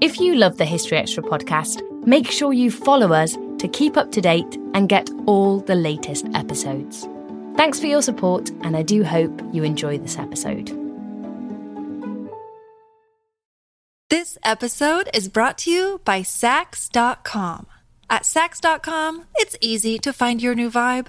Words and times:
If 0.00 0.18
you 0.18 0.34
love 0.34 0.56
the 0.56 0.64
History 0.64 0.96
Extra 0.96 1.22
podcast, 1.22 1.82
make 2.06 2.30
sure 2.30 2.54
you 2.54 2.70
follow 2.70 3.12
us 3.12 3.36
to 3.58 3.68
keep 3.68 3.98
up 3.98 4.10
to 4.12 4.22
date 4.22 4.56
and 4.72 4.88
get 4.88 5.10
all 5.26 5.60
the 5.60 5.74
latest 5.74 6.26
episodes. 6.32 7.06
Thanks 7.56 7.78
for 7.78 7.84
your 7.84 8.00
support, 8.00 8.48
and 8.62 8.78
I 8.78 8.82
do 8.82 9.04
hope 9.04 9.42
you 9.52 9.62
enjoy 9.62 9.98
this 9.98 10.16
episode. 10.16 10.74
This 14.08 14.38
episode 14.42 15.10
is 15.12 15.28
brought 15.28 15.58
to 15.58 15.70
you 15.70 16.00
by 16.06 16.22
Saks.com. 16.22 17.66
At 18.08 18.22
Saks.com, 18.22 19.26
it's 19.36 19.56
easy 19.60 19.98
to 19.98 20.14
find 20.14 20.40
your 20.40 20.54
new 20.54 20.70
vibe. 20.70 21.08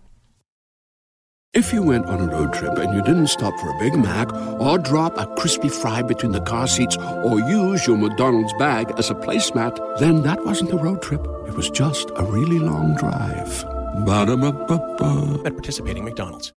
If 1.53 1.73
you 1.73 1.83
went 1.83 2.05
on 2.05 2.21
a 2.21 2.31
road 2.31 2.53
trip 2.53 2.77
and 2.77 2.93
you 2.93 3.01
didn't 3.01 3.27
stop 3.27 3.53
for 3.59 3.75
a 3.75 3.77
Big 3.77 3.93
Mac 3.93 4.31
or 4.57 4.77
drop 4.77 5.17
a 5.17 5.25
crispy 5.35 5.67
fry 5.67 6.01
between 6.01 6.31
the 6.31 6.39
car 6.39 6.65
seats 6.65 6.95
or 7.25 7.41
use 7.41 7.85
your 7.85 7.97
McDonald's 7.97 8.53
bag 8.53 8.89
as 8.97 9.09
a 9.09 9.15
placemat, 9.15 9.77
then 9.99 10.21
that 10.21 10.45
wasn't 10.45 10.71
a 10.71 10.77
road 10.77 11.01
trip. 11.01 11.19
It 11.49 11.53
was 11.53 11.69
just 11.69 12.09
a 12.15 12.23
really 12.23 12.57
long 12.57 12.95
drive. 12.95 13.65
Ba-da-ba-ba-ba. 14.05 15.41
At 15.45 15.51
participating 15.51 16.05
McDonald's. 16.05 16.53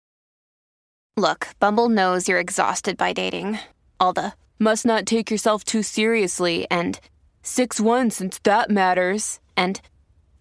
Look, 1.17 1.49
Bumble 1.59 1.89
knows 1.89 2.29
you're 2.29 2.39
exhausted 2.39 2.97
by 2.97 3.13
dating. 3.13 3.59
All 3.99 4.13
the 4.13 4.35
must 4.61 4.87
not 4.87 5.07
take 5.07 5.29
yourself 5.29 5.65
too 5.65 5.83
seriously 5.83 6.69
and 6.71 7.01
6 7.43 7.81
1 7.81 8.13
since 8.13 8.39
that 8.45 8.71
matters. 8.71 9.41
And 9.57 9.81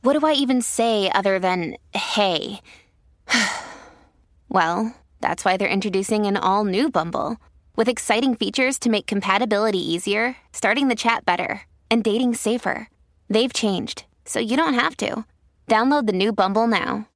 what 0.03 0.13
do 0.13 0.23
I 0.23 0.33
even 0.33 0.61
say 0.61 1.09
other 1.09 1.39
than 1.39 1.75
hey? 1.95 2.61
well, 4.53 4.95
that's 5.19 5.43
why 5.43 5.57
they're 5.57 5.67
introducing 5.67 6.25
an 6.25 6.37
all 6.37 6.63
new 6.63 6.89
Bumble 6.89 7.37
with 7.75 7.89
exciting 7.89 8.35
features 8.35 8.77
to 8.79 8.89
make 8.89 9.07
compatibility 9.07 9.79
easier, 9.79 10.37
starting 10.53 10.87
the 10.87 10.95
chat 10.95 11.25
better, 11.25 11.63
and 11.89 12.03
dating 12.03 12.35
safer. 12.35 12.87
They've 13.29 13.51
changed, 13.51 14.05
so 14.25 14.39
you 14.39 14.55
don't 14.55 14.75
have 14.75 14.95
to. 14.97 15.25
Download 15.67 16.05
the 16.05 16.13
new 16.13 16.31
Bumble 16.31 16.67
now. 16.67 17.07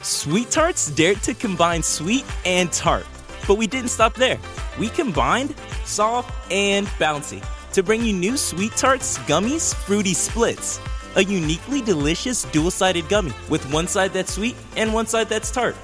Sweet 0.00 0.50
Tarts 0.50 0.90
dared 0.90 1.22
to 1.24 1.34
combine 1.34 1.82
sweet 1.82 2.24
and 2.44 2.70
tart. 2.72 3.06
But 3.48 3.56
we 3.56 3.66
didn't 3.66 3.88
stop 3.90 4.14
there. 4.14 4.38
We 4.78 4.88
combined 4.88 5.54
soft 5.84 6.30
and 6.52 6.86
bouncy 6.98 7.44
to 7.72 7.82
bring 7.82 8.04
you 8.04 8.12
new 8.12 8.36
Sweet 8.36 8.72
Tarts 8.72 9.18
Gummies 9.26 9.74
Fruity 9.74 10.14
Splits, 10.14 10.78
a 11.16 11.22
uniquely 11.22 11.80
delicious 11.80 12.44
dual 12.44 12.70
sided 12.70 13.08
gummy 13.08 13.32
with 13.48 13.70
one 13.72 13.86
side 13.86 14.12
that's 14.12 14.32
sweet 14.32 14.56
and 14.76 14.92
one 14.92 15.06
side 15.06 15.28
that's 15.28 15.50
tart. 15.50 15.76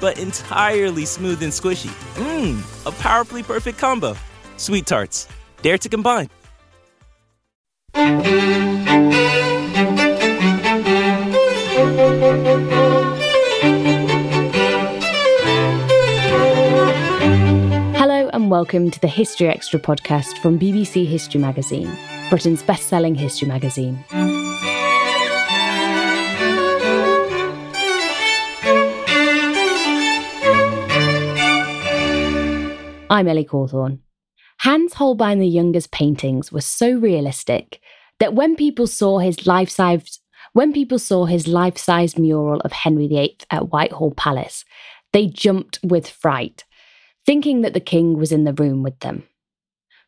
But 0.00 0.18
entirely 0.18 1.04
smooth 1.04 1.42
and 1.42 1.52
squishy. 1.52 1.90
Mmm, 2.14 2.86
a 2.86 2.92
powerfully 2.92 3.42
perfect 3.42 3.78
combo. 3.78 4.16
Sweet 4.56 4.86
Tarts, 4.86 5.28
dare 5.62 5.78
to 5.78 5.88
combine. 5.88 6.28
Hello 17.94 18.28
and 18.32 18.50
welcome 18.50 18.90
to 18.90 19.00
the 19.00 19.08
History 19.08 19.48
Extra 19.48 19.78
podcast 19.78 20.38
from 20.38 20.58
BBC 20.58 21.06
History 21.06 21.40
Magazine, 21.40 21.90
Britain's 22.30 22.62
best 22.62 22.88
selling 22.88 23.14
history 23.14 23.48
magazine. 23.48 24.02
I'm 33.12 33.28
Ellie 33.28 33.44
Cawthorne. 33.44 33.98
Hans 34.60 34.94
Holbein 34.94 35.38
the 35.38 35.46
Younger's 35.46 35.86
paintings 35.86 36.50
were 36.50 36.62
so 36.62 36.92
realistic 36.92 37.78
that 38.18 38.32
when 38.32 38.56
people 38.56 38.86
saw 38.86 39.18
his 39.18 39.46
life-sized 39.46 40.20
when 40.54 40.72
people 40.72 40.98
saw 40.98 41.26
his 41.26 41.46
life-sized 41.46 42.18
mural 42.18 42.60
of 42.60 42.72
Henry 42.72 43.06
VIII 43.06 43.36
at 43.50 43.68
Whitehall 43.68 44.12
Palace, 44.12 44.64
they 45.12 45.26
jumped 45.26 45.78
with 45.82 46.08
fright, 46.08 46.64
thinking 47.26 47.60
that 47.60 47.74
the 47.74 47.80
king 47.80 48.16
was 48.16 48.32
in 48.32 48.44
the 48.44 48.54
room 48.54 48.82
with 48.82 48.98
them. 49.00 49.24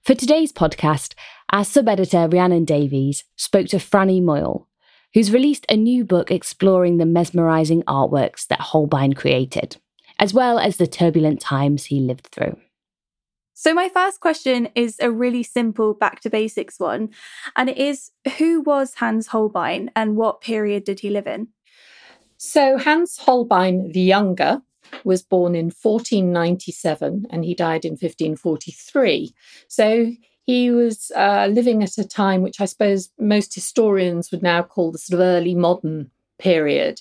For 0.03 0.15
today's 0.15 0.51
podcast, 0.51 1.13
our 1.51 1.63
sub-editor 1.63 2.27
Rhiannon 2.29 2.65
Davies 2.65 3.25
spoke 3.37 3.67
to 3.67 3.77
Franny 3.77 4.23
Moyle, 4.23 4.67
who's 5.13 5.31
released 5.31 5.67
a 5.69 5.77
new 5.77 6.07
book 6.07 6.31
exploring 6.31 6.97
the 6.97 7.05
mesmerising 7.05 7.83
artworks 7.83 8.47
that 8.47 8.61
Holbein 8.61 9.13
created, 9.13 9.77
as 10.19 10.33
well 10.33 10.59
as 10.59 10.79
the 10.79 10.87
turbulent 10.87 11.43
times 11.43 11.85
he 11.85 12.01
lived 12.01 12.29
through. 12.29 12.57
So, 13.57 13.73
my 13.73 13.89
first 13.89 14.19
question 14.19 14.69
is 14.75 14.97
a 15.01 15.13
really 15.13 15.45
simple 15.45 15.95
back 15.95 16.21
to 16.21 16.31
basics 16.31 16.81
one, 16.81 17.11
and 17.55 17.71
it 17.71 17.79
is 17.79 18.11
who 18.39 18.61
was 18.63 18.95
Hans 18.95 19.29
Holbein 19.29 19.93
and 19.95 20.17
what 20.17 20.41
period 20.41 20.83
did 20.83 21.01
he 21.01 21.11
live 21.11 21.29
in? 21.29 21.49
So, 22.37 22.77
Hans 22.79 23.17
Holbein 23.17 23.93
the 23.93 24.01
Younger 24.01 24.61
was 25.05 25.23
born 25.23 25.55
in 25.55 25.67
1497 25.67 27.27
and 27.31 27.45
he 27.45 27.55
died 27.55 27.85
in 27.85 27.93
1543. 27.93 29.33
So, 29.69 30.13
he 30.47 30.71
was 30.73 31.13
uh, 31.15 31.49
living 31.51 31.85
at 31.85 31.97
a 31.97 32.07
time 32.07 32.43
which 32.43 32.61
I 32.61 32.65
suppose 32.65 33.11
most 33.21 33.55
historians 33.55 34.33
would 34.33 34.43
now 34.43 34.63
call 34.63 34.91
the 34.91 34.99
sort 34.99 35.21
of 35.21 35.25
early 35.25 35.55
modern 35.55 36.11
period. 36.39 37.01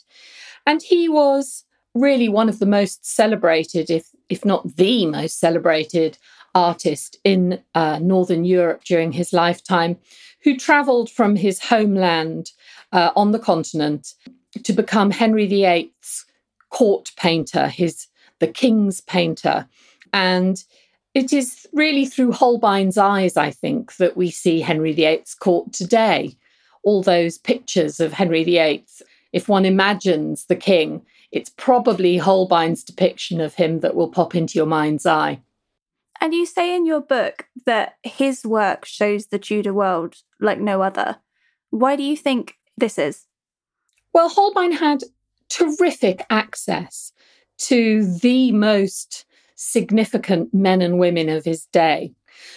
And 0.68 0.82
he 0.84 1.10
was 1.10 1.66
really 1.96 2.30
one 2.30 2.48
of 2.48 2.60
the 2.60 2.66
most 2.66 3.06
celebrated, 3.06 3.90
if, 3.90 4.10
if 4.30 4.46
not 4.46 4.76
the 4.78 5.06
most 5.08 5.40
celebrated, 5.40 6.18
artist 6.56 7.18
in 7.24 7.62
uh, 7.76 8.00
Northern 8.02 8.46
Europe 8.46 8.84
during 8.84 9.12
his 9.12 9.34
lifetime, 9.34 9.98
who 10.44 10.58
travelled 10.58 11.10
from 11.10 11.36
his 11.36 11.60
homeland 11.60 12.52
uh, 12.92 13.12
on 13.16 13.32
the 13.32 13.40
continent 13.40 14.14
to 14.64 14.74
become 14.74 15.12
Henry 15.12 15.48
VIII's 15.48 16.26
court 16.70 17.12
painter, 17.18 17.68
his 17.68 18.08
the 18.40 18.48
king's 18.48 19.02
painter, 19.02 19.68
and 20.12 20.64
it 21.14 21.32
is 21.32 21.68
really 21.74 22.06
through 22.06 22.32
Holbein's 22.32 22.98
eyes, 22.98 23.38
I 23.38 23.52
think, 23.52 23.96
that 23.98 24.18
we 24.18 24.32
see 24.32 24.62
Henry 24.62 24.94
VIII's 24.94 25.36
court 25.36 25.72
today. 25.72 26.36
All 26.84 27.04
those 27.04 27.38
pictures 27.38 28.00
of 28.00 28.14
Henry 28.14 28.44
VIII, 28.44 28.86
if 29.32 29.48
one 29.48 29.66
imagines 29.66 30.46
the 30.46 30.56
king, 30.56 31.06
it's 31.32 31.52
probably 31.52 32.18
Holbein's 32.18 32.84
depiction 32.84 33.40
of 33.42 33.56
him 33.56 33.80
that 33.80 33.96
will 33.96 34.10
pop 34.10 34.36
into 34.36 34.58
your 34.58 34.66
mind's 34.66 35.06
eye. 35.06 35.40
And 36.24 36.34
you 36.34 36.46
say 36.46 36.74
in 36.74 36.86
your 36.86 37.02
book 37.02 37.50
that 37.66 37.96
his 38.02 38.46
work 38.46 38.86
shows 38.86 39.26
the 39.26 39.38
Tudor 39.38 39.74
world 39.74 40.16
like 40.40 40.58
no 40.58 40.82
other. 40.82 41.18
Why 41.70 41.98
do 41.98 42.04
you 42.04 42.16
think 42.16 42.56
this 42.78 42.98
is? 42.98 43.28
Well, 44.14 44.30
Holbein 44.30 44.72
had 44.72 45.04
terrific 45.50 46.26
access 46.30 47.12
to 47.58 48.10
the 48.20 48.54
most 48.54 49.26
significant 49.56 50.54
men 50.54 50.82
and 50.82 50.98
women 50.98 51.28
of 51.28 51.44
his 51.44 51.66
day. 51.66 52.14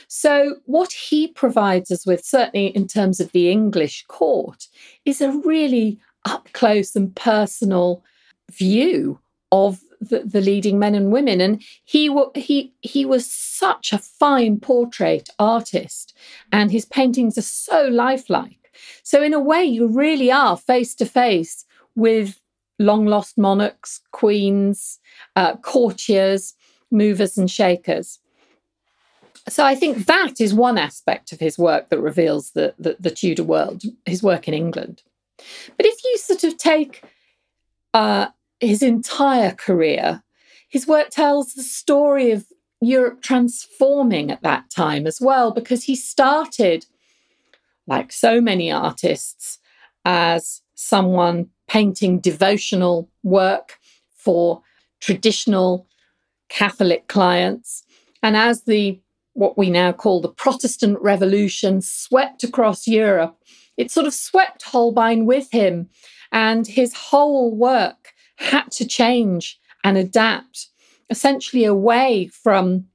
So, 0.07 0.59
what 0.67 0.93
he 0.93 1.27
provides 1.27 1.91
us 1.91 2.07
with, 2.07 2.25
certainly 2.25 2.69
in 2.69 2.87
terms 2.87 3.19
of 3.19 3.33
the 3.33 3.51
English 3.51 4.05
court, 4.07 4.69
is 5.05 5.21
a 5.21 5.33
really 5.45 5.99
up 6.25 6.49
close 6.53 6.95
and 6.95 7.15
personal 7.17 8.05
view 8.49 9.19
of 9.51 9.81
the, 10.01 10.21
the, 10.21 10.41
leading 10.41 10.79
men 10.79 10.95
and 10.95 11.11
women. 11.11 11.41
And 11.41 11.63
he 11.85 12.15
he 12.35 12.73
he 12.81 13.05
was 13.05 13.31
such 13.31 13.93
a 13.93 13.99
fine 13.99 14.61
portrait 14.61 15.29
artist, 15.39 16.17
and 16.53 16.71
his 16.71 16.85
paintings 16.85 17.39
are 17.39 17.43
so 17.43 17.89
lifelike. 17.89 18.71
So 19.03 19.23
in 19.23 19.33
a 19.33 19.41
way, 19.41 19.65
you 19.65 19.87
really 19.87 20.31
are 20.31 20.57
face 20.57 20.95
to 20.97 21.07
face 21.07 21.65
with 21.95 22.41
long 22.79 23.07
lost 23.07 23.39
monarchs, 23.39 24.01
queens, 24.13 24.99
uh, 25.35 25.57
courtiers, 25.57 26.55
movers 26.91 27.39
and 27.39 27.51
shakers. 27.51 28.19
So 29.49 29.65
I 29.65 29.75
think 29.75 30.07
that 30.07 30.41
is 30.41 30.53
one 30.53 30.77
aspect 30.77 31.33
of 31.33 31.41
his 31.41 31.57
work 31.57 31.89
that 31.89 32.01
reveals 32.01 32.51
the, 32.51 32.75
the, 32.79 32.97
the 32.99 33.11
Tudor 33.11 33.45
world, 33.45 33.83
his 34.05 34.23
work 34.23 34.49
in 34.49 34.55
England. 34.55 35.03
But 35.77 35.87
if 35.87 36.03
you 36.05 36.19
sort 36.19 36.43
of 36.45 36.57
take 36.57 37.05
uh, 37.95 38.29
his 38.61 38.83
entire 38.83 39.53
career, 39.53 40.23
his 40.69 40.87
work 40.87 41.11
tells 41.11 41.55
the 41.55 41.63
story 41.63 42.31
of 42.31 42.47
Europe 42.81 43.23
transforming 43.23 44.31
at 44.31 44.43
that 44.43 44.71
time 44.71 45.07
as 45.07 45.21
well, 45.21 45.51
because 45.51 45.85
he 45.85 45.97
started, 45.97 46.87
like 47.87 48.13
so 48.13 48.41
many 48.41 48.71
artists, 48.71 49.59
as 50.05 50.63
someone 50.75 51.49
painting 51.69 52.21
devotional 52.21 53.11
work 53.23 53.79
for 54.15 54.63
traditional 55.01 55.87
Catholic 56.49 57.09
clients. 57.09 57.83
And 58.23 58.37
as 58.37 58.63
the 58.65 59.01
what 59.33 59.59
we 59.59 59.69
now 59.69 59.93
call 59.93 60.21
the 60.21 60.29
Protestant 60.29 60.99
Revolution 61.01 61.83
swept 61.83 62.43
across 62.43 62.87
Europe, 62.87 63.37
it 63.77 63.91
sort 63.91 64.07
of 64.07 64.15
swept 64.15 64.63
Holbein 64.63 65.27
with 65.27 65.51
him, 65.51 65.89
and 66.33 66.67
his 66.67 66.95
whole 66.95 67.55
work 67.55 68.13
had 68.37 68.71
to 68.73 68.87
change 68.87 69.59
and 69.85 69.97
adapt, 69.97 70.69
essentially 71.11 71.65
away 71.65 72.29
from 72.29 72.87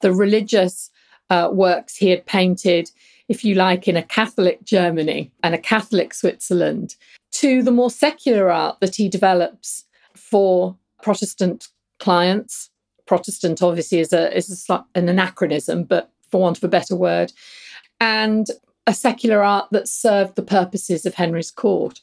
the 0.00 0.12
religious 0.12 0.90
uh, 1.30 1.48
works 1.52 1.96
he 1.96 2.10
had 2.10 2.24
painted, 2.26 2.90
if 3.28 3.44
you 3.44 3.54
like, 3.54 3.88
in 3.88 3.96
a 3.96 4.02
Catholic 4.02 4.64
Germany 4.64 5.30
and 5.42 5.54
a 5.54 5.58
Catholic 5.58 6.14
Switzerland, 6.14 6.96
to 7.32 7.62
the 7.62 7.70
more 7.70 7.90
secular 7.90 8.50
art 8.50 8.78
that 8.80 8.96
he 8.96 9.08
develops 9.08 9.84
for 10.14 10.76
Protestant 11.02 11.68
clients. 11.98 12.70
Protestant, 13.06 13.62
obviously, 13.62 14.00
is 14.00 14.12
a 14.12 14.34
is 14.36 14.66
a, 14.68 14.84
an 14.94 15.08
anachronism, 15.08 15.84
but 15.84 16.10
for 16.30 16.40
want 16.40 16.58
of 16.58 16.64
a 16.64 16.68
better 16.68 16.96
word, 16.96 17.32
and 18.00 18.48
a 18.86 18.94
secular 18.94 19.42
art 19.42 19.66
that 19.70 19.88
served 19.88 20.34
the 20.36 20.42
purposes 20.42 21.04
of 21.04 21.14
Henry's 21.14 21.50
court. 21.50 22.00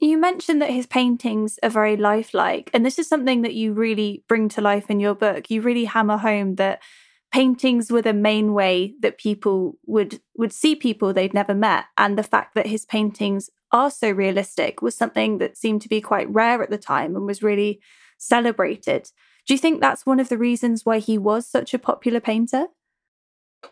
You 0.00 0.16
mentioned 0.16 0.62
that 0.62 0.70
his 0.70 0.86
paintings 0.86 1.58
are 1.62 1.68
very 1.68 1.96
lifelike, 1.96 2.70
and 2.72 2.84
this 2.84 2.98
is 2.98 3.06
something 3.06 3.42
that 3.42 3.52
you 3.54 3.74
really 3.74 4.24
bring 4.28 4.48
to 4.50 4.62
life 4.62 4.88
in 4.88 4.98
your 4.98 5.14
book. 5.14 5.50
You 5.50 5.60
really 5.60 5.84
hammer 5.84 6.16
home 6.16 6.54
that 6.54 6.82
paintings 7.30 7.92
were 7.92 8.02
the 8.02 8.14
main 8.14 8.54
way 8.54 8.94
that 9.00 9.18
people 9.18 9.76
would 9.86 10.20
would 10.36 10.52
see 10.54 10.74
people 10.74 11.12
they'd 11.12 11.34
never 11.34 11.54
met, 11.54 11.84
and 11.98 12.16
the 12.16 12.22
fact 12.22 12.54
that 12.54 12.66
his 12.66 12.86
paintings 12.86 13.50
are 13.72 13.90
so 13.90 14.10
realistic 14.10 14.80
was 14.80 14.96
something 14.96 15.36
that 15.36 15.58
seemed 15.58 15.82
to 15.82 15.88
be 15.88 16.00
quite 16.00 16.30
rare 16.30 16.62
at 16.62 16.70
the 16.70 16.78
time 16.78 17.14
and 17.14 17.26
was 17.26 17.42
really 17.42 17.80
celebrated. 18.16 19.10
Do 19.46 19.52
you 19.52 19.58
think 19.58 19.80
that's 19.80 20.06
one 20.06 20.18
of 20.18 20.30
the 20.30 20.38
reasons 20.38 20.86
why 20.86 20.98
he 20.98 21.18
was 21.18 21.46
such 21.46 21.74
a 21.74 21.78
popular 21.78 22.20
painter? 22.20 22.66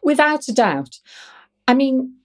Without 0.02 0.46
a 0.46 0.52
doubt. 0.52 1.00
I 1.66 1.74
mean, 1.74 2.17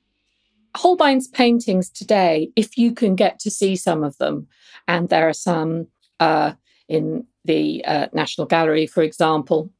Holbein's 0.76 1.28
paintings 1.28 1.90
today, 1.90 2.52
if 2.56 2.78
you 2.78 2.94
can 2.94 3.16
get 3.16 3.40
to 3.40 3.52
see 3.52 3.76
some 3.76 4.04
of 4.04 4.18
them, 4.18 4.48
and 4.88 5.10
there 5.10 5.30
are 5.30 5.34
some 5.34 5.88
uh, 6.20 6.54
in 6.88 7.26
the 7.46 7.84
uh, 7.86 8.08
National 8.14 8.48
Gallery, 8.48 8.88
for 8.88 9.04
example, 9.04 9.72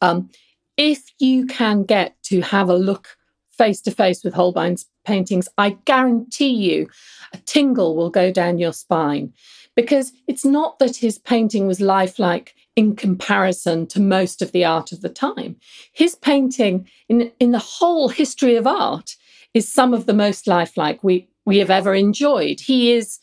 um, 0.00 0.30
if 0.76 1.10
you 1.18 1.46
can 1.46 1.84
get 1.84 2.22
to 2.24 2.40
have 2.40 2.68
a 2.68 2.76
look 2.76 3.16
face 3.50 3.80
to 3.82 3.90
face 3.90 4.24
with 4.24 4.34
Holbein's 4.34 4.86
paintings, 5.04 5.48
I 5.58 5.76
guarantee 5.84 6.50
you 6.50 6.88
a 7.32 7.38
tingle 7.38 7.96
will 7.96 8.10
go 8.10 8.32
down 8.32 8.58
your 8.58 8.72
spine 8.72 9.32
because 9.76 10.12
it's 10.26 10.44
not 10.44 10.78
that 10.78 10.96
his 10.96 11.18
painting 11.18 11.66
was 11.66 11.80
lifelike 11.80 12.54
in 12.76 12.96
comparison 12.96 13.86
to 13.88 14.00
most 14.00 14.40
of 14.40 14.52
the 14.52 14.64
art 14.64 14.92
of 14.92 15.02
the 15.02 15.08
time. 15.08 15.56
His 15.92 16.14
painting, 16.14 16.88
in, 17.08 17.30
in 17.38 17.50
the 17.50 17.58
whole 17.58 18.08
history 18.08 18.56
of 18.56 18.66
art, 18.66 19.16
is 19.54 19.68
some 19.68 19.94
of 19.94 20.06
the 20.06 20.14
most 20.14 20.46
lifelike 20.46 21.02
we, 21.02 21.28
we 21.44 21.58
have 21.58 21.70
ever 21.70 21.94
enjoyed. 21.94 22.60
He 22.60 22.92
is, 22.92 23.18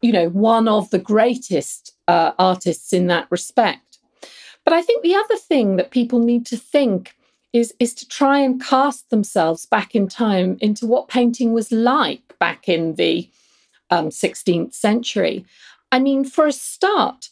you 0.00 0.12
know, 0.12 0.28
one 0.28 0.68
of 0.68 0.90
the 0.90 0.98
greatest 0.98 1.94
uh, 2.08 2.32
artists 2.38 2.92
in 2.92 3.06
that 3.08 3.26
respect. 3.30 3.98
But 4.64 4.74
I 4.74 4.82
think 4.82 5.02
the 5.02 5.14
other 5.14 5.36
thing 5.36 5.76
that 5.76 5.90
people 5.90 6.18
need 6.18 6.46
to 6.46 6.56
think 6.56 7.14
is, 7.52 7.74
is 7.78 7.94
to 7.94 8.08
try 8.08 8.38
and 8.38 8.62
cast 8.62 9.10
themselves 9.10 9.66
back 9.66 9.94
in 9.94 10.08
time 10.08 10.56
into 10.60 10.86
what 10.86 11.08
painting 11.08 11.52
was 11.52 11.72
like 11.72 12.38
back 12.38 12.68
in 12.68 12.94
the 12.94 13.28
um, 13.90 14.08
16th 14.08 14.72
century. 14.72 15.44
I 15.92 15.98
mean, 15.98 16.24
for 16.24 16.46
a 16.46 16.52
start, 16.52 17.30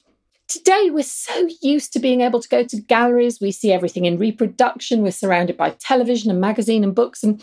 today 0.49 0.89
we're 0.91 1.05
so 1.05 1.49
used 1.63 1.93
to 1.93 2.01
being 2.01 2.23
able 2.23 2.41
to 2.41 2.49
go 2.49 2.65
to 2.65 2.81
galleries. 2.81 3.41
We 3.41 3.53
see 3.53 3.73
everything 3.73 4.05
in 4.05 4.19
reproduction. 4.19 5.03
We're 5.03 5.13
surrounded 5.13 5.57
by 5.57 5.71
television 5.71 6.31
and 6.31 6.41
magazine 6.41 6.83
and 6.83 6.95
books. 6.95 7.23
And 7.23 7.43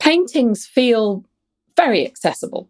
paintings 0.00 0.66
feel 0.66 1.24
very 1.76 2.04
accessible. 2.04 2.68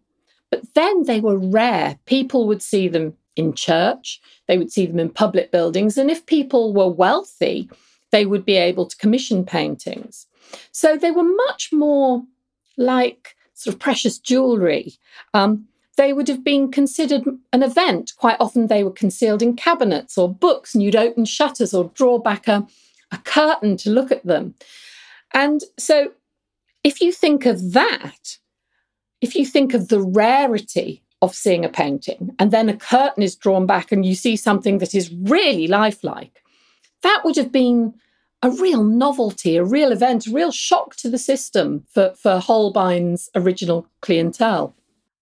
But 0.50 0.74
then 0.74 1.04
they 1.04 1.20
were 1.20 1.38
rare. 1.38 1.98
People 2.04 2.46
would 2.46 2.62
see 2.62 2.88
them 2.88 3.14
in 3.36 3.54
church, 3.54 4.20
they 4.48 4.58
would 4.58 4.72
see 4.72 4.86
them 4.86 4.98
in 4.98 5.08
public 5.08 5.50
buildings. 5.50 5.96
And 5.96 6.10
if 6.10 6.26
people 6.26 6.74
were 6.74 6.88
wealthy, 6.88 7.70
they 8.10 8.26
would 8.26 8.44
be 8.44 8.56
able 8.56 8.86
to 8.86 8.96
commission 8.96 9.44
paintings. 9.44 10.26
So 10.72 10.96
they 10.96 11.12
were 11.12 11.36
much 11.46 11.72
more 11.72 12.24
like 12.76 13.36
sort 13.54 13.74
of 13.74 13.80
precious 13.80 14.18
jewelry. 14.18 14.94
Um, 15.32 15.66
they 15.96 16.12
would 16.12 16.28
have 16.28 16.42
been 16.42 16.70
considered 16.70 17.24
an 17.52 17.62
event. 17.62 18.12
Quite 18.16 18.36
often 18.40 18.66
they 18.66 18.82
were 18.82 18.90
concealed 18.90 19.42
in 19.42 19.54
cabinets 19.54 20.18
or 20.18 20.32
books, 20.32 20.74
and 20.74 20.82
you'd 20.82 20.96
open 20.96 21.24
shutters 21.24 21.72
or 21.72 21.90
draw 21.94 22.18
back 22.18 22.48
a, 22.48 22.66
a 23.12 23.18
curtain 23.18 23.76
to 23.78 23.90
look 23.90 24.10
at 24.10 24.26
them. 24.26 24.54
And 25.32 25.60
so 25.78 26.12
if 26.84 27.00
you 27.00 27.12
think 27.12 27.46
of 27.46 27.72
that, 27.72 28.38
if 29.20 29.34
you 29.34 29.44
think 29.44 29.74
of 29.74 29.88
the 29.88 30.00
rarity 30.00 31.02
of 31.22 31.34
seeing 31.34 31.64
a 31.64 31.68
painting 31.68 32.34
and 32.38 32.50
then 32.50 32.68
a 32.68 32.76
curtain 32.76 33.22
is 33.22 33.36
drawn 33.36 33.66
back 33.66 33.92
and 33.92 34.06
you 34.06 34.14
see 34.14 34.36
something 34.36 34.78
that 34.78 34.94
is 34.94 35.12
really 35.12 35.66
lifelike, 35.66 36.42
that 37.02 37.22
would 37.24 37.36
have 37.36 37.52
been 37.52 37.94
a 38.42 38.50
real 38.50 38.82
novelty, 38.82 39.56
a 39.56 39.64
real 39.64 39.92
event, 39.92 40.26
a 40.26 40.30
real 40.30 40.50
shock 40.50 40.96
to 40.96 41.10
the 41.10 41.18
system 41.18 41.84
for, 41.92 42.14
for 42.14 42.38
Holbein's 42.38 43.28
original 43.34 43.86
clientele. 44.00 44.74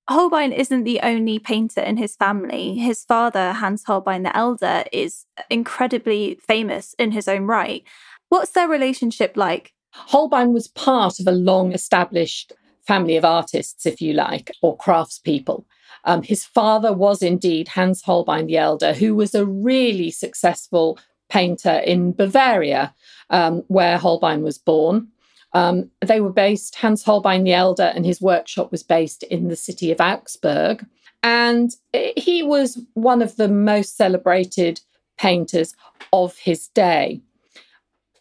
Holbein 0.09 0.53
isn't 0.53 0.85
the 0.85 1.01
only 1.01 1.39
painter 1.39 1.83
in 1.83 1.99
his 1.99 2.17
family. 2.17 2.79
His 2.79 3.05
father, 3.05 3.53
Hans 3.53 3.85
Holbein 3.85 4.23
the 4.23 4.35
Elder, 4.35 4.85
is 4.91 5.27
incredibly 5.51 6.37
famous 6.37 6.95
in 6.99 7.11
his 7.11 7.29
own 7.29 7.43
right. 7.43 7.83
What's 8.29 8.53
their 8.53 8.69
relationship 8.69 9.37
like? 9.37 9.75
Holbein 9.91 10.53
was 10.53 10.69
part 10.69 11.21
of 11.21 11.27
a 11.27 11.33
long 11.33 11.73
established 11.73 12.53
family 12.87 13.17
of 13.17 13.25
artists, 13.25 13.87
if 13.87 14.01
you 14.01 14.13
like, 14.13 14.51
or 14.63 14.77
craftspeople. 14.77 15.65
Um, 16.05 16.23
his 16.23 16.45
father 16.45 16.93
was 16.93 17.23
indeed 17.23 17.69
Hans 17.69 18.03
Holbein 18.03 18.47
the 18.47 18.57
Elder, 18.57 18.95
who 18.95 19.15
was 19.15 19.35
a 19.35 19.45
really 19.45 20.11
successful 20.11 20.99
painter 21.29 21.79
in 21.79 22.13
Bavaria, 22.13 22.95
um, 23.31 23.63
where 23.69 23.99
Holbein 23.99 24.43
was 24.43 24.59
born. 24.59 25.09
Um, 25.53 25.91
they 26.05 26.21
were 26.21 26.33
based, 26.33 26.77
Hans 26.77 27.03
Holbein 27.03 27.45
the 27.45 27.53
Elder 27.53 27.93
and 27.95 28.05
his 28.05 28.21
workshop 28.21 28.71
was 28.71 28.83
based 28.83 29.23
in 29.25 29.49
the 29.49 29.57
city 29.57 29.91
of 29.91 30.01
Augsburg. 30.01 30.87
And 31.23 31.75
he 31.93 32.43
was 32.43 32.81
one 32.95 33.23
of 33.23 33.37
the 33.37 33.49
most 33.49 33.97
celebrated 33.97 34.81
painters 35.19 35.75
of 36.13 36.37
his 36.39 36.69
day. 36.69 37.21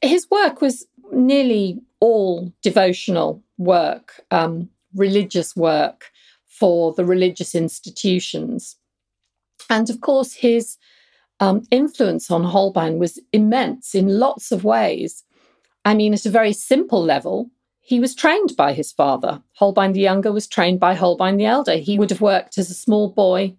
His 0.01 0.29
work 0.29 0.61
was 0.61 0.85
nearly 1.11 1.79
all 1.99 2.53
devotional 2.61 3.43
work, 3.57 4.21
um, 4.31 4.69
religious 4.95 5.55
work 5.55 6.11
for 6.47 6.93
the 6.93 7.05
religious 7.05 7.55
institutions. 7.55 8.75
And 9.69 9.89
of 9.89 10.01
course, 10.01 10.33
his 10.33 10.77
um, 11.39 11.63
influence 11.71 12.31
on 12.31 12.43
Holbein 12.43 12.97
was 12.97 13.19
immense 13.31 13.93
in 13.93 14.19
lots 14.19 14.51
of 14.51 14.63
ways. 14.63 15.23
I 15.85 15.93
mean, 15.93 16.13
at 16.13 16.25
a 16.25 16.31
very 16.31 16.53
simple 16.53 17.03
level, 17.03 17.49
he 17.79 17.99
was 17.99 18.15
trained 18.15 18.55
by 18.57 18.73
his 18.73 18.91
father. 18.91 19.41
Holbein 19.53 19.93
the 19.93 20.01
Younger 20.01 20.31
was 20.31 20.47
trained 20.47 20.79
by 20.79 20.93
Holbein 20.93 21.37
the 21.37 21.45
Elder. 21.45 21.77
He 21.77 21.97
would 21.97 22.09
have 22.09 22.21
worked 22.21 22.57
as 22.57 22.69
a 22.69 22.73
small 22.73 23.09
boy 23.09 23.55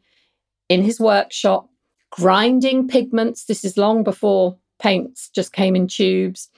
in 0.69 0.83
his 0.83 1.01
workshop, 1.01 1.69
grinding 2.11 2.89
pigments. 2.89 3.45
This 3.45 3.65
is 3.65 3.79
long 3.79 4.03
before 4.03 4.59
paints 4.79 5.31
just 5.31 5.53
came 5.53 5.75
in 5.75 5.87
tubes, 5.87 6.49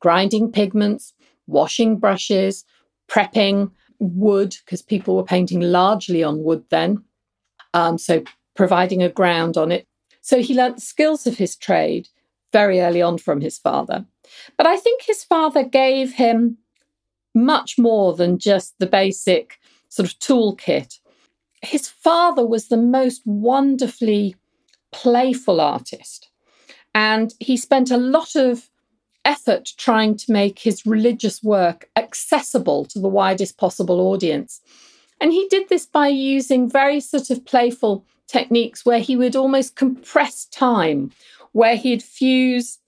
grinding 0.00 0.50
pigments, 0.50 1.14
washing 1.46 1.98
brushes, 1.98 2.64
prepping 3.08 3.70
wood, 3.98 4.56
because 4.64 4.82
people 4.82 5.16
were 5.16 5.24
painting 5.24 5.60
largely 5.60 6.22
on 6.22 6.44
wood 6.44 6.64
then. 6.70 7.02
Um, 7.74 7.98
so 7.98 8.22
providing 8.54 9.02
a 9.02 9.08
ground 9.08 9.56
on 9.56 9.72
it. 9.72 9.86
So 10.20 10.42
he 10.42 10.54
learnt 10.54 10.76
the 10.76 10.82
skills 10.82 11.26
of 11.26 11.38
his 11.38 11.56
trade 11.56 12.08
very 12.52 12.80
early 12.80 13.02
on 13.02 13.18
from 13.18 13.40
his 13.40 13.58
father. 13.58 14.04
But 14.56 14.66
I 14.66 14.76
think 14.76 15.02
his 15.02 15.24
father 15.24 15.64
gave 15.64 16.12
him 16.12 16.58
much 17.34 17.78
more 17.78 18.14
than 18.14 18.38
just 18.38 18.74
the 18.78 18.86
basic 18.86 19.58
sort 19.88 20.08
of 20.08 20.18
toolkit. 20.18 20.98
His 21.62 21.88
father 21.88 22.46
was 22.46 22.68
the 22.68 22.76
most 22.76 23.22
wonderfully 23.24 24.36
playful 24.92 25.60
artist. 25.60 26.30
And 26.94 27.34
he 27.40 27.56
spent 27.56 27.90
a 27.90 27.96
lot 27.96 28.34
of 28.34 28.70
effort 29.28 29.72
trying 29.76 30.16
to 30.16 30.32
make 30.32 30.58
his 30.58 30.86
religious 30.86 31.42
work 31.42 31.88
accessible 31.96 32.86
to 32.86 32.98
the 32.98 33.08
widest 33.08 33.58
possible 33.58 34.00
audience. 34.00 34.60
And 35.20 35.32
he 35.32 35.46
did 35.48 35.68
this 35.68 35.84
by 35.84 36.08
using 36.08 36.70
very 36.70 37.00
sort 37.00 37.28
of 37.30 37.44
playful 37.44 38.04
techniques 38.26 38.86
where 38.86 39.00
he 39.00 39.16
would 39.16 39.36
almost 39.36 39.76
compress 39.76 40.46
time, 40.46 41.12
where 41.52 41.76
he'd 41.76 42.02
fuse 42.02 42.78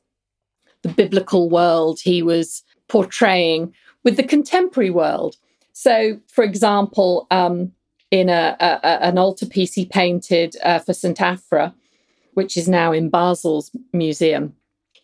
the 0.82 0.88
biblical 0.88 1.50
world 1.50 2.00
he 2.00 2.22
was 2.22 2.62
portraying 2.88 3.74
with 4.02 4.16
the 4.16 4.22
contemporary 4.22 4.90
world. 4.90 5.36
So, 5.72 6.18
for 6.26 6.42
example, 6.42 7.26
um, 7.30 7.72
in 8.10 8.28
a, 8.28 8.56
a, 8.60 8.86
an 9.04 9.18
altarpiece 9.18 9.74
he 9.74 9.84
painted 9.84 10.56
uh, 10.62 10.78
for 10.78 10.94
St. 10.94 11.20
Afra, 11.20 11.74
which 12.34 12.56
is 12.56 12.68
now 12.68 12.92
in 12.92 13.10
Basel's 13.10 13.70
museum. 13.92 14.54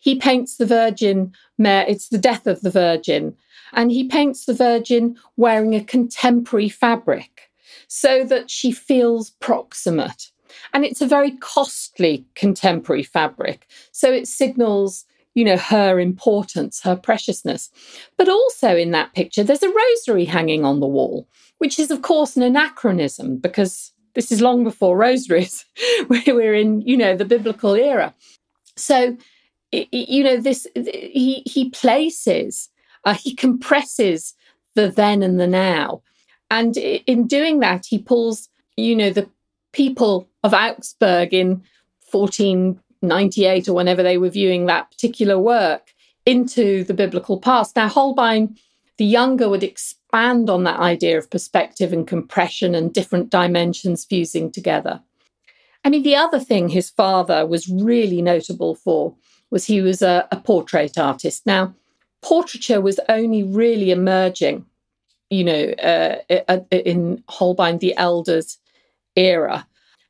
He 0.07 0.15
paints 0.15 0.57
the 0.57 0.67
Virgin 0.67 1.33
Mary, 1.59 1.91
it's 1.91 2.11
the 2.11 2.17
death 2.17 2.47
of 2.47 2.61
the 2.61 2.71
Virgin, 2.71 3.35
and 3.73 3.91
he 3.91 4.05
paints 4.05 4.45
the 4.45 4.55
Virgin 4.55 5.19
wearing 5.37 5.75
a 5.75 5.83
contemporary 5.83 6.69
fabric 6.69 7.51
so 7.89 8.23
that 8.23 8.49
she 8.49 8.71
feels 8.71 9.31
proximate. 9.41 10.31
And 10.73 10.85
it's 10.85 11.01
a 11.01 11.09
very 11.09 11.33
costly 11.39 12.25
contemporary 12.37 13.03
fabric. 13.03 13.67
So 13.91 14.13
it 14.13 14.29
signals, 14.29 15.07
you 15.35 15.45
know, 15.45 15.57
her 15.57 15.99
importance, 15.99 16.81
her 16.83 16.95
preciousness. 16.95 17.69
But 18.17 18.29
also 18.29 18.77
in 18.77 18.93
that 18.93 19.13
picture, 19.13 19.43
there's 19.43 19.65
a 19.65 19.75
rosary 19.75 20.27
hanging 20.27 20.65
on 20.65 20.79
the 20.79 20.87
wall, 20.87 21.27
which 21.59 21.81
is, 21.81 21.91
of 21.91 22.03
course, 22.03 22.37
an 22.37 22.45
anachronism 22.45 23.39
because 23.39 23.91
this 24.15 24.31
is 24.31 24.41
long 24.41 24.63
before 24.63 24.97
rosaries. 24.97 25.65
We're 26.09 26.55
in, 26.55 26.83
you 26.83 26.97
know, 26.97 27.17
the 27.17 27.25
biblical 27.25 27.75
era. 27.75 28.15
So, 28.77 29.17
you 29.73 30.25
know, 30.25 30.37
this, 30.37 30.66
he, 30.75 31.42
he 31.46 31.70
places, 31.70 32.68
uh, 33.04 33.14
he 33.14 33.35
compresses 33.35 34.35
the 34.75 34.88
then 34.88 35.23
and 35.23 35.40
the 35.40 35.46
now. 35.46 36.02
And 36.50 36.76
in 36.76 37.26
doing 37.26 37.61
that, 37.61 37.87
he 37.87 37.99
pulls, 37.99 38.49
you 38.76 38.94
know, 38.94 39.11
the 39.11 39.28
people 39.73 40.28
of 40.42 40.54
Augsburg 40.54 41.35
in 41.35 41.62
1498 42.11 43.68
or 43.68 43.73
whenever 43.75 44.02
they 44.02 44.18
were 44.18 44.30
viewing 44.30 44.66
that 44.66 44.90
particular 44.90 45.38
work 45.38 45.92
into 46.25 46.85
the 46.85 46.94
biblical 46.94 47.40
past. 47.40 47.76
Now, 47.76 47.88
Holbein 47.88 48.56
the 48.99 49.04
younger 49.04 49.49
would 49.49 49.62
expand 49.62 50.49
on 50.49 50.64
that 50.64 50.80
idea 50.80 51.18
of 51.18 51.30
perspective 51.30 51.92
and 51.92 52.06
compression 52.06 52.75
and 52.75 52.92
different 52.92 53.30
dimensions 53.30 54.04
fusing 54.04 54.50
together. 54.50 55.02
I 55.85 55.90
mean, 55.90 56.02
the 56.02 56.16
other 56.16 56.40
thing 56.40 56.68
his 56.68 56.90
father 56.90 57.46
was 57.46 57.68
really 57.68 58.23
notable 58.23 58.75
for 58.75 59.14
was 59.50 59.67
he 59.67 59.81
was 59.81 60.03
a, 60.03 60.26
a 60.31 60.37
portrait 60.37 60.99
artist. 60.99 61.47
Now, 61.47 61.75
portraiture 62.23 62.81
was 62.81 63.00
only 63.09 63.43
really 63.43 63.91
emerging, 63.91 64.67
you 65.31 65.45
know, 65.45 65.62
uh, 65.83 66.17
in 66.71 67.23
Holbein 67.29 67.79
the 67.79 67.97
Elder's 67.97 68.59
era. 69.15 69.67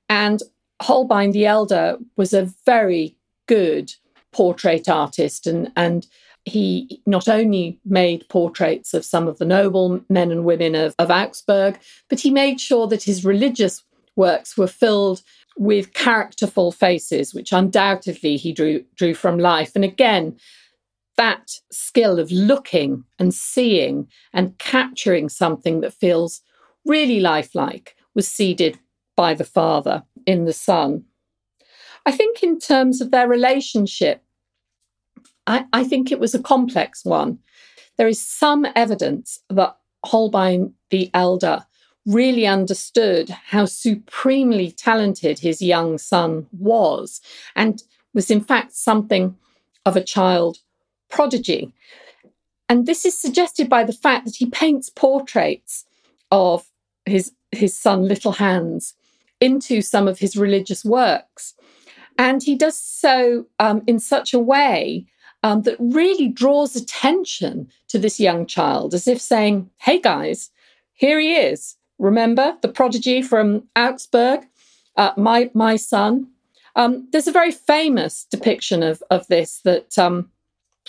And 0.08 0.42
Holbein 0.80 1.32
the 1.32 1.46
Elder 1.46 1.98
was 2.16 2.32
a 2.32 2.52
very 2.64 3.16
good 3.46 3.92
portrait 4.32 4.88
artist 4.88 5.46
and, 5.46 5.72
and 5.76 6.06
he 6.44 7.02
not 7.06 7.26
only 7.26 7.78
made 7.84 8.28
portraits 8.28 8.94
of 8.94 9.04
some 9.04 9.26
of 9.26 9.38
the 9.38 9.44
noble 9.44 10.00
men 10.08 10.30
and 10.30 10.44
women 10.44 10.74
of, 10.74 10.94
of 10.98 11.10
Augsburg, 11.10 11.78
but 12.08 12.20
he 12.20 12.30
made 12.30 12.60
sure 12.60 12.86
that 12.86 13.02
his 13.02 13.24
religious 13.24 13.82
works 14.14 14.56
were 14.56 14.68
filled 14.68 15.22
with 15.56 15.94
characterful 15.94 16.72
faces, 16.72 17.32
which 17.32 17.52
undoubtedly 17.52 18.36
he 18.36 18.52
drew, 18.52 18.84
drew 18.94 19.14
from 19.14 19.38
life. 19.38 19.72
And 19.74 19.84
again, 19.84 20.36
that 21.16 21.60
skill 21.70 22.18
of 22.18 22.30
looking 22.30 23.04
and 23.18 23.32
seeing 23.32 24.08
and 24.32 24.58
capturing 24.58 25.28
something 25.28 25.80
that 25.80 25.94
feels 25.94 26.42
really 26.84 27.20
lifelike 27.20 27.96
was 28.14 28.28
seeded 28.28 28.78
by 29.16 29.34
the 29.34 29.44
father 29.44 30.04
in 30.26 30.44
the 30.44 30.52
son. 30.52 31.04
I 32.04 32.12
think, 32.12 32.42
in 32.42 32.60
terms 32.60 33.00
of 33.00 33.10
their 33.10 33.26
relationship, 33.26 34.22
I, 35.46 35.64
I 35.72 35.84
think 35.84 36.12
it 36.12 36.20
was 36.20 36.34
a 36.34 36.42
complex 36.42 37.04
one. 37.04 37.38
There 37.96 38.06
is 38.06 38.20
some 38.20 38.66
evidence 38.76 39.40
that 39.50 39.76
Holbein 40.04 40.74
the 40.90 41.10
Elder 41.14 41.64
really 42.06 42.46
understood 42.46 43.28
how 43.28 43.64
supremely 43.64 44.70
talented 44.70 45.40
his 45.40 45.60
young 45.60 45.98
son 45.98 46.46
was 46.52 47.20
and 47.54 47.82
was, 48.14 48.30
in 48.30 48.40
fact, 48.40 48.72
something 48.72 49.36
of 49.84 49.96
a 49.96 50.04
child 50.04 50.58
prodigy. 51.08 51.72
And 52.68 52.86
this 52.86 53.04
is 53.04 53.18
suggested 53.18 53.68
by 53.68 53.84
the 53.84 53.92
fact 53.92 54.24
that 54.24 54.36
he 54.36 54.46
paints 54.46 54.90
portraits 54.90 55.84
of 56.30 56.68
his, 57.04 57.32
his 57.52 57.78
son, 57.78 58.06
Little 58.08 58.32
Hans, 58.32 58.94
into 59.40 59.82
some 59.82 60.08
of 60.08 60.18
his 60.18 60.36
religious 60.36 60.84
works. 60.84 61.54
And 62.18 62.42
he 62.42 62.56
does 62.56 62.78
so 62.78 63.46
um, 63.58 63.82
in 63.86 63.98
such 63.98 64.32
a 64.32 64.38
way 64.38 65.06
um, 65.42 65.62
that 65.62 65.76
really 65.78 66.28
draws 66.28 66.74
attention 66.74 67.68
to 67.88 67.98
this 67.98 68.18
young 68.18 68.46
child, 68.46 68.94
as 68.94 69.06
if 69.06 69.20
saying, 69.20 69.70
Hey 69.78 70.00
guys, 70.00 70.50
here 70.94 71.20
he 71.20 71.34
is. 71.34 71.76
Remember 71.98 72.56
the 72.60 72.68
prodigy 72.68 73.22
from 73.22 73.68
Augsburg, 73.76 74.46
uh, 74.96 75.12
my, 75.16 75.50
my 75.54 75.76
son? 75.76 76.28
Um, 76.74 77.08
there's 77.10 77.28
a 77.28 77.32
very 77.32 77.52
famous 77.52 78.26
depiction 78.30 78.82
of, 78.82 79.02
of 79.10 79.26
this 79.28 79.60
that 79.64 79.98
um, 79.98 80.30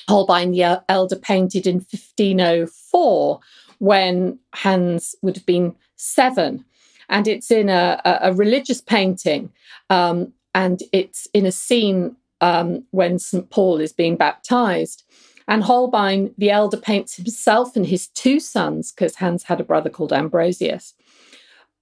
Holbein 0.07 0.51
the 0.51 0.83
Elder 0.89 1.15
painted 1.15 1.65
in 1.65 1.75
1504 1.77 3.39
when 3.79 4.39
Hans 4.53 5.15
would 5.21 5.35
have 5.37 5.45
been 5.45 5.75
seven. 5.95 6.65
And 7.09 7.27
it's 7.27 7.51
in 7.51 7.69
a, 7.69 8.01
a, 8.03 8.19
a 8.23 8.33
religious 8.33 8.81
painting, 8.81 9.51
um, 9.89 10.33
and 10.53 10.83
it's 10.91 11.25
in 11.33 11.45
a 11.45 11.53
scene 11.53 12.17
um, 12.41 12.83
when 12.91 13.17
St. 13.17 13.49
Paul 13.49 13.79
is 13.79 13.93
being 13.93 14.17
baptized. 14.17 15.03
And 15.47 15.63
Holbein, 15.63 16.33
the 16.37 16.51
elder, 16.51 16.77
paints 16.77 17.15
himself 17.15 17.75
and 17.75 17.85
his 17.85 18.07
two 18.07 18.39
sons, 18.39 18.91
because 18.91 19.15
Hans 19.15 19.43
had 19.43 19.61
a 19.61 19.63
brother 19.63 19.89
called 19.89 20.11
Ambrosius. 20.11 20.93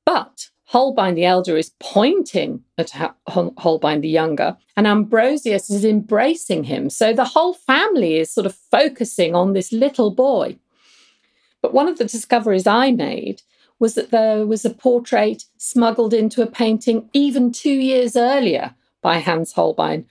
But 0.05 0.49
Holbein 0.65 1.15
the 1.15 1.25
elder 1.25 1.57
is 1.57 1.71
pointing 1.79 2.63
at 2.77 2.91
Holbein 3.27 4.01
the 4.01 4.09
younger, 4.09 4.57
and 4.75 4.87
Ambrosius 4.87 5.69
is 5.69 5.85
embracing 5.85 6.63
him. 6.65 6.89
So 6.89 7.13
the 7.13 7.25
whole 7.25 7.53
family 7.53 8.17
is 8.17 8.31
sort 8.31 8.45
of 8.45 8.55
focusing 8.55 9.35
on 9.35 9.53
this 9.53 9.71
little 9.71 10.11
boy. 10.11 10.57
But 11.61 11.73
one 11.73 11.87
of 11.87 11.97
the 11.97 12.05
discoveries 12.05 12.67
I 12.67 12.91
made 12.91 13.41
was 13.79 13.95
that 13.95 14.11
there 14.11 14.45
was 14.45 14.65
a 14.65 14.69
portrait 14.69 15.45
smuggled 15.57 16.13
into 16.13 16.41
a 16.41 16.47
painting 16.47 17.09
even 17.13 17.51
two 17.51 17.69
years 17.73 18.15
earlier 18.15 18.75
by 19.01 19.19
Hans 19.19 19.53
Holbein 19.53 20.05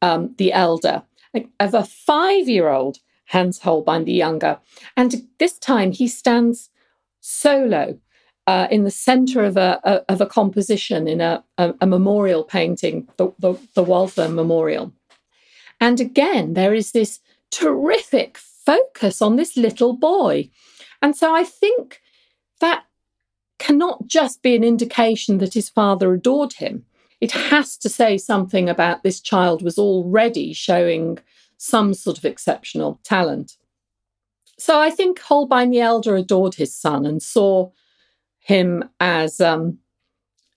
um, 0.00 0.34
the 0.38 0.52
elder, 0.52 1.02
of 1.34 1.74
a 1.74 1.84
five 1.84 2.48
year 2.48 2.68
old 2.68 2.98
Hans 3.26 3.58
Holbein 3.60 4.04
the 4.04 4.12
younger. 4.12 4.58
And 4.96 5.26
this 5.38 5.58
time 5.58 5.92
he 5.92 6.08
stands 6.08 6.70
solo 7.20 7.98
uh, 8.46 8.66
in 8.70 8.84
the 8.84 8.90
center 8.90 9.44
of 9.44 9.58
a, 9.58 9.80
a, 9.84 10.12
of 10.12 10.20
a 10.22 10.26
composition 10.26 11.06
in 11.06 11.20
a, 11.20 11.44
a, 11.58 11.74
a 11.82 11.86
memorial 11.86 12.44
painting, 12.44 13.06
the, 13.18 13.30
the, 13.38 13.54
the 13.74 13.82
Walther 13.82 14.28
Memorial. 14.28 14.92
And 15.80 16.00
again, 16.00 16.54
there 16.54 16.72
is 16.72 16.92
this 16.92 17.20
terrific 17.50 18.38
focus 18.38 19.20
on 19.20 19.36
this 19.36 19.56
little 19.56 19.92
boy. 19.92 20.48
And 21.02 21.14
so 21.14 21.34
I 21.34 21.44
think 21.44 22.00
that 22.60 22.84
cannot 23.58 24.06
just 24.06 24.42
be 24.42 24.56
an 24.56 24.64
indication 24.64 25.38
that 25.38 25.54
his 25.54 25.68
father 25.68 26.12
adored 26.14 26.54
him 26.54 26.86
it 27.20 27.32
has 27.32 27.76
to 27.78 27.88
say 27.88 28.18
something 28.18 28.68
about 28.68 29.02
this 29.02 29.20
child 29.20 29.62
was 29.62 29.78
already 29.78 30.52
showing 30.52 31.18
some 31.56 31.94
sort 31.94 32.18
of 32.18 32.24
exceptional 32.24 33.00
talent. 33.02 33.56
So 34.58 34.80
I 34.80 34.90
think 34.90 35.20
Holbein 35.20 35.70
the 35.70 35.80
Elder 35.80 36.16
adored 36.16 36.54
his 36.54 36.74
son 36.74 37.06
and 37.06 37.22
saw 37.22 37.70
him 38.40 38.88
as, 38.98 39.40
um, 39.40 39.78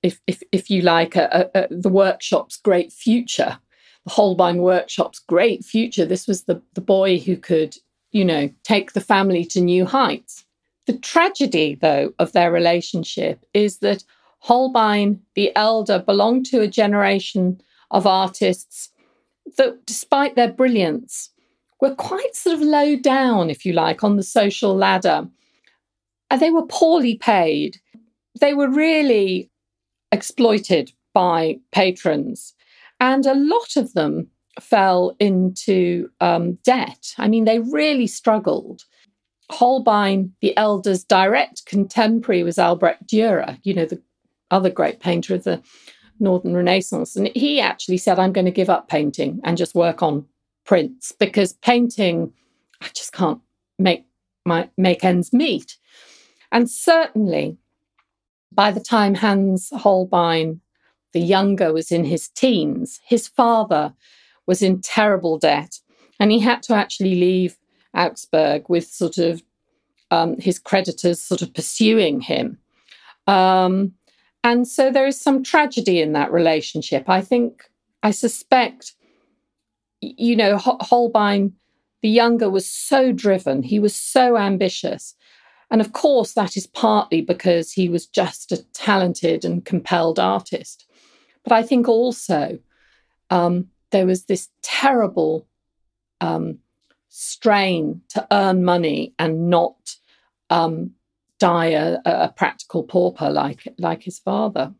if, 0.01 0.19
if, 0.27 0.41
if 0.51 0.69
you 0.69 0.81
like, 0.81 1.15
a, 1.15 1.49
a, 1.53 1.63
a, 1.63 1.67
the 1.69 1.89
workshop's 1.89 2.57
great 2.57 2.91
future, 2.91 3.59
the 4.05 4.11
Holbein 4.11 4.57
workshop's 4.57 5.19
great 5.19 5.63
future. 5.63 6.05
This 6.05 6.27
was 6.27 6.43
the, 6.43 6.61
the 6.73 6.81
boy 6.81 7.19
who 7.19 7.37
could, 7.37 7.75
you 8.11 8.25
know, 8.25 8.49
take 8.63 8.93
the 8.93 9.01
family 9.01 9.45
to 9.45 9.61
new 9.61 9.85
heights. 9.85 10.45
The 10.87 10.97
tragedy, 10.97 11.75
though, 11.75 12.13
of 12.17 12.31
their 12.31 12.51
relationship 12.51 13.45
is 13.53 13.77
that 13.79 14.03
Holbein 14.41 15.21
the 15.35 15.55
elder 15.55 15.99
belonged 15.99 16.47
to 16.47 16.61
a 16.61 16.67
generation 16.67 17.61
of 17.91 18.07
artists 18.07 18.89
that, 19.57 19.85
despite 19.85 20.35
their 20.35 20.51
brilliance, 20.51 21.29
were 21.79 21.95
quite 21.95 22.35
sort 22.35 22.55
of 22.55 22.61
low 22.61 22.95
down, 22.95 23.49
if 23.49 23.65
you 23.65 23.73
like, 23.73 24.03
on 24.03 24.15
the 24.15 24.23
social 24.23 24.75
ladder. 24.75 25.27
And 26.29 26.41
they 26.41 26.49
were 26.49 26.65
poorly 26.65 27.17
paid. 27.17 27.77
They 28.39 28.53
were 28.53 28.69
really 28.69 29.51
exploited 30.11 30.91
by 31.13 31.59
patrons. 31.71 32.53
And 32.99 33.25
a 33.25 33.35
lot 33.35 33.75
of 33.77 33.93
them 33.93 34.27
fell 34.59 35.15
into 35.19 36.09
um, 36.19 36.53
debt. 36.63 37.13
I 37.17 37.27
mean, 37.27 37.45
they 37.45 37.59
really 37.59 38.07
struggled. 38.07 38.83
Holbein, 39.51 40.33
the 40.41 40.55
elder's 40.57 41.03
direct 41.03 41.65
contemporary, 41.65 42.43
was 42.43 42.57
Albrecht 42.57 43.05
Dürer, 43.07 43.59
you 43.63 43.73
know, 43.73 43.85
the 43.85 44.01
other 44.51 44.69
great 44.69 44.99
painter 44.99 45.33
of 45.35 45.43
the 45.43 45.61
Northern 46.19 46.55
Renaissance. 46.55 47.15
And 47.15 47.27
he 47.35 47.59
actually 47.59 47.97
said, 47.97 48.19
I'm 48.19 48.33
going 48.33 48.45
to 48.45 48.51
give 48.51 48.69
up 48.69 48.87
painting 48.87 49.39
and 49.43 49.57
just 49.57 49.73
work 49.73 50.03
on 50.03 50.25
prints 50.65 51.11
because 51.11 51.53
painting, 51.53 52.31
I 52.81 52.89
just 52.93 53.13
can't 53.13 53.41
make 53.79 54.05
my 54.45 54.69
make 54.77 55.03
ends 55.03 55.33
meet. 55.33 55.77
And 56.51 56.69
certainly 56.69 57.57
by 58.51 58.71
the 58.71 58.81
time 58.81 59.15
Hans 59.15 59.69
Holbein 59.73 60.61
the 61.13 61.19
younger, 61.19 61.73
was 61.73 61.91
in 61.91 62.05
his 62.05 62.27
teens. 62.29 62.99
His 63.05 63.27
father 63.27 63.93
was 64.47 64.61
in 64.61 64.81
terrible 64.81 65.37
debt, 65.37 65.79
and 66.19 66.31
he 66.31 66.39
had 66.39 66.63
to 66.63 66.73
actually 66.73 67.15
leave 67.15 67.57
Augsburg 67.95 68.69
with 68.69 68.87
sort 68.87 69.17
of 69.17 69.43
um, 70.09 70.37
his 70.39 70.59
creditors 70.59 71.21
sort 71.21 71.41
of 71.41 71.53
pursuing 71.53 72.21
him. 72.21 72.57
Um, 73.27 73.93
and 74.43 74.67
so 74.67 74.91
there 74.91 75.07
is 75.07 75.19
some 75.19 75.43
tragedy 75.43 76.01
in 76.01 76.13
that 76.13 76.31
relationship. 76.31 77.07
I 77.07 77.21
think, 77.21 77.69
I 78.03 78.11
suspect, 78.11 78.93
you 80.01 80.35
know, 80.35 80.57
Holbein, 80.57 81.53
the 82.01 82.09
younger, 82.09 82.49
was 82.49 82.69
so 82.69 83.11
driven, 83.11 83.61
he 83.63 83.79
was 83.79 83.95
so 83.95 84.37
ambitious. 84.37 85.15
And 85.69 85.79
of 85.79 85.93
course, 85.93 86.33
that 86.33 86.57
is 86.57 86.67
partly 86.67 87.21
because 87.21 87.71
he 87.71 87.87
was 87.87 88.05
just 88.05 88.51
a 88.51 88.63
talented 88.73 89.45
and 89.45 89.63
compelled 89.63 90.19
artist. 90.19 90.85
But 91.43 91.53
I 91.53 91.63
think 91.63 91.87
also 91.87 92.59
um, 93.29 93.67
there 93.91 94.05
was 94.05 94.25
this 94.25 94.49
terrible 94.61 95.47
um, 96.19 96.59
strain 97.09 98.01
to 98.09 98.27
earn 98.31 98.65
money 98.65 99.13
and 99.17 99.49
not 99.49 99.95
um, 100.49 100.91
die 101.41 101.67
a, 101.67 101.97
a 102.05 102.29
practical 102.29 102.83
pauper 102.83 103.29
like 103.29 103.67
like 103.79 104.03
his 104.03 104.19
father. 104.19 104.73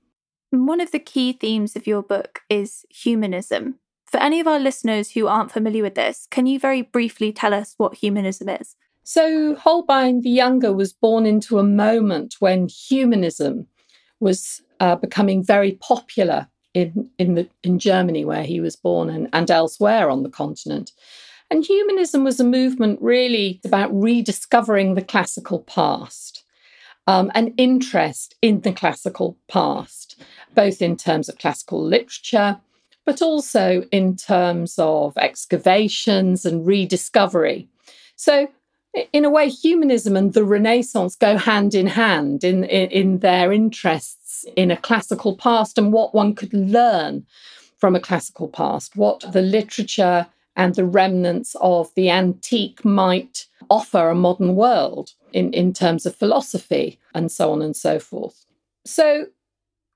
One 0.51 0.80
of 0.80 0.91
the 0.91 1.00
key 1.00 1.34
themes 1.34 1.75
of 1.75 1.88
your 1.88 2.03
book 2.03 2.41
is 2.50 2.86
humanism. 2.89 3.80
For 4.06 4.20
any 4.20 4.39
of 4.39 4.48
our 4.48 4.60
listeners 4.60 5.12
who 5.12 5.27
aren't 5.27 5.51
familiar 5.51 5.82
with 5.82 5.96
this, 5.96 6.27
can 6.30 6.46
you 6.46 6.60
very 6.60 6.82
briefly 6.82 7.32
tell 7.32 7.53
us 7.53 7.74
what 7.77 7.96
humanism 7.96 8.50
is? 8.50 8.75
So, 9.03 9.56
Holbein 9.56 10.22
the 10.22 10.30
Younger 10.30 10.74
was 10.74 10.94
born 10.94 11.25
into 11.25 11.58
a 11.58 11.63
moment 11.63 12.36
when 12.39 12.68
humanism 12.68 13.68
was 14.20 14.62
uh, 14.80 14.96
becoming 14.98 15.44
very 15.44 15.74
popular 15.74 16.48
in, 16.74 17.10
in, 17.18 17.36
the, 17.36 17.48
in 17.63 17.80
Germany, 17.80 18.25
where 18.25 18.44
he 18.44 18.60
was 18.60 18.75
born, 18.75 19.10
and, 19.10 19.30
and 19.34 19.50
elsewhere 19.50 20.10
on 20.10 20.24
the 20.24 20.30
continent. 20.30 20.91
And 21.50 21.65
humanism 21.65 22.24
was 22.24 22.39
a 22.39 22.46
movement 22.46 23.00
really 23.01 23.60
about 23.65 23.91
rediscovering 23.94 24.94
the 24.94 25.01
classical 25.01 25.60
past, 25.60 26.44
um, 27.08 27.31
an 27.34 27.53
interest 27.58 28.36
in 28.41 28.62
the 28.62 28.72
classical 28.72 29.38
past, 29.48 30.22
both 30.53 30.81
in 30.81 30.96
terms 30.98 31.29
of 31.29 31.38
classical 31.38 31.84
literature, 31.84 32.60
but 33.05 33.22
also 33.22 33.84
in 33.91 34.15
terms 34.15 34.75
of 34.77 35.17
excavations 35.17 36.46
and 36.46 36.65
rediscovery. 36.65 37.67
So, 38.15 38.50
in 39.13 39.24
a 39.24 39.29
way, 39.29 39.50
humanism 39.50 40.17
and 40.17 40.34
the 40.34 40.43
Renaissance 40.43 41.15
go 41.15 41.38
hand 41.38 41.74
in 41.74 41.88
hand 41.88 42.43
in, 42.43 42.65
in, 42.65 42.89
in 42.91 43.20
their 43.20 43.51
interests 43.51 44.46
in 44.55 44.70
a 44.70 44.77
classical 44.77 45.36
past 45.36 45.77
and 45.77 45.93
what 45.93 46.13
one 46.13 46.36
could 46.36 46.53
learn 46.53 47.25
from 47.77 47.96
a 47.96 48.00
classical 48.00 48.48
past, 48.48 48.96
what 48.96 49.24
the 49.31 49.41
literature 49.41 50.27
and 50.55 50.75
the 50.75 50.86
remnants 50.86 51.55
of 51.62 51.93
the 51.96 52.10
antique 52.10 52.84
might 52.84 53.48
offer 53.72 54.10
a 54.10 54.16
modern 54.16 54.56
world 54.56 55.12
in, 55.34 55.51
in 55.54 55.74
terms 55.74 56.06
of 56.06 56.16
philosophy 56.16 57.00
and 57.16 57.32
so 57.32 57.51
on 57.51 57.62
and 57.62 57.75
so 57.75 58.00
forth. 58.00 58.46
So, 58.86 59.28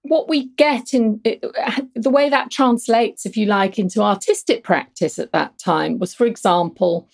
what 0.04 0.30
we 0.30 0.50
get 0.50 0.94
in 0.94 1.22
the 1.96 2.10
way 2.10 2.30
that 2.30 2.52
translates, 2.52 3.26
if 3.26 3.36
you 3.36 3.46
like, 3.46 3.78
into 3.78 4.02
artistic 4.02 4.64
practice 4.64 5.20
at 5.20 5.32
that 5.32 5.58
time 5.60 6.00
was, 6.00 6.14
for 6.14 6.26
example, 6.26 7.08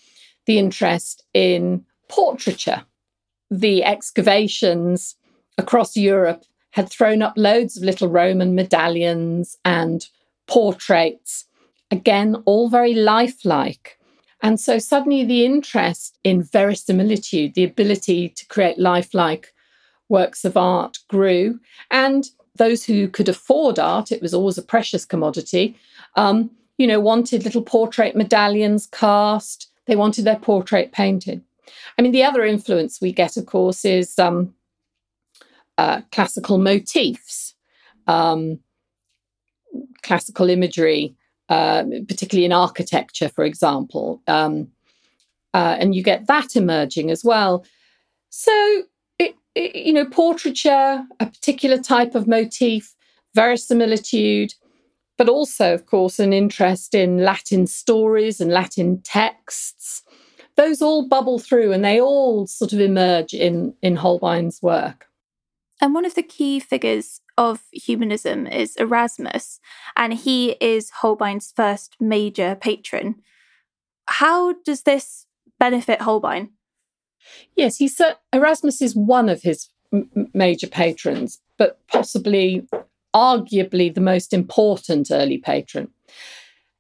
the 0.46 0.58
interest 0.58 1.24
in 1.34 1.86
portraiture. 2.10 2.84
The 3.50 3.84
excavations 3.84 5.16
across 5.58 5.98
Europe 5.98 6.44
had 6.72 6.90
thrown 6.90 7.22
up 7.22 7.34
loads 7.36 7.76
of 7.76 7.84
little 7.84 8.08
Roman 8.08 8.56
medallions 8.56 9.58
and 9.66 10.08
portraits 10.48 11.46
Again, 11.92 12.42
all 12.46 12.70
very 12.70 12.94
lifelike. 12.94 14.00
And 14.42 14.60
so 14.60 14.80
suddenly 14.80 15.24
the 15.24 15.46
interest 15.46 16.18
in 16.24 16.44
verisimilitude, 16.44 17.54
the 17.54 17.64
ability 17.64 18.30
to 18.30 18.46
create 18.48 18.80
lifelike 18.80 19.54
works 20.10 20.44
of 20.44 20.58
art 20.58 20.98
grew. 21.08 21.60
And 21.92 22.26
those 22.56 22.84
who 22.84 23.08
could 23.08 23.30
afford 23.30 23.80
art, 23.80 24.12
it 24.12 24.22
was 24.22 24.34
always 24.34 24.58
a 24.58 24.64
precious 24.64 25.06
commodity, 25.06 25.78
um, 26.16 26.50
you 26.78 26.88
know, 26.88 27.00
wanted 27.00 27.44
little 27.44 27.62
portrait 27.62 28.16
medallions 28.16 28.88
cast. 28.88 29.70
They 29.86 29.96
wanted 29.96 30.26
their 30.26 30.40
portrait 30.40 30.92
painted. 30.92 31.42
I 31.98 32.02
mean, 32.02 32.12
the 32.12 32.24
other 32.24 32.44
influence 32.44 33.00
we 33.00 33.14
get, 33.14 33.38
of 33.38 33.46
course, 33.46 33.86
is 33.86 34.18
um, 34.20 34.54
uh, 35.78 36.02
classical 36.12 36.58
motifs, 36.58 37.54
um, 38.08 38.60
classical 40.02 40.50
imagery, 40.50 41.16
uh, 41.52 41.84
particularly 42.08 42.46
in 42.46 42.54
architecture, 42.54 43.28
for 43.28 43.44
example. 43.44 44.22
Um, 44.26 44.70
uh, 45.54 45.76
and 45.78 45.94
you 45.94 46.02
get 46.02 46.28
that 46.28 46.56
emerging 46.56 47.12
as 47.12 47.26
well. 47.26 47.66
So, 48.30 48.84
it, 49.20 49.36
it, 49.54 49.76
you 49.76 49.92
know, 49.92 50.06
portraiture, 50.06 51.04
a 51.20 51.26
particular 51.26 51.78
type 51.78 52.16
of 52.16 52.26
motif, 52.26 52.96
verisimilitude, 53.36 54.54
but 55.18 55.28
also, 55.28 55.74
of 55.74 55.88
course, 55.88 56.20
an 56.20 56.32
interest 56.32 56.96
in 56.96 57.18
Latin 57.18 57.68
stories 57.68 58.40
and 58.40 58.52
Latin 58.52 59.02
texts. 59.02 60.04
Those 60.56 60.82
all 60.82 61.06
bubble 61.06 61.38
through 61.38 61.74
and 61.74 61.84
they 61.84 62.00
all 62.00 62.48
sort 62.48 62.72
of 62.72 62.80
emerge 62.80 63.34
in, 63.34 63.74
in 63.82 63.98
Holbein's 63.98 64.62
work. 64.62 65.08
And 65.82 65.94
one 65.94 66.06
of 66.06 66.16
the 66.16 66.24
key 66.24 66.62
figures 66.62 67.20
of 67.42 67.64
humanism 67.72 68.46
is 68.46 68.76
Erasmus, 68.76 69.60
and 69.98 70.14
he 70.14 70.52
is 70.62 70.92
Holbein's 71.02 71.52
first 71.56 71.96
major 72.00 72.56
patron. 72.56 73.16
How 74.06 74.54
does 74.64 74.84
this 74.84 75.26
benefit 75.60 76.02
Holbein? 76.02 76.52
Yes, 77.56 77.78
he's 77.78 78.00
uh, 78.00 78.14
Erasmus 78.32 78.80
is 78.82 78.96
one 78.96 79.28
of 79.28 79.42
his 79.42 79.70
m- 79.92 80.30
major 80.36 80.68
patrons, 80.68 81.40
but 81.58 81.80
possibly, 81.88 82.68
arguably, 83.16 83.92
the 83.92 84.02
most 84.02 84.34
important 84.34 85.10
early 85.10 85.40
patron. 85.40 85.88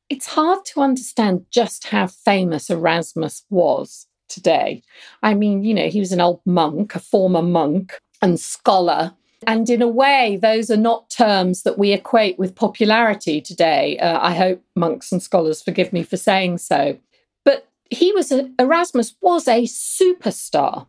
It's 0.10 0.28
hard 0.28 0.64
to 0.66 0.82
understand 0.82 1.46
just 1.50 1.88
how 1.88 2.06
famous 2.06 2.70
Erasmus 2.70 3.46
was 3.50 4.06
today. 4.30 4.84
I 5.24 5.34
mean, 5.34 5.64
you 5.64 5.74
know, 5.74 5.88
he 5.88 6.00
was 6.00 6.12
an 6.12 6.22
old 6.22 6.42
monk, 6.46 6.94
a 6.94 7.00
former 7.00 7.42
monk, 7.42 8.00
and 8.22 8.40
scholar. 8.40 9.14
And 9.48 9.70
in 9.70 9.82
a 9.82 9.88
way, 9.88 10.38
those 10.42 10.70
are 10.70 10.78
not 10.78 11.10
terms 11.10 11.64
that 11.64 11.78
we 11.78 11.92
equate 11.94 12.38
with 12.38 12.56
popularity 12.56 13.42
today. 13.42 13.98
Uh, 13.98 14.20
I 14.22 14.36
hope 14.36 14.62
monks 14.76 15.12
and 15.12 15.22
scholars 15.22 15.62
forgive 15.62 15.92
me 15.92 16.04
for 16.04 16.18
saying 16.18 16.60
so. 16.60 16.98
But 17.44 17.68
he 17.90 18.12
was 18.12 18.32
a, 18.32 18.52
Erasmus 18.60 19.16
was 19.22 19.48
a 19.48 19.64
superstar. 19.64 20.86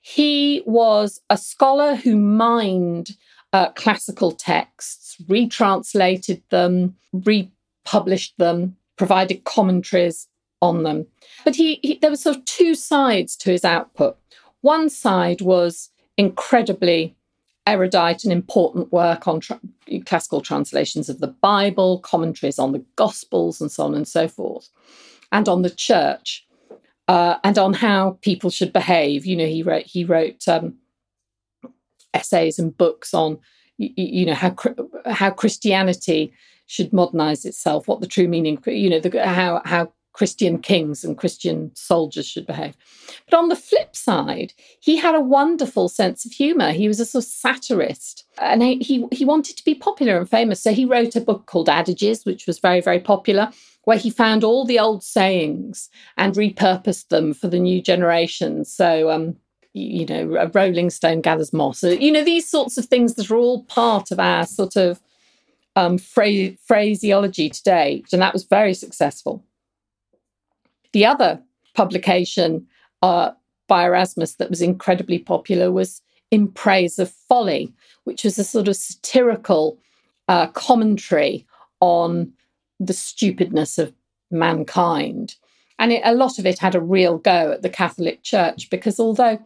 He 0.00 0.62
was 0.66 1.20
a 1.28 1.36
scholar 1.36 1.94
who 1.94 2.16
mined 2.16 3.16
uh, 3.52 3.70
classical 3.70 4.32
texts, 4.32 5.16
retranslated 5.28 6.42
them, 6.50 6.96
republished 7.12 8.38
them, 8.38 8.76
provided 8.96 9.44
commentaries 9.44 10.28
on 10.60 10.82
them. 10.82 11.06
But 11.44 11.56
he, 11.56 11.78
he 11.82 11.98
there 12.00 12.10
were 12.10 12.16
sort 12.16 12.36
of 12.36 12.44
two 12.46 12.74
sides 12.74 13.36
to 13.38 13.50
his 13.50 13.64
output. 13.64 14.16
One 14.62 14.88
side 14.88 15.40
was 15.40 15.90
incredibly 16.16 17.16
erudite 17.66 18.24
and 18.24 18.32
important 18.32 18.92
work 18.92 19.28
on 19.28 19.40
tra- 19.40 19.60
classical 20.04 20.40
translations 20.40 21.08
of 21.08 21.20
the 21.20 21.28
Bible, 21.28 22.00
commentaries 22.00 22.58
on 22.58 22.72
the 22.72 22.84
Gospels, 22.96 23.60
and 23.60 23.70
so 23.70 23.84
on 23.84 23.94
and 23.94 24.06
so 24.06 24.28
forth, 24.28 24.68
and 25.30 25.48
on 25.48 25.62
the 25.62 25.70
church, 25.70 26.46
uh, 27.08 27.36
and 27.44 27.58
on 27.58 27.74
how 27.74 28.18
people 28.22 28.50
should 28.50 28.72
behave. 28.72 29.26
You 29.26 29.36
know, 29.36 29.46
he 29.46 29.62
wrote 29.62 29.86
he 29.86 30.04
wrote 30.04 30.46
um, 30.48 30.74
essays 32.14 32.58
and 32.58 32.76
books 32.76 33.14
on 33.14 33.38
you, 33.78 33.90
you 33.96 34.26
know 34.26 34.34
how 34.34 34.54
how 35.06 35.30
Christianity 35.30 36.32
should 36.66 36.92
modernize 36.92 37.44
itself, 37.44 37.86
what 37.86 38.00
the 38.00 38.06
true 38.06 38.28
meaning, 38.28 38.58
you 38.66 38.88
know, 38.88 38.98
the, 38.98 39.26
how 39.26 39.60
how 39.64 39.92
Christian 40.12 40.58
kings 40.60 41.04
and 41.04 41.16
Christian 41.16 41.70
soldiers 41.74 42.26
should 42.26 42.46
behave. 42.46 42.76
But 43.30 43.38
on 43.38 43.48
the 43.48 43.56
flip 43.56 43.96
side, 43.96 44.52
he 44.80 44.96
had 44.96 45.14
a 45.14 45.20
wonderful 45.20 45.88
sense 45.88 46.24
of 46.26 46.32
humor. 46.32 46.72
He 46.72 46.88
was 46.88 47.00
a 47.00 47.06
sort 47.06 47.24
of 47.24 47.30
satirist 47.30 48.24
and 48.38 48.62
he, 48.62 49.06
he 49.10 49.24
wanted 49.24 49.56
to 49.56 49.64
be 49.64 49.74
popular 49.74 50.18
and 50.18 50.28
famous. 50.28 50.60
So 50.60 50.72
he 50.72 50.84
wrote 50.84 51.16
a 51.16 51.20
book 51.20 51.46
called 51.46 51.68
Adages, 51.68 52.24
which 52.24 52.46
was 52.46 52.58
very, 52.58 52.80
very 52.80 53.00
popular, 53.00 53.50
where 53.84 53.98
he 53.98 54.10
found 54.10 54.44
all 54.44 54.64
the 54.64 54.78
old 54.78 55.02
sayings 55.02 55.88
and 56.16 56.34
repurposed 56.34 57.08
them 57.08 57.32
for 57.32 57.48
the 57.48 57.58
new 57.58 57.80
generation. 57.80 58.64
So, 58.64 59.10
um, 59.10 59.36
you 59.72 60.04
know, 60.04 60.36
a 60.36 60.48
rolling 60.48 60.90
stone 60.90 61.22
gathers 61.22 61.52
moss, 61.52 61.82
you 61.82 62.12
know, 62.12 62.24
these 62.24 62.48
sorts 62.48 62.76
of 62.76 62.84
things 62.86 63.14
that 63.14 63.30
are 63.30 63.36
all 63.36 63.64
part 63.64 64.10
of 64.10 64.20
our 64.20 64.44
sort 64.44 64.76
of 64.76 65.00
um, 65.74 65.96
phra- 65.96 66.56
phraseology 66.66 67.48
today. 67.48 68.04
And 68.12 68.20
that 68.20 68.34
was 68.34 68.44
very 68.44 68.74
successful. 68.74 69.42
The 70.92 71.06
other 71.06 71.40
publication 71.74 72.66
uh, 73.02 73.32
by 73.66 73.84
Erasmus 73.84 74.34
that 74.34 74.50
was 74.50 74.62
incredibly 74.62 75.18
popular 75.18 75.72
was 75.72 76.02
In 76.30 76.48
Praise 76.48 76.98
of 76.98 77.10
Folly, 77.10 77.72
which 78.04 78.24
was 78.24 78.38
a 78.38 78.44
sort 78.44 78.68
of 78.68 78.76
satirical 78.76 79.78
uh, 80.28 80.48
commentary 80.48 81.46
on 81.80 82.32
the 82.78 82.92
stupidness 82.92 83.78
of 83.78 83.92
mankind. 84.30 85.36
And 85.78 85.92
it, 85.92 86.02
a 86.04 86.14
lot 86.14 86.38
of 86.38 86.46
it 86.46 86.58
had 86.58 86.74
a 86.74 86.80
real 86.80 87.18
go 87.18 87.52
at 87.52 87.62
the 87.62 87.68
Catholic 87.68 88.22
Church 88.22 88.70
because 88.70 89.00
although 89.00 89.38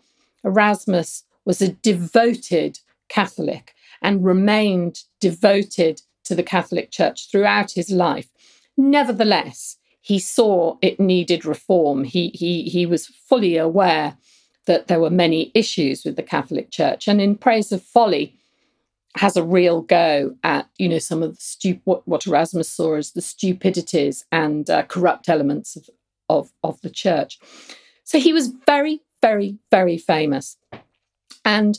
Erasmus 0.44 1.24
was 1.44 1.62
a 1.62 1.72
devoted 1.72 2.78
Catholic 3.08 3.74
and 4.02 4.24
remained 4.24 5.02
devoted 5.20 6.02
to 6.24 6.34
the 6.34 6.42
Catholic 6.42 6.90
Church 6.90 7.30
throughout 7.30 7.70
his 7.72 7.90
life, 7.90 8.28
nevertheless, 8.76 9.76
he 10.06 10.20
saw 10.20 10.76
it 10.82 11.00
needed 11.00 11.44
reform. 11.44 12.04
He, 12.04 12.28
he, 12.28 12.62
he 12.62 12.86
was 12.86 13.08
fully 13.08 13.56
aware 13.56 14.16
that 14.66 14.86
there 14.86 15.00
were 15.00 15.10
many 15.10 15.50
issues 15.52 16.04
with 16.04 16.14
the 16.14 16.22
Catholic 16.22 16.70
Church. 16.70 17.08
And 17.08 17.20
in 17.20 17.34
Praise 17.34 17.72
of 17.72 17.82
Folly, 17.82 18.38
has 19.16 19.36
a 19.36 19.42
real 19.42 19.80
go 19.80 20.36
at 20.44 20.68
you 20.76 20.88
know 20.88 20.98
some 20.98 21.22
of 21.22 21.34
the 21.34 21.40
stup- 21.40 21.80
what, 21.84 22.06
what 22.06 22.26
Erasmus 22.26 22.70
saw 22.70 22.94
as 22.94 23.12
the 23.12 23.22
stupidities 23.22 24.24
and 24.30 24.68
uh, 24.70 24.82
corrupt 24.84 25.28
elements 25.28 25.74
of, 25.74 25.88
of 26.28 26.52
of 26.62 26.80
the 26.82 26.90
church. 26.90 27.38
So 28.04 28.20
he 28.20 28.32
was 28.32 28.52
very 28.66 29.00
very 29.22 29.58
very 29.70 29.98
famous, 29.98 30.56
and 31.44 31.78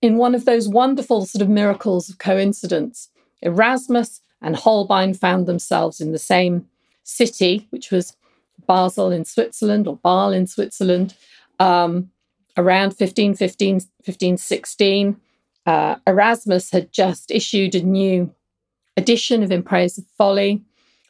in 0.00 0.16
one 0.16 0.34
of 0.34 0.44
those 0.44 0.68
wonderful 0.68 1.24
sort 1.26 1.42
of 1.42 1.48
miracles 1.48 2.08
of 2.10 2.18
coincidence, 2.18 3.08
Erasmus 3.40 4.20
and 4.42 4.54
Holbein 4.54 5.14
found 5.14 5.46
themselves 5.46 6.00
in 6.00 6.12
the 6.12 6.18
same 6.18 6.66
city, 7.04 7.66
which 7.70 7.90
was 7.90 8.16
Basel 8.66 9.10
in 9.10 9.24
Switzerland 9.24 9.86
or 9.86 9.96
Basel 9.96 10.32
in 10.32 10.46
Switzerland, 10.46 11.14
um, 11.60 12.10
around 12.56 12.88
1515, 12.88 13.74
1516. 13.74 15.16
Uh, 15.66 15.96
Erasmus 16.06 16.70
had 16.70 16.92
just 16.92 17.30
issued 17.30 17.74
a 17.74 17.82
new 17.82 18.32
edition 18.96 19.42
of 19.42 19.50
In 19.50 19.62
Praise 19.62 19.98
of 19.98 20.04
Folly. 20.18 20.62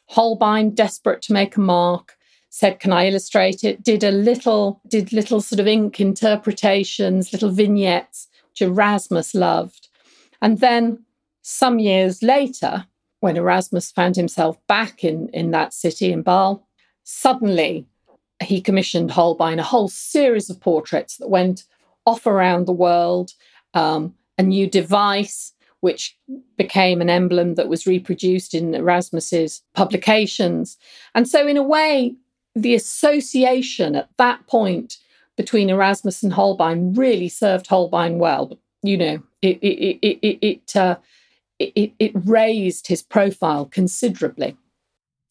Holbein, 0.07 0.71
desperate 0.71 1.21
to 1.23 1.33
make 1.33 1.55
a 1.55 1.61
mark, 1.61 2.17
said, 2.49 2.79
"Can 2.79 2.93
I 2.93 3.07
illustrate 3.07 3.63
it?" 3.63 3.83
Did 3.83 4.03
a 4.03 4.11
little, 4.11 4.81
did 4.87 5.11
little 5.11 5.41
sort 5.41 5.59
of 5.59 5.67
ink 5.67 5.99
interpretations, 5.99 7.33
little 7.33 7.49
vignettes, 7.49 8.27
which 8.51 8.61
Erasmus 8.61 9.33
loved. 9.33 9.89
And 10.41 10.59
then 10.59 11.03
some 11.41 11.79
years 11.79 12.21
later, 12.21 12.85
when 13.19 13.37
Erasmus 13.37 13.91
found 13.91 14.15
himself 14.15 14.57
back 14.67 15.03
in, 15.03 15.29
in 15.29 15.51
that 15.51 15.73
city 15.73 16.11
in 16.11 16.21
Basel, 16.21 16.67
suddenly 17.03 17.85
he 18.43 18.61
commissioned 18.61 19.11
Holbein 19.11 19.59
a 19.59 19.63
whole 19.63 19.87
series 19.87 20.49
of 20.49 20.59
portraits 20.59 21.17
that 21.17 21.29
went 21.29 21.63
off 22.05 22.27
around 22.27 22.65
the 22.65 22.73
world. 22.73 23.31
Um, 23.73 24.15
a 24.37 24.43
new 24.43 24.69
device, 24.69 25.53
which 25.79 26.17
became 26.57 27.01
an 27.01 27.09
emblem 27.09 27.55
that 27.55 27.69
was 27.69 27.87
reproduced 27.87 28.53
in 28.53 28.73
Erasmus's 28.73 29.61
publications. 29.73 30.77
And 31.13 31.27
so, 31.27 31.47
in 31.47 31.57
a 31.57 31.63
way, 31.63 32.15
the 32.55 32.75
association 32.75 33.95
at 33.95 34.09
that 34.17 34.45
point 34.47 34.97
between 35.37 35.69
Erasmus 35.69 36.23
and 36.23 36.33
Holbein 36.33 36.93
really 36.93 37.29
served 37.29 37.67
Holbein 37.67 38.17
well. 38.17 38.57
You 38.81 38.97
know, 38.97 39.23
it 39.41 39.57
it 39.61 39.99
it 40.01 40.19
it 40.21 40.37
it, 40.41 40.75
uh, 40.75 40.97
it, 41.59 41.93
it 41.99 42.11
raised 42.15 42.87
his 42.87 43.01
profile 43.01 43.65
considerably. 43.65 44.57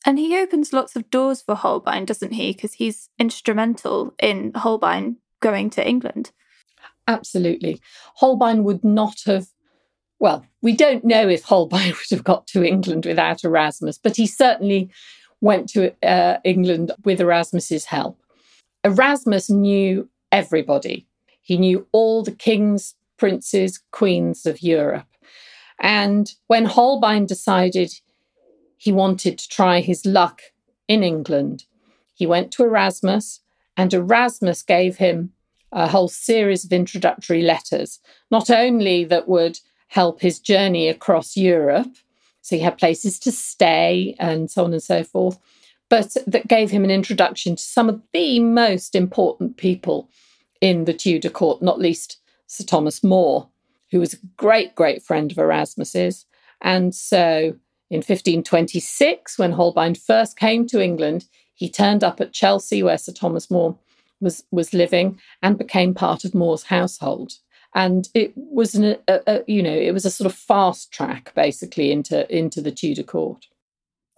And 0.06 0.18
he 0.18 0.36
opens 0.36 0.72
lots 0.72 0.96
of 0.96 1.08
doors 1.10 1.40
for 1.40 1.54
Holbein, 1.54 2.04
doesn't 2.04 2.32
he? 2.32 2.52
Because 2.52 2.74
he's 2.74 3.08
instrumental 3.18 4.14
in 4.18 4.52
Holbein 4.54 5.16
going 5.40 5.70
to 5.70 5.86
England. 5.86 6.30
Absolutely. 7.06 7.80
Holbein 8.16 8.64
would 8.64 8.84
not 8.84 9.20
have, 9.26 9.46
well, 10.18 10.44
we 10.60 10.74
don't 10.74 11.04
know 11.04 11.28
if 11.28 11.44
Holbein 11.44 11.88
would 11.88 12.10
have 12.10 12.24
got 12.24 12.46
to 12.48 12.64
England 12.64 13.06
without 13.06 13.44
Erasmus, 13.44 13.98
but 13.98 14.16
he 14.16 14.26
certainly 14.26 14.90
went 15.40 15.68
to 15.70 15.94
uh, 16.02 16.38
England 16.44 16.92
with 17.04 17.20
Erasmus's 17.20 17.86
help. 17.86 18.18
Erasmus 18.82 19.48
knew 19.50 20.08
everybody. 20.32 21.06
He 21.40 21.56
knew 21.56 21.86
all 21.92 22.22
the 22.22 22.32
kings, 22.32 22.94
princes, 23.18 23.80
queens 23.92 24.46
of 24.46 24.62
Europe. 24.62 25.06
And 25.80 26.32
when 26.46 26.64
Holbein 26.64 27.26
decided 27.26 27.92
he 28.76 28.92
wanted 28.92 29.38
to 29.38 29.48
try 29.48 29.80
his 29.80 30.04
luck 30.06 30.40
in 30.88 31.02
England, 31.02 31.64
he 32.14 32.26
went 32.26 32.52
to 32.52 32.64
Erasmus, 32.64 33.40
and 33.76 33.92
Erasmus 33.92 34.62
gave 34.62 34.96
him 34.96 35.32
a 35.72 35.88
whole 35.88 36.08
series 36.08 36.64
of 36.64 36.72
introductory 36.72 37.42
letters, 37.42 37.98
not 38.30 38.48
only 38.48 39.04
that 39.04 39.28
would 39.28 39.58
help 39.88 40.20
his 40.20 40.38
journey 40.38 40.88
across 40.88 41.36
Europe, 41.36 41.96
so 42.40 42.56
he 42.56 42.62
had 42.62 42.78
places 42.78 43.18
to 43.18 43.32
stay 43.32 44.14
and 44.20 44.50
so 44.50 44.64
on 44.64 44.72
and 44.72 44.82
so 44.82 45.02
forth, 45.02 45.38
but 45.88 46.16
that 46.26 46.46
gave 46.46 46.70
him 46.70 46.84
an 46.84 46.90
introduction 46.90 47.56
to 47.56 47.62
some 47.62 47.88
of 47.88 48.00
the 48.12 48.38
most 48.38 48.94
important 48.94 49.56
people 49.56 50.08
in 50.60 50.84
the 50.84 50.94
Tudor 50.94 51.30
court, 51.30 51.62
not 51.62 51.80
least 51.80 52.18
Sir 52.46 52.64
Thomas 52.64 53.02
More, 53.02 53.48
who 53.94 54.00
was 54.00 54.12
a 54.12 54.26
great, 54.36 54.74
great 54.74 55.04
friend 55.04 55.30
of 55.30 55.38
Erasmus's. 55.38 56.26
And 56.60 56.92
so 56.92 57.54
in 57.90 57.98
1526, 57.98 59.38
when 59.38 59.52
Holbein 59.52 59.94
first 59.94 60.36
came 60.36 60.66
to 60.66 60.82
England, 60.82 61.26
he 61.54 61.70
turned 61.70 62.02
up 62.02 62.20
at 62.20 62.32
Chelsea, 62.32 62.82
where 62.82 62.98
Sir 62.98 63.12
Thomas 63.12 63.52
More 63.52 63.78
was 64.20 64.42
was 64.50 64.74
living 64.74 65.20
and 65.42 65.56
became 65.56 65.94
part 65.94 66.24
of 66.24 66.34
More's 66.34 66.64
household. 66.64 67.34
And 67.72 68.08
it 68.14 68.32
was 68.34 68.74
an, 68.74 68.96
a, 69.06 69.20
a, 69.28 69.44
you 69.46 69.62
know, 69.62 69.72
it 69.72 69.94
was 69.94 70.04
a 70.04 70.10
sort 70.10 70.26
of 70.26 70.36
fast 70.36 70.90
track 70.90 71.32
basically 71.36 71.92
into 71.92 72.28
into 72.36 72.60
the 72.60 72.72
Tudor 72.72 73.04
court. 73.04 73.46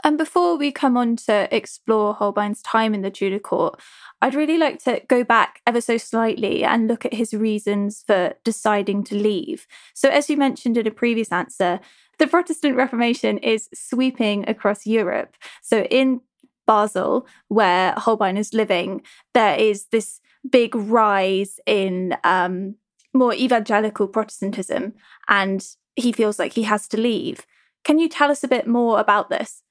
And 0.06 0.16
before 0.16 0.56
we 0.56 0.70
come 0.70 0.96
on 0.96 1.16
to 1.26 1.52
explore 1.52 2.14
Holbein's 2.14 2.62
time 2.62 2.94
in 2.94 3.02
the 3.02 3.10
Tudor 3.10 3.40
court, 3.40 3.80
I'd 4.22 4.36
really 4.36 4.56
like 4.56 4.78
to 4.84 5.02
go 5.08 5.24
back 5.24 5.60
ever 5.66 5.80
so 5.80 5.96
slightly 5.96 6.62
and 6.62 6.86
look 6.86 7.04
at 7.04 7.14
his 7.14 7.34
reasons 7.34 8.04
for 8.06 8.34
deciding 8.44 9.02
to 9.02 9.16
leave. 9.16 9.66
So, 9.94 10.08
as 10.08 10.30
you 10.30 10.36
mentioned 10.36 10.76
in 10.76 10.86
a 10.86 10.92
previous 10.92 11.32
answer, 11.32 11.80
the 12.20 12.28
Protestant 12.28 12.76
Reformation 12.76 13.38
is 13.38 13.68
sweeping 13.74 14.48
across 14.48 14.86
Europe. 14.86 15.34
So, 15.60 15.82
in 15.82 16.20
Basel, 16.68 17.26
where 17.48 17.92
Holbein 17.96 18.36
is 18.36 18.54
living, 18.54 19.02
there 19.34 19.58
is 19.58 19.86
this 19.86 20.20
big 20.48 20.76
rise 20.76 21.58
in 21.66 22.16
um, 22.22 22.76
more 23.12 23.34
evangelical 23.34 24.06
Protestantism, 24.06 24.94
and 25.26 25.66
he 25.96 26.12
feels 26.12 26.38
like 26.38 26.52
he 26.52 26.62
has 26.62 26.86
to 26.86 26.96
leave. 26.96 27.44
Can 27.82 27.98
you 27.98 28.08
tell 28.08 28.30
us 28.30 28.44
a 28.44 28.48
bit 28.48 28.68
more 28.68 29.00
about 29.00 29.30
this? 29.30 29.64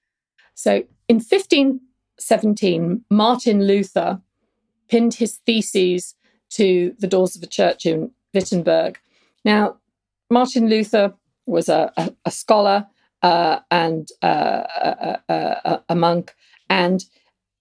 So, 0.56 0.84
in 1.08 1.18
1517, 1.18 3.04
Martin 3.10 3.68
Luther 3.68 4.22
pinned 4.88 5.15
his 5.15 5.38
theses 5.46 6.15
to 6.52 6.96
the 7.00 7.08
doors 7.08 7.36
of 7.36 7.44
a 7.44 7.48
church 7.48 7.86
in 7.86 8.12
Wittenberg. 8.34 8.98
Now, 9.44 9.78
Martin 10.30 10.70
Luther 10.70 11.13
was 11.46 11.70
a, 11.70 11.91
a, 11.98 12.13
a 12.26 12.32
scholar 12.32 12.88
uh, 13.22 13.60
and 13.70 14.08
uh, 14.22 14.63
a, 15.30 15.82
a, 15.89 15.96
monk, 15.96 16.34
and 16.70 17.04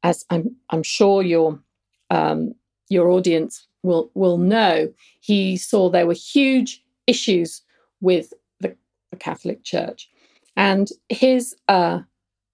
as 0.02 0.24
I'm, 0.30 0.56
I'm 0.70 0.82
sure 0.82 1.22
your 1.22 1.60
um, 2.10 2.54
your 2.88 3.08
audience 3.10 3.66
will 3.82 4.10
will 4.14 4.38
know, 4.38 4.92
he 5.20 5.56
saw 5.56 5.88
there 5.88 6.06
were 6.06 6.12
huge 6.12 6.82
issues 7.06 7.62
with 8.00 8.32
the, 8.60 8.76
the 9.10 9.16
Catholic 9.16 9.64
Church, 9.64 10.10
and 10.56 10.88
his 11.08 11.56
uh, 11.68 12.00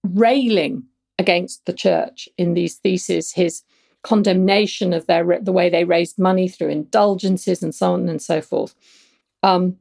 railing 0.04 0.84
against 1.18 1.64
the 1.66 1.72
church 1.72 2.28
in 2.38 2.54
these 2.54 2.76
theses, 2.76 3.32
his 3.32 3.62
condemnation 4.02 4.92
of 4.92 5.06
their 5.06 5.38
the 5.40 5.52
way 5.52 5.68
they 5.68 5.84
raised 5.84 6.18
money 6.18 6.48
through 6.48 6.68
indulgences 6.68 7.62
and 7.62 7.74
so 7.74 7.92
on 7.92 8.08
and 8.08 8.22
so 8.22 8.40
forth, 8.40 8.74
um, 9.42 9.76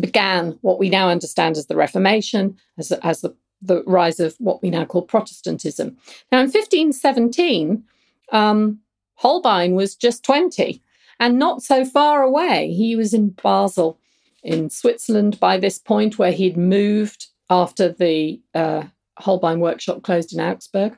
began 0.00 0.58
what 0.60 0.78
we 0.78 0.90
now 0.90 1.08
understand 1.08 1.56
as 1.56 1.66
the 1.66 1.76
Reformation, 1.76 2.56
as, 2.78 2.92
as 2.92 3.20
the 3.20 3.34
the 3.62 3.82
rise 3.84 4.20
of 4.20 4.36
what 4.38 4.62
we 4.62 4.70
now 4.70 4.84
call 4.84 5.02
Protestantism. 5.02 5.96
Now, 6.30 6.38
in 6.38 6.46
1517, 6.46 7.82
um, 8.30 8.80
Holbein 9.14 9.74
was 9.74 9.96
just 9.96 10.22
20 10.24 10.82
and 11.18 11.38
not 11.38 11.62
so 11.62 11.84
far 11.84 12.22
away. 12.22 12.72
He 12.72 12.96
was 12.96 13.14
in 13.14 13.30
Basel 13.30 13.98
in 14.42 14.70
Switzerland 14.70 15.40
by 15.40 15.56
this 15.56 15.78
point, 15.78 16.18
where 16.18 16.32
he'd 16.32 16.56
moved 16.56 17.28
after 17.48 17.90
the 17.90 18.40
uh, 18.54 18.84
Holbein 19.18 19.60
workshop 19.60 20.02
closed 20.02 20.32
in 20.32 20.40
Augsburg. 20.40 20.96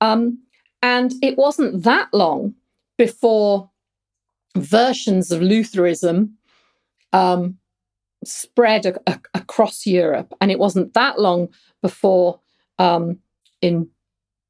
Um, 0.00 0.38
and 0.82 1.12
it 1.22 1.38
wasn't 1.38 1.82
that 1.84 2.08
long 2.12 2.54
before 2.98 3.70
versions 4.56 5.32
of 5.32 5.42
Lutheranism 5.42 6.36
um, 7.12 7.58
spread 8.24 8.86
a, 8.86 8.98
a, 9.06 9.20
across 9.34 9.86
Europe. 9.86 10.32
And 10.40 10.50
it 10.50 10.58
wasn't 10.58 10.94
that 10.94 11.18
long 11.18 11.48
before 11.82 12.40
um, 12.78 13.18
in 13.60 13.88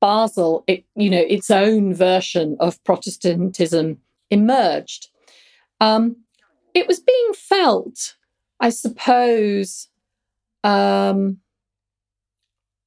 Basel, 0.01 0.65
it, 0.67 0.85
you 0.97 1.09
know, 1.09 1.25
its 1.29 1.51
own 1.51 1.95
version 1.95 2.57
of 2.61 2.83
Protestantism 2.85 3.99
emerged. 4.31 5.09
Um, 5.81 6.17
it 6.75 6.89
was 6.89 7.01
being 7.01 7.33
felt, 7.35 8.17
I 8.61 8.71
suppose, 8.71 9.89
um, 10.63 11.39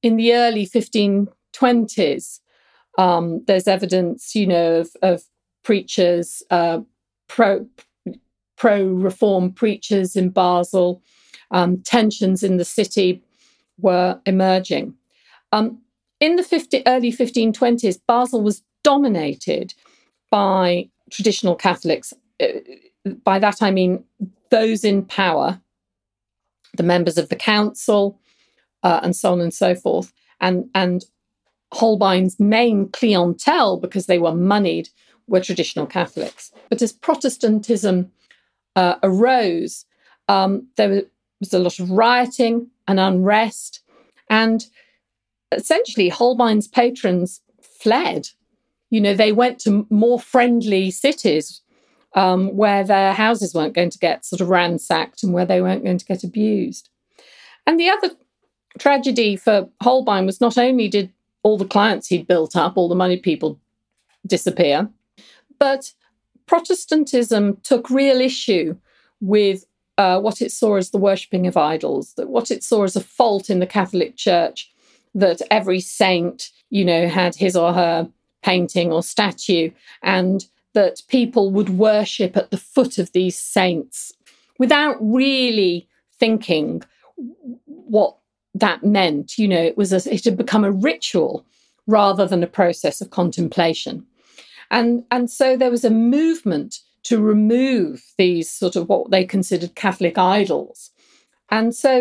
in 0.02 0.16
the 0.16 0.34
early 0.34 0.66
1520s, 0.66 2.40
um, 2.98 3.44
there's 3.46 3.68
evidence, 3.68 4.34
you 4.34 4.46
know, 4.46 4.80
of, 4.80 4.90
of 5.02 5.22
preachers, 5.62 6.42
uh, 6.50 6.80
pro 7.28 7.66
pro 8.56 8.84
reform 8.84 9.52
preachers 9.52 10.16
in 10.16 10.30
Basel. 10.30 11.02
Um, 11.50 11.80
tensions 11.82 12.42
in 12.42 12.58
the 12.58 12.64
city 12.64 13.22
were 13.78 14.20
emerging. 14.26 14.94
Um, 15.52 15.80
in 16.20 16.36
the 16.36 16.42
50, 16.42 16.82
early 16.86 17.12
1520s, 17.12 18.00
Basel 18.06 18.42
was 18.42 18.62
dominated 18.82 19.72
by 20.30 20.88
traditional 21.10 21.54
Catholics. 21.54 22.12
Uh, 22.42 22.48
by 23.24 23.38
that 23.38 23.62
I 23.62 23.70
mean 23.70 24.04
those 24.50 24.84
in 24.84 25.04
power, 25.04 25.60
the 26.76 26.82
members 26.82 27.16
of 27.16 27.28
the 27.28 27.36
council, 27.36 28.18
uh, 28.82 29.00
and 29.02 29.14
so 29.14 29.32
on 29.32 29.40
and 29.40 29.54
so 29.54 29.74
forth. 29.74 30.12
And, 30.40 30.68
and 30.74 31.04
Holbein's 31.72 32.38
main 32.38 32.88
clientele, 32.90 33.76
because 33.76 34.06
they 34.06 34.18
were 34.18 34.34
moneyed, 34.34 34.88
were 35.26 35.40
traditional 35.40 35.86
Catholics. 35.86 36.52
But 36.68 36.82
as 36.82 36.92
Protestantism 36.92 38.10
uh, 38.76 38.96
arose, 39.02 39.84
um, 40.28 40.68
there 40.76 41.02
was 41.40 41.52
a 41.52 41.58
lot 41.58 41.78
of 41.78 41.90
rioting 41.90 42.68
and 42.86 42.98
unrest. 42.98 43.80
And 44.30 44.66
essentially, 45.52 46.08
Holbein's 46.08 46.68
patrons 46.68 47.40
fled. 47.60 48.28
You 48.90 49.00
know, 49.00 49.14
they 49.14 49.32
went 49.32 49.58
to 49.60 49.86
more 49.90 50.18
friendly 50.18 50.90
cities 50.90 51.60
um, 52.14 52.56
where 52.56 52.84
their 52.84 53.12
houses 53.12 53.54
weren't 53.54 53.74
going 53.74 53.90
to 53.90 53.98
get 53.98 54.24
sort 54.24 54.40
of 54.40 54.48
ransacked 54.48 55.22
and 55.22 55.32
where 55.32 55.44
they 55.44 55.60
weren't 55.60 55.84
going 55.84 55.98
to 55.98 56.04
get 56.06 56.24
abused. 56.24 56.88
And 57.66 57.78
the 57.78 57.90
other 57.90 58.10
tragedy 58.78 59.36
for 59.36 59.68
Holbein 59.82 60.26
was 60.26 60.40
not 60.40 60.58
only 60.58 60.88
did 60.88 61.12
all 61.42 61.58
the 61.58 61.64
clients 61.64 62.08
he'd 62.08 62.26
built 62.26 62.56
up, 62.56 62.76
all 62.76 62.88
the 62.88 62.94
money 62.94 63.16
people 63.16 63.58
disappear, 64.26 64.88
but 65.58 65.92
Protestantism 66.46 67.58
took 67.62 67.90
real 67.90 68.20
issue 68.20 68.76
with 69.20 69.64
uh, 69.98 70.20
what 70.20 70.40
it 70.40 70.52
saw 70.52 70.76
as 70.76 70.90
the 70.90 70.98
worshipping 70.98 71.46
of 71.46 71.56
idols, 71.56 72.14
that 72.14 72.28
what 72.28 72.50
it 72.50 72.62
saw 72.62 72.84
as 72.84 72.96
a 72.96 73.00
fault 73.00 73.50
in 73.50 73.58
the 73.58 73.66
Catholic 73.66 74.16
Church, 74.16 74.72
that 75.14 75.42
every 75.50 75.80
saint, 75.80 76.50
you 76.70 76.84
know, 76.84 77.08
had 77.08 77.34
his 77.34 77.56
or 77.56 77.72
her 77.72 78.08
painting 78.42 78.92
or 78.92 79.02
statue, 79.02 79.70
and 80.02 80.46
that 80.74 81.02
people 81.08 81.50
would 81.50 81.70
worship 81.70 82.36
at 82.36 82.50
the 82.50 82.56
foot 82.56 82.98
of 82.98 83.12
these 83.12 83.38
saints 83.38 84.12
without 84.58 84.96
really 85.00 85.88
thinking 86.18 86.82
what 87.66 88.16
that 88.60 88.84
meant. 88.84 89.38
You 89.38 89.48
know, 89.48 89.62
it 89.62 89.76
was 89.76 89.92
a, 89.92 90.12
it 90.12 90.24
had 90.24 90.36
become 90.36 90.64
a 90.64 90.72
ritual 90.72 91.44
rather 91.86 92.26
than 92.26 92.42
a 92.42 92.48
process 92.48 93.00
of 93.00 93.10
contemplation. 93.10 94.06
And, 94.70 95.04
and 95.10 95.30
so 95.30 95.56
there 95.56 95.70
was 95.70 95.84
a 95.84 95.90
movement 95.90 96.80
to 97.04 97.20
remove 97.20 98.04
these 98.18 98.50
sort 98.50 98.76
of 98.76 98.88
what 98.88 99.10
they 99.10 99.24
considered 99.24 99.74
Catholic 99.74 100.18
idols. 100.18 100.90
And 101.50 101.74
so, 101.74 102.00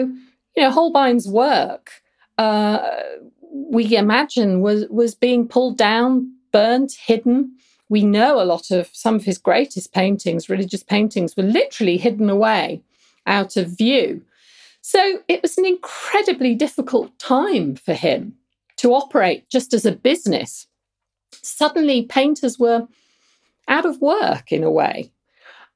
you 0.55 0.63
know, 0.63 0.71
Holbein's 0.71 1.27
work, 1.29 2.01
uh, 2.37 2.79
we 3.53 3.95
imagine, 3.95 4.59
was, 4.59 4.85
was 4.89 5.15
being 5.15 5.47
pulled 5.47 5.77
down, 5.77 6.33
burnt, 6.51 6.93
hidden. 6.93 7.55
We 7.87 8.03
know 8.03 8.41
a 8.41 8.43
lot 8.43 8.69
of 8.69 8.89
some 8.91 9.15
of 9.15 9.23
his 9.23 9.37
greatest 9.37 9.93
paintings, 9.93 10.49
religious 10.49 10.83
paintings, 10.83 11.37
were 11.37 11.43
literally 11.43 11.95
hidden 11.95 12.29
away 12.29 12.81
out 13.25 13.55
of 13.55 13.77
view. 13.77 14.21
So 14.89 15.19
it 15.27 15.41
was 15.41 15.57
an 15.57 15.65
incredibly 15.65 16.55
difficult 16.55 17.19
time 17.19 17.75
for 17.75 17.93
him 17.93 18.35
to 18.77 18.93
operate 18.93 19.49
just 19.49 19.73
as 19.73 19.85
a 19.85 19.91
business. 19.91 20.65
Suddenly, 21.33 22.05
painters 22.05 22.57
were 22.57 22.87
out 23.67 23.85
of 23.85 23.99
work 23.99 24.49
in 24.49 24.63
a 24.63 24.71
way. 24.71 25.11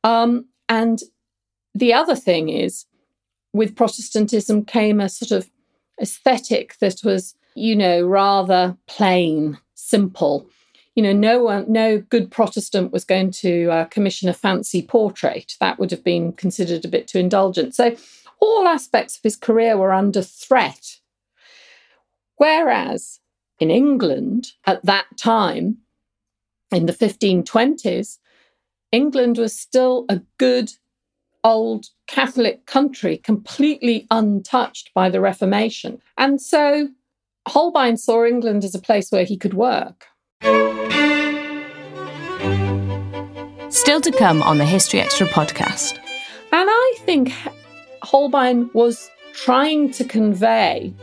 Um, 0.05 0.45
and 0.69 1.01
the 1.75 1.91
other 1.91 2.15
thing 2.15 2.47
is, 2.47 2.85
with 3.51 3.75
Protestantism 3.75 4.63
came 4.63 5.01
a 5.01 5.09
sort 5.09 5.31
of 5.31 5.49
aesthetic 6.01 6.77
that 6.79 7.03
was, 7.03 7.35
you 7.53 7.75
know, 7.75 8.07
rather 8.07 8.77
plain, 8.87 9.57
simple. 9.75 10.47
You 10.95 11.03
know, 11.03 11.11
no 11.11 11.43
one, 11.43 11.65
no 11.67 11.99
good 11.99 12.31
Protestant 12.31 12.93
was 12.93 13.03
going 13.03 13.31
to 13.31 13.69
uh, 13.71 13.85
commission 13.85 14.29
a 14.29 14.33
fancy 14.33 14.81
portrait. 14.81 15.57
That 15.59 15.79
would 15.79 15.91
have 15.91 16.05
been 16.05 16.31
considered 16.31 16.85
a 16.85 16.87
bit 16.87 17.09
too 17.09 17.19
indulgent. 17.19 17.75
So 17.75 17.97
all 18.41 18.67
aspects 18.67 19.15
of 19.15 19.23
his 19.23 19.37
career 19.37 19.77
were 19.77 19.93
under 19.93 20.21
threat. 20.21 20.97
Whereas 22.35 23.19
in 23.59 23.71
England 23.71 24.47
at 24.65 24.83
that 24.83 25.05
time, 25.17 25.77
in 26.71 26.87
the 26.87 26.93
1520s, 26.93 28.17
England 28.91 29.37
was 29.37 29.57
still 29.57 30.05
a 30.09 30.21
good 30.37 30.71
old 31.43 31.85
Catholic 32.07 32.65
country, 32.65 33.17
completely 33.17 34.07
untouched 34.11 34.91
by 34.93 35.09
the 35.09 35.21
Reformation. 35.21 36.01
And 36.17 36.41
so 36.41 36.89
Holbein 37.47 37.97
saw 37.97 38.25
England 38.25 38.63
as 38.63 38.75
a 38.75 38.79
place 38.79 39.11
where 39.11 39.23
he 39.23 39.37
could 39.37 39.53
work. 39.53 40.07
Still 43.69 44.01
to 44.01 44.11
come 44.11 44.43
on 44.43 44.57
the 44.57 44.65
History 44.65 44.99
Extra 44.99 45.27
podcast. 45.27 45.97
And 46.51 46.69
I 46.69 46.93
think 46.99 47.31
Holbein 48.03 48.69
was 48.73 49.09
trying 49.33 49.91
to 49.91 50.03
convey, 50.03 50.93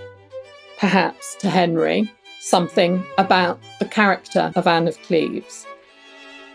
perhaps 0.79 1.37
to 1.37 1.49
Henry, 1.49 2.11
something 2.41 3.05
about 3.17 3.61
the 3.79 3.85
character 3.85 4.53
of 4.57 4.67
Anne 4.67 4.89
of 4.89 5.01
Cleves. 5.03 5.67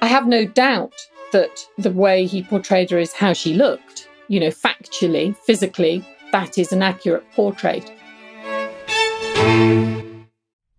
I 0.02 0.08
have 0.08 0.28
no 0.28 0.46
doubt 0.46 0.94
that 1.32 1.66
the 1.78 1.92
way 1.92 2.26
he 2.26 2.44
portrayed 2.44 2.92
her 2.92 3.00
is 3.00 3.14
how 3.14 3.34
she 3.34 3.54
looked. 3.54 4.10
You 4.28 4.40
know, 4.40 4.50
factually, 4.50 5.36
physically, 5.36 6.06
that 6.32 6.58
is 6.58 6.72
an 6.72 6.82
accurate 6.82 7.30
portrait. 7.32 7.92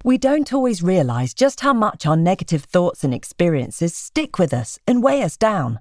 We 0.05 0.19
don't 0.19 0.53
always 0.53 0.83
realise 0.83 1.33
just 1.33 1.61
how 1.61 1.73
much 1.73 2.05
our 2.05 2.17
negative 2.17 2.65
thoughts 2.65 3.03
and 3.03 3.15
experiences 3.15 3.95
stick 3.95 4.39
with 4.39 4.53
us 4.53 4.79
and 4.87 5.03
weigh 5.03 5.23
us 5.23 5.39
down 5.39 5.81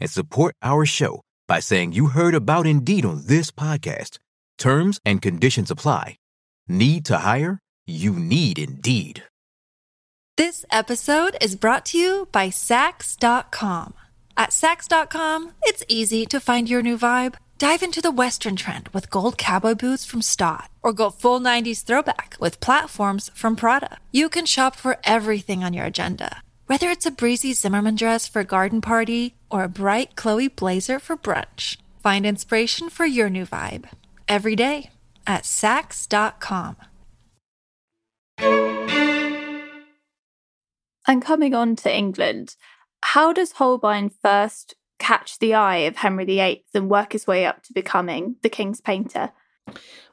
and 0.00 0.10
support 0.10 0.54
our 0.62 0.84
show 0.84 1.22
by 1.48 1.60
saying 1.60 1.92
you 1.92 2.08
heard 2.08 2.34
about 2.34 2.66
Indeed 2.66 3.04
on 3.04 3.26
this 3.26 3.50
podcast. 3.50 4.18
Terms 4.58 5.00
and 5.04 5.22
conditions 5.22 5.70
apply. 5.70 6.16
Need 6.68 7.04
to 7.06 7.18
hire? 7.18 7.58
you 7.86 8.12
need 8.14 8.58
Indeed. 8.58 9.24
This 10.36 10.64
episode 10.70 11.36
is 11.40 11.56
brought 11.56 11.84
to 11.86 11.98
you 11.98 12.28
by 12.32 12.48
Saks.com. 12.48 13.94
At 14.36 14.50
Saks.com, 14.50 15.52
it's 15.62 15.84
easy 15.88 16.26
to 16.26 16.40
find 16.40 16.68
your 16.68 16.82
new 16.82 16.98
vibe. 16.98 17.36
Dive 17.58 17.84
into 17.84 18.02
the 18.02 18.10
Western 18.10 18.56
trend 18.56 18.88
with 18.88 19.10
gold 19.10 19.38
cowboy 19.38 19.74
boots 19.76 20.04
from 20.04 20.22
Staud, 20.22 20.68
or 20.82 20.92
go 20.92 21.08
full 21.08 21.38
90s 21.38 21.84
throwback 21.84 22.36
with 22.40 22.58
platforms 22.58 23.30
from 23.34 23.54
Prada. 23.54 23.98
You 24.10 24.28
can 24.28 24.44
shop 24.44 24.74
for 24.74 24.98
everything 25.04 25.62
on 25.62 25.72
your 25.72 25.84
agenda, 25.84 26.42
whether 26.66 26.90
it's 26.90 27.06
a 27.06 27.10
breezy 27.10 27.52
Zimmermann 27.52 27.96
dress 27.96 28.26
for 28.26 28.40
a 28.40 28.44
garden 28.44 28.80
party 28.80 29.34
or 29.50 29.64
a 29.64 29.68
bright 29.68 30.16
Chloe 30.16 30.48
blazer 30.48 30.98
for 30.98 31.16
brunch. 31.16 31.76
Find 32.02 32.26
inspiration 32.26 32.90
for 32.90 33.06
your 33.06 33.30
new 33.30 33.46
vibe 33.46 33.86
every 34.28 34.56
day 34.56 34.90
at 35.26 35.44
Saks.com. 35.44 36.76
And 41.06 41.22
coming 41.22 41.54
on 41.54 41.76
to 41.76 41.94
England, 41.94 42.56
how 43.02 43.32
does 43.32 43.52
Holbein 43.52 44.10
first 44.10 44.74
catch 44.98 45.38
the 45.38 45.54
eye 45.54 45.78
of 45.78 45.96
Henry 45.96 46.24
VIII 46.24 46.64
and 46.72 46.88
work 46.88 47.12
his 47.12 47.26
way 47.26 47.44
up 47.44 47.62
to 47.64 47.74
becoming 47.74 48.36
the 48.42 48.48
king's 48.48 48.80
painter? 48.80 49.32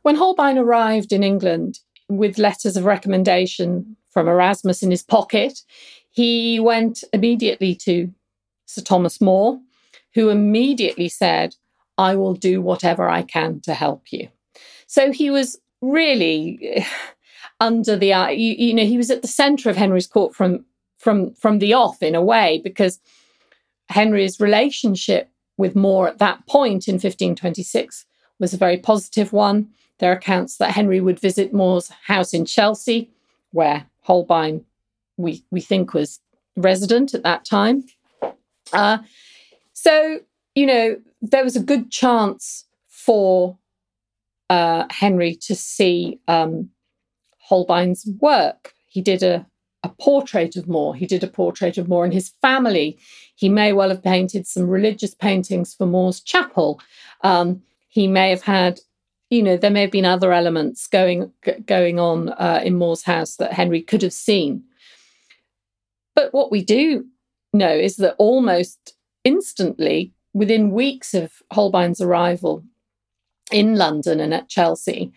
When 0.02 0.16
Holbein 0.16 0.58
arrived 0.58 1.14
in 1.14 1.24
England 1.24 1.80
with 2.10 2.38
letters 2.38 2.76
of 2.76 2.86
recommendation 2.86 3.96
from 4.10 4.28
Erasmus 4.28 4.84
in 4.84 4.92
his 4.92 5.04
pocket, 5.04 5.60
he 6.12 6.60
went 6.60 7.04
immediately 7.14 7.74
to 7.76 8.14
Sir 8.66 8.82
Thomas 8.82 9.20
More, 9.20 9.60
who 10.14 10.30
immediately 10.30 11.10
said, 11.10 11.56
I 11.98 12.16
will 12.16 12.34
do 12.34 12.62
whatever 12.62 13.10
I 13.10 13.22
can 13.22 13.62
to 13.62 13.74
help 13.74 14.12
you. 14.12 14.30
So 14.88 15.12
he 15.12 15.30
was 15.30 15.58
really 15.82 16.86
under 17.60 17.96
the 17.96 18.14
eye. 18.14 18.32
You, 18.32 18.56
you 18.58 18.74
know, 18.74 18.86
he 18.86 18.98
was 18.98 19.10
at 19.10 19.22
the 19.22 19.28
center 19.28 19.70
of 19.70 19.78
Henry's 19.78 20.08
court 20.08 20.36
from 20.36 20.66
from 20.98 21.34
from 21.34 21.60
the 21.60 21.74
off 21.74 22.04
in 22.04 22.14
a 22.14 22.22
way 22.22 22.62
because 22.64 23.00
Henry's 23.90 24.40
relationship 24.40 25.30
with 25.58 25.76
More 25.76 26.08
at 26.08 26.20
that 26.20 26.46
point 26.48 26.88
in 26.88 26.96
1526 26.96 28.06
was 28.40 28.54
a 28.54 28.58
very 28.58 28.78
positive 28.78 29.32
one. 29.32 29.70
There 30.00 30.12
are 30.12 30.16
accounts 30.16 30.58
that 30.58 30.72
Henry 30.72 31.00
would 31.00 31.20
visit 31.20 31.54
More's 31.54 31.90
house 32.06 32.34
in 32.34 32.46
Chelsea, 32.46 33.12
where 33.52 33.86
Holbein, 34.02 34.66
we, 35.22 35.44
we 35.52 35.62
think, 35.62 35.94
was 35.94 36.20
resident 36.56 37.14
at 37.14 37.24
that 37.24 37.46
time. 37.46 37.84
Uh, 38.74 39.00
so, 39.74 40.20
you 40.56 40.66
know, 40.66 40.98
there 41.22 41.44
was 41.44 41.56
a 41.56 41.64
good 41.64 41.92
chance 41.92 42.66
for 42.88 43.58
uh, 44.50 44.86
Henry 44.90 45.36
to 45.36 45.56
see 45.56 46.20
um, 46.28 46.70
Holbein's 47.50 48.08
work. 48.20 48.74
He 48.88 49.02
did 49.02 49.24
a 49.24 49.46
a 49.84 49.90
portrait 49.90 50.56
of 50.56 50.68
More. 50.68 50.96
He 50.96 51.06
did 51.06 51.24
a 51.24 51.28
portrait 51.28 51.78
of 51.78 51.88
More 51.88 52.04
and 52.04 52.14
his 52.14 52.34
family. 52.42 52.98
He 53.36 53.50
may 53.50 53.74
well 53.74 53.90
have 53.90 54.04
painted 54.04 54.46
some 54.46 54.68
religious 54.68 55.16
paintings 55.16 55.74
for 55.74 55.86
More's 55.86 56.20
chapel. 56.20 56.80
Um, 57.24 57.62
he 57.88 58.08
may 58.08 58.30
have 58.30 58.44
had, 58.44 58.80
you 59.30 59.42
know, 59.42 59.58
there 59.58 59.72
may 59.72 59.82
have 59.82 59.92
been 59.92 60.06
other 60.06 60.34
elements 60.34 60.88
going 60.88 61.32
g- 61.44 61.60
going 61.66 62.00
on 62.00 62.30
uh, 62.30 62.62
in 62.64 62.76
More's 62.76 63.04
house 63.04 63.38
that 63.38 63.54
Henry 63.54 63.82
could 63.82 64.02
have 64.02 64.14
seen. 64.14 64.64
But 66.16 66.34
what 66.34 66.52
we 66.52 66.64
do 66.64 67.06
know 67.54 67.72
is 67.72 67.98
that 67.98 68.16
almost 68.18 68.96
instantly, 69.24 70.14
within 70.34 70.72
weeks 70.72 71.14
of 71.14 71.42
Holbein's 71.52 72.02
arrival 72.02 72.64
in 73.52 73.76
London 73.76 74.20
and 74.20 74.34
at 74.34 74.50
Chelsea, 74.50 75.12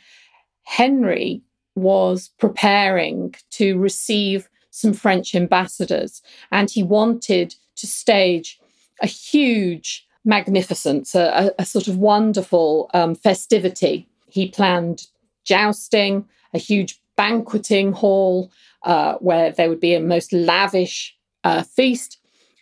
Henry 0.64 1.42
was 1.76 2.30
preparing 2.38 3.34
to 3.50 3.78
receive 3.78 4.48
some 4.70 4.92
French 4.92 5.34
ambassadors, 5.34 6.22
and 6.50 6.70
he 6.70 6.82
wanted 6.82 7.54
to 7.76 7.86
stage 7.86 8.58
a 9.02 9.06
huge 9.06 10.06
magnificence, 10.24 11.14
a, 11.14 11.52
a 11.58 11.66
sort 11.66 11.86
of 11.86 11.98
wonderful 11.98 12.90
um, 12.94 13.14
festivity. 13.14 14.08
He 14.28 14.48
planned 14.48 15.06
jousting, 15.44 16.26
a 16.52 16.58
huge 16.58 17.00
banqueting 17.16 17.92
hall 17.92 18.50
uh, 18.84 19.14
where 19.14 19.50
there 19.52 19.68
would 19.68 19.80
be 19.80 19.94
a 19.94 20.00
most 20.00 20.32
lavish 20.32 21.16
uh, 21.42 21.62
feast, 21.62 22.18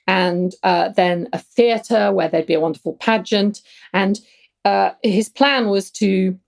and 0.07 0.55
uh, 0.63 0.89
then 0.91 1.29
a 1.33 1.39
theatre 1.39 2.13
where 2.13 2.29
there'd 2.29 2.47
be 2.47 2.55
a 2.55 2.61
wonderful 2.61 2.95
pageant. 2.95 3.61
And 3.93 4.21
uh, 4.65 4.91
his 5.03 5.29
plan 5.29 5.69
was 5.69 5.91
to 5.93 6.39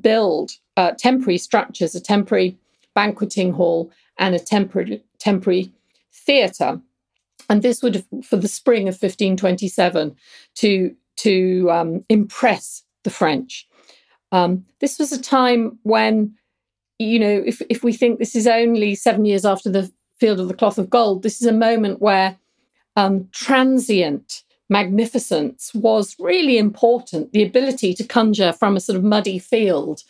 build 0.00 0.52
uh, 0.76 0.92
temporary 0.98 1.38
structures, 1.38 1.94
a 1.94 2.00
temporary 2.00 2.56
banqueting 2.94 3.52
hall 3.52 3.90
and 4.18 4.34
a 4.34 4.38
temporary 4.38 5.02
temporary 5.18 5.72
theatre. 6.12 6.80
And 7.48 7.62
this 7.62 7.82
would, 7.82 8.04
for 8.24 8.36
the 8.36 8.48
spring 8.48 8.82
of 8.88 8.94
1527, 8.94 10.16
to, 10.56 10.96
to 11.16 11.70
um, 11.70 12.04
impress 12.08 12.82
the 13.04 13.10
French. 13.10 13.68
Um, 14.30 14.64
this 14.80 14.98
was 14.98 15.12
a 15.12 15.20
time 15.20 15.78
when, 15.82 16.34
you 17.02 17.18
know, 17.18 17.42
if, 17.44 17.62
if 17.68 17.82
we 17.82 17.92
think 17.92 18.18
this 18.18 18.34
is 18.34 18.46
only 18.46 18.94
seven 18.94 19.24
years 19.24 19.44
after 19.44 19.70
the 19.70 19.92
Field 20.18 20.40
of 20.40 20.48
the 20.48 20.54
Cloth 20.54 20.78
of 20.78 20.90
Gold, 20.90 21.22
this 21.22 21.40
is 21.40 21.46
a 21.46 21.52
moment 21.52 22.00
where 22.00 22.38
um, 22.96 23.28
transient 23.32 24.42
magnificence 24.68 25.72
was 25.74 26.16
really 26.18 26.58
important. 26.58 27.32
The 27.32 27.42
ability 27.42 27.94
to 27.94 28.04
conjure 28.04 28.52
from 28.52 28.76
a 28.76 28.80
sort 28.80 28.96
of 28.96 29.04
muddy 29.04 29.38
field 29.38 30.02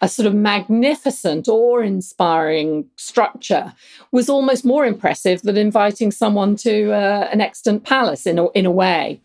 a 0.00 0.08
sort 0.08 0.26
of 0.26 0.34
magnificent, 0.34 1.48
awe 1.48 1.80
inspiring 1.80 2.86
structure 2.96 3.72
was 4.12 4.28
almost 4.28 4.64
more 4.64 4.84
impressive 4.84 5.42
than 5.42 5.56
inviting 5.56 6.10
someone 6.10 6.54
to 6.56 6.92
uh, 6.92 7.28
an 7.32 7.40
extant 7.40 7.84
palace 7.84 8.26
in 8.26 8.38
a, 8.38 8.50
in 8.50 8.66
a 8.66 8.70
way. 8.70 9.20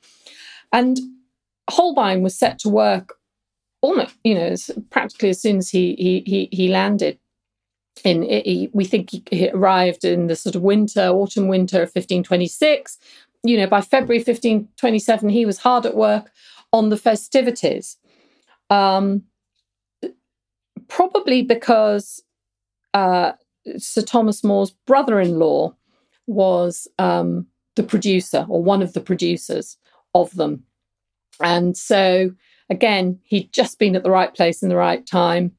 And 0.72 0.98
Holbein 1.70 2.22
was 2.22 2.38
set 2.38 2.58
to 2.60 2.70
work 2.70 3.18
almost, 3.82 4.16
you 4.24 4.36
know, 4.36 4.56
practically 4.90 5.30
as 5.30 5.42
soon 5.42 5.58
as 5.58 5.70
he, 5.70 5.96
he, 5.96 6.24
he, 6.26 6.50
he 6.52 6.68
landed. 6.68 7.20
In, 8.04 8.24
he, 8.24 8.70
we 8.74 8.86
think 8.86 9.12
he, 9.12 9.24
he 9.30 9.50
arrived 9.50 10.06
in 10.06 10.28
the 10.28 10.36
sort 10.36 10.56
of 10.56 10.62
winter, 10.62 11.08
autumn 11.10 11.48
winter 11.48 11.78
of 11.78 11.90
1526. 11.90 12.98
You 13.44 13.58
know, 13.58 13.68
by 13.68 13.82
February 13.82 14.20
1527, 14.20 15.30
he 15.30 15.46
was 15.46 15.58
hard 15.58 15.86
at 15.86 15.96
work 15.96 16.32
on 16.72 16.90
the 16.90 16.98
festivities. 16.98 17.98
Um, 18.70 19.24
probably 20.88 21.42
because 21.42 22.24
uh, 22.94 23.34
Sir 23.78 24.02
Thomas 24.02 24.44
More's 24.44 24.72
brother 24.86 25.20
in 25.20 25.40
law 25.40 25.76
was 26.28 26.88
um, 27.00 27.48
the 27.76 27.84
producer 27.84 28.46
or 28.50 28.64
one 28.64 28.82
of 28.82 28.94
the 28.94 29.02
producers 29.02 29.78
of 30.14 30.36
them. 30.36 30.64
And 31.42 31.76
so, 31.76 32.32
again, 32.72 33.20
he'd 33.24 33.52
just 33.54 33.78
been 33.78 33.96
at 33.96 34.04
the 34.04 34.10
right 34.10 34.34
place 34.34 34.64
in 34.64 34.70
the 34.70 34.76
right 34.76 35.06
time. 35.06 35.52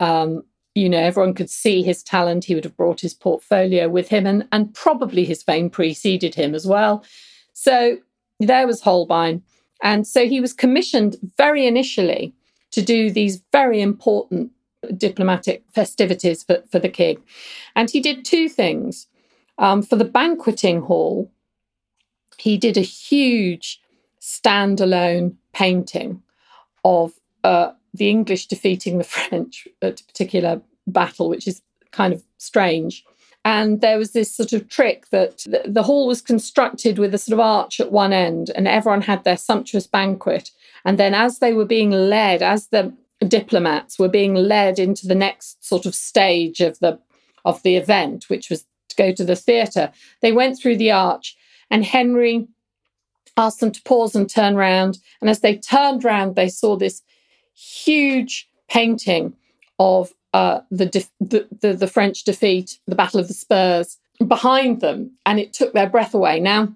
Um, 0.00 0.44
you 0.74 0.88
know, 0.88 0.98
everyone 0.98 1.34
could 1.34 1.50
see 1.50 1.82
his 1.82 2.02
talent. 2.02 2.44
He 2.44 2.54
would 2.54 2.64
have 2.64 2.76
brought 2.76 3.00
his 3.00 3.12
portfolio 3.12 3.88
with 3.88 4.08
him, 4.08 4.26
and, 4.26 4.48
and 4.52 4.72
probably 4.72 5.24
his 5.24 5.42
fame 5.42 5.68
preceded 5.68 6.34
him 6.34 6.54
as 6.54 6.66
well. 6.66 7.04
So 7.52 7.98
there 8.40 8.66
was 8.66 8.80
Holbein. 8.80 9.42
And 9.82 10.06
so 10.06 10.26
he 10.26 10.40
was 10.40 10.52
commissioned 10.52 11.16
very 11.36 11.66
initially 11.66 12.32
to 12.70 12.80
do 12.80 13.10
these 13.10 13.42
very 13.50 13.82
important 13.82 14.52
diplomatic 14.96 15.64
festivities 15.74 16.44
for, 16.44 16.62
for 16.70 16.78
the 16.78 16.88
king. 16.88 17.22
And 17.74 17.90
he 17.90 18.00
did 18.00 18.24
two 18.24 18.48
things. 18.48 19.08
Um, 19.58 19.82
for 19.82 19.96
the 19.96 20.04
banqueting 20.04 20.82
hall, 20.82 21.30
he 22.38 22.56
did 22.56 22.76
a 22.76 22.82
huge 22.82 23.80
standalone 24.20 25.34
painting 25.52 26.22
of 26.84 27.12
uh, 27.44 27.72
the 27.94 28.08
English 28.08 28.46
defeating 28.46 28.98
the 28.98 29.04
French 29.16 29.66
at 29.80 30.00
a 30.00 30.04
particular 30.04 30.60
battle, 30.86 31.28
which 31.28 31.46
is 31.46 31.62
kind 31.90 32.12
of 32.12 32.22
strange. 32.38 33.04
And 33.44 33.80
there 33.80 33.98
was 33.98 34.12
this 34.12 34.32
sort 34.32 34.52
of 34.52 34.68
trick 34.68 35.08
that 35.10 35.38
the, 35.38 35.62
the 35.66 35.82
hall 35.82 36.06
was 36.06 36.20
constructed 36.20 36.98
with 36.98 37.12
a 37.12 37.18
sort 37.18 37.34
of 37.34 37.40
arch 37.40 37.80
at 37.80 37.90
one 37.90 38.12
end, 38.12 38.50
and 38.54 38.68
everyone 38.68 39.02
had 39.02 39.24
their 39.24 39.36
sumptuous 39.36 39.86
banquet. 39.86 40.50
And 40.84 40.98
then, 40.98 41.14
as 41.14 41.40
they 41.40 41.52
were 41.52 41.64
being 41.64 41.90
led, 41.90 42.42
as 42.42 42.68
the 42.68 42.94
diplomats 43.26 43.98
were 43.98 44.08
being 44.08 44.34
led 44.34 44.78
into 44.78 45.06
the 45.06 45.14
next 45.14 45.64
sort 45.64 45.86
of 45.86 45.94
stage 45.94 46.60
of 46.60 46.78
the 46.78 46.98
of 47.44 47.62
the 47.62 47.76
event, 47.76 48.28
which 48.28 48.48
was 48.48 48.64
to 48.88 48.96
go 48.96 49.12
to 49.12 49.24
the 49.24 49.36
theatre. 49.36 49.90
They 50.20 50.32
went 50.32 50.58
through 50.58 50.76
the 50.76 50.92
arch, 50.92 51.36
and 51.70 51.84
Henry 51.84 52.46
asked 53.36 53.60
them 53.60 53.72
to 53.72 53.82
pause 53.82 54.14
and 54.14 54.28
turn 54.28 54.56
round. 54.56 54.98
And 55.20 55.30
as 55.30 55.40
they 55.40 55.56
turned 55.56 56.04
round, 56.04 56.34
they 56.34 56.48
saw 56.48 56.76
this 56.76 57.02
huge 57.54 58.48
painting 58.68 59.34
of 59.78 60.12
uh, 60.32 60.60
the, 60.70 60.86
the, 61.20 61.46
the 61.60 61.74
the 61.74 61.86
French 61.86 62.24
defeat, 62.24 62.78
the 62.86 62.94
Battle 62.94 63.20
of 63.20 63.28
the 63.28 63.34
Spurs, 63.34 63.98
behind 64.26 64.80
them, 64.80 65.10
and 65.26 65.38
it 65.38 65.52
took 65.52 65.72
their 65.72 65.88
breath 65.88 66.14
away. 66.14 66.40
Now. 66.40 66.74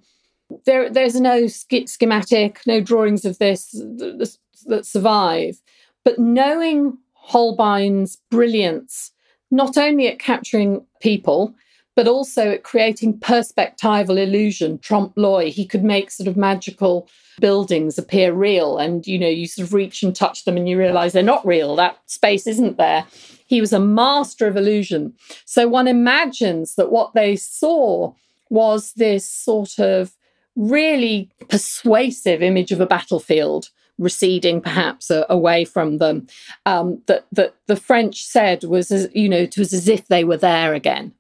There, 0.65 0.89
there's 0.89 1.21
no 1.21 1.49
schematic, 1.49 2.61
no 2.69 2.81
drawings 2.81 3.25
of 3.25 3.39
this 3.39 3.73
that 3.73 4.87
survive. 4.87 5.61
But 6.05 6.21
knowing 6.21 6.99
Holbein's 7.15 8.19
brilliance, 8.31 9.11
not 9.51 9.77
only 9.77 10.07
at 10.07 10.21
capturing 10.21 10.87
people, 11.01 11.53
but 11.97 12.07
also 12.07 12.51
at 12.51 12.63
creating 12.63 13.19
perspectival 13.19 14.23
illusion, 14.23 14.79
trompe 14.79 15.15
l'oeil. 15.17 15.51
He 15.51 15.67
could 15.67 15.83
make 15.83 16.11
sort 16.11 16.29
of 16.29 16.37
magical 16.37 17.09
buildings 17.41 17.99
appear 17.99 18.33
real. 18.33 18.79
And, 18.79 19.07
you 19.07 19.19
know, 19.19 19.29
you 19.29 19.47
sort 19.47 19.67
of 19.67 19.75
reach 19.75 20.03
and 20.03 20.15
touch 20.15 20.45
them 20.45 20.57
and 20.57 20.69
you 20.69 20.79
realize 20.79 21.13
they're 21.13 21.23
not 21.23 21.45
real. 21.47 21.75
That 21.75 21.99
space 22.07 22.47
isn't 22.47 22.77
there. 22.77 23.07
He 23.47 23.61
was 23.61 23.73
a 23.73 23.81
master 23.81 24.47
of 24.47 24.57
illusion. 24.57 25.15
So 25.47 25.67
one 25.67 25.89
imagines 25.89 26.75
that 26.75 26.93
what 26.93 27.15
they 27.15 27.35
saw 27.35 28.13
was 28.51 28.93
this 28.93 29.29
sort 29.29 29.79
of 29.79 30.15
really 30.55 31.31
persuasive 31.49 32.43
image 32.43 32.73
of 32.73 32.81
a 32.81 32.87
battlefield 32.87 33.71
receding 33.99 34.61
perhaps 34.61 35.11
uh, 35.11 35.25
away 35.31 35.65
from 35.65 35.97
them 35.97 36.27
um, 36.67 37.01
that, 37.07 37.25
that 37.33 37.55
the 37.67 37.77
French 37.77 38.23
said 38.23 38.65
was, 38.65 38.91
as, 38.91 39.09
you 39.15 39.29
know, 39.29 39.39
it 39.39 39.57
was 39.57 39.73
as 39.73 39.89
if 39.89 40.09
they 40.09 40.25
were 40.25 40.37
there 40.37 40.75
again. 40.75 41.13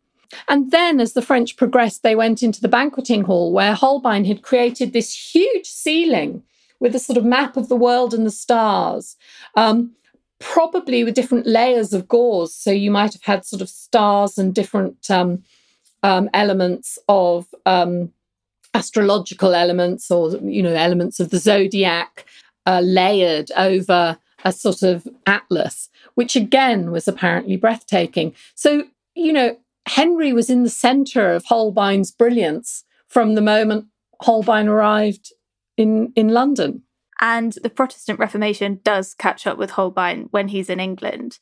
And 0.48 0.70
then, 0.70 1.00
as 1.00 1.12
the 1.12 1.22
French 1.22 1.56
progressed, 1.56 2.02
they 2.02 2.14
went 2.14 2.42
into 2.42 2.60
the 2.60 2.68
banqueting 2.68 3.24
hall 3.24 3.52
where 3.52 3.74
Holbein 3.74 4.24
had 4.24 4.42
created 4.42 4.92
this 4.92 5.34
huge 5.34 5.66
ceiling 5.66 6.42
with 6.80 6.94
a 6.94 6.98
sort 6.98 7.16
of 7.16 7.24
map 7.24 7.56
of 7.56 7.68
the 7.68 7.76
world 7.76 8.12
and 8.12 8.26
the 8.26 8.30
stars, 8.30 9.16
um, 9.56 9.92
probably 10.38 11.04
with 11.04 11.14
different 11.14 11.46
layers 11.46 11.92
of 11.92 12.08
gauze. 12.08 12.54
So 12.54 12.70
you 12.70 12.90
might 12.90 13.12
have 13.14 13.22
had 13.22 13.44
sort 13.44 13.62
of 13.62 13.68
stars 13.68 14.36
and 14.38 14.54
different 14.54 15.10
um, 15.10 15.42
um, 16.02 16.28
elements 16.34 16.98
of 17.08 17.46
um, 17.64 18.12
astrological 18.74 19.54
elements 19.54 20.10
or, 20.10 20.36
you 20.36 20.62
know, 20.62 20.74
elements 20.74 21.18
of 21.18 21.30
the 21.30 21.38
zodiac 21.38 22.26
uh, 22.66 22.80
layered 22.80 23.50
over 23.56 24.18
a 24.44 24.52
sort 24.52 24.82
of 24.82 25.08
atlas, 25.26 25.88
which 26.14 26.36
again 26.36 26.90
was 26.90 27.08
apparently 27.08 27.56
breathtaking. 27.56 28.34
So, 28.54 28.84
you 29.14 29.32
know, 29.32 29.56
Henry 29.86 30.32
was 30.32 30.50
in 30.50 30.62
the 30.62 30.70
center 30.70 31.32
of 31.32 31.44
Holbein's 31.44 32.10
brilliance 32.10 32.84
from 33.08 33.34
the 33.34 33.40
moment 33.40 33.86
Holbein 34.22 34.68
arrived 34.68 35.32
in, 35.76 36.12
in 36.16 36.28
London. 36.28 36.82
And 37.20 37.52
the 37.62 37.70
Protestant 37.70 38.18
Reformation 38.18 38.80
does 38.84 39.14
catch 39.14 39.46
up 39.46 39.56
with 39.56 39.70
Holbein 39.70 40.28
when 40.30 40.48
he's 40.48 40.68
in 40.68 40.80
England. 40.80 41.38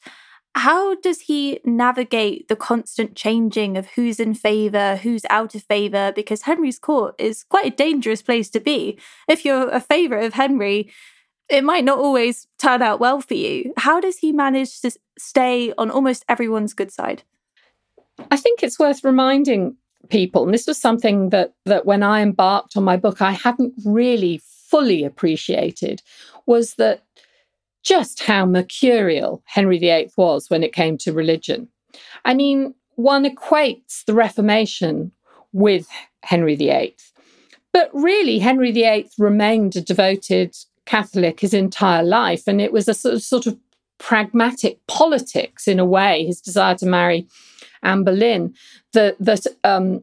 How 0.57 0.95
does 0.97 1.23
he 1.23 1.59
navigate 1.65 2.47
the 2.47 2.55
constant 2.55 3.17
changing 3.17 3.77
of 3.77 3.89
who's 3.89 4.21
in 4.21 4.35
favour, 4.35 4.97
who's 4.97 5.25
out 5.29 5.57
of 5.57 5.65
favour? 5.65 6.13
Because 6.15 6.43
Henry's 6.43 6.79
court 6.79 7.17
is 7.19 7.43
quite 7.43 7.67
a 7.67 7.77
dangerous 7.77 8.23
place 8.23 8.51
to 8.51 8.61
be. 8.61 8.99
If 9.27 9.45
you're 9.45 9.69
a 9.69 9.81
favourite 9.81 10.25
of 10.25 10.35
Henry, 10.35 10.93
it 11.49 11.65
might 11.65 11.85
not 11.85 11.99
always 11.99 12.47
turn 12.59 12.83
out 12.83 13.01
well 13.01 13.21
for 13.21 13.35
you. 13.35 13.73
How 13.79 14.01
does 14.01 14.19
he 14.19 14.33
manage 14.33 14.81
to 14.83 14.93
stay 15.19 15.73
on 15.77 15.91
almost 15.91 16.25
everyone's 16.29 16.73
good 16.73 16.93
side? 16.93 17.25
I 18.31 18.37
think 18.37 18.63
it's 18.63 18.79
worth 18.79 19.05
reminding 19.05 19.77
people, 20.09 20.45
and 20.45 20.53
this 20.53 20.67
was 20.67 20.79
something 20.79 21.31
that 21.31 21.55
that 21.65 21.87
when 21.87 22.03
I 22.03 22.21
embarked 22.21 22.77
on 22.77 22.85
my 22.85 22.97
book, 22.97 23.23
I 23.23 23.33
hadn't 23.33 23.75
really 23.85 24.41
fully 24.45 25.05
appreciated, 25.05 26.03
was 26.47 26.75
that 26.75 27.03
just 27.83 28.23
how 28.23 28.47
mercurial 28.47 29.43
Henry 29.45 29.79
VIII 29.79 30.11
was 30.17 30.49
when 30.49 30.63
it 30.63 30.73
came 30.73 30.97
to 30.99 31.13
religion. 31.13 31.69
I 32.25 32.35
mean, 32.35 32.75
one 32.97 33.25
equates 33.25 34.05
the 34.05 34.15
Reformation 34.15 35.13
with 35.53 35.87
Henry 36.23 36.57
VIII. 36.57 36.97
But 37.73 37.91
really, 37.93 38.39
Henry 38.39 38.73
VIII 38.73 39.11
remained 39.19 39.77
a 39.77 39.81
devoted 39.81 40.57
Catholic 40.87 41.41
his 41.41 41.55
entire 41.55 42.03
life, 42.03 42.47
and 42.47 42.61
it 42.61 42.73
was 42.73 42.89
a 42.89 42.95
sort 42.95 43.47
of 43.47 43.59
pragmatic 43.99 44.79
politics 44.87 45.69
in 45.69 45.79
a 45.79 45.85
way, 45.85 46.25
his 46.25 46.41
desire 46.41 46.75
to 46.77 46.87
marry 46.87 47.27
Anne 47.83 48.05
Boleyn 48.05 48.55
that 48.93 49.17
that 49.21 49.47
um, 49.63 50.03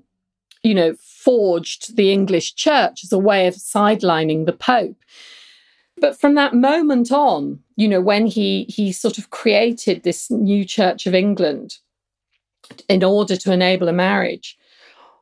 you 0.64 0.74
know 0.74 0.96
forged 1.00 1.96
the 1.96 2.12
English 2.12 2.56
Church 2.56 3.04
as 3.04 3.12
a 3.12 3.20
way 3.20 3.48
of 3.48 3.56
sidelining 3.56 4.46
the 4.46 4.54
Pope. 4.54 4.98
But 5.98 6.20
from 6.20 6.34
that 6.36 6.56
moment 6.56 7.12
on, 7.12 7.60
you 7.76 7.88
know, 7.88 8.02
when 8.02 8.26
he 8.26 8.66
he 8.70 8.92
sort 8.92 9.18
of 9.18 9.30
created 9.30 10.04
this 10.04 10.32
new 10.32 10.66
Church 10.66 11.06
of 11.06 11.14
England 11.14 11.78
in 12.88 13.04
order 13.04 13.36
to 13.36 13.52
enable 13.52 13.88
a 13.88 13.94
marriage, 13.94 14.58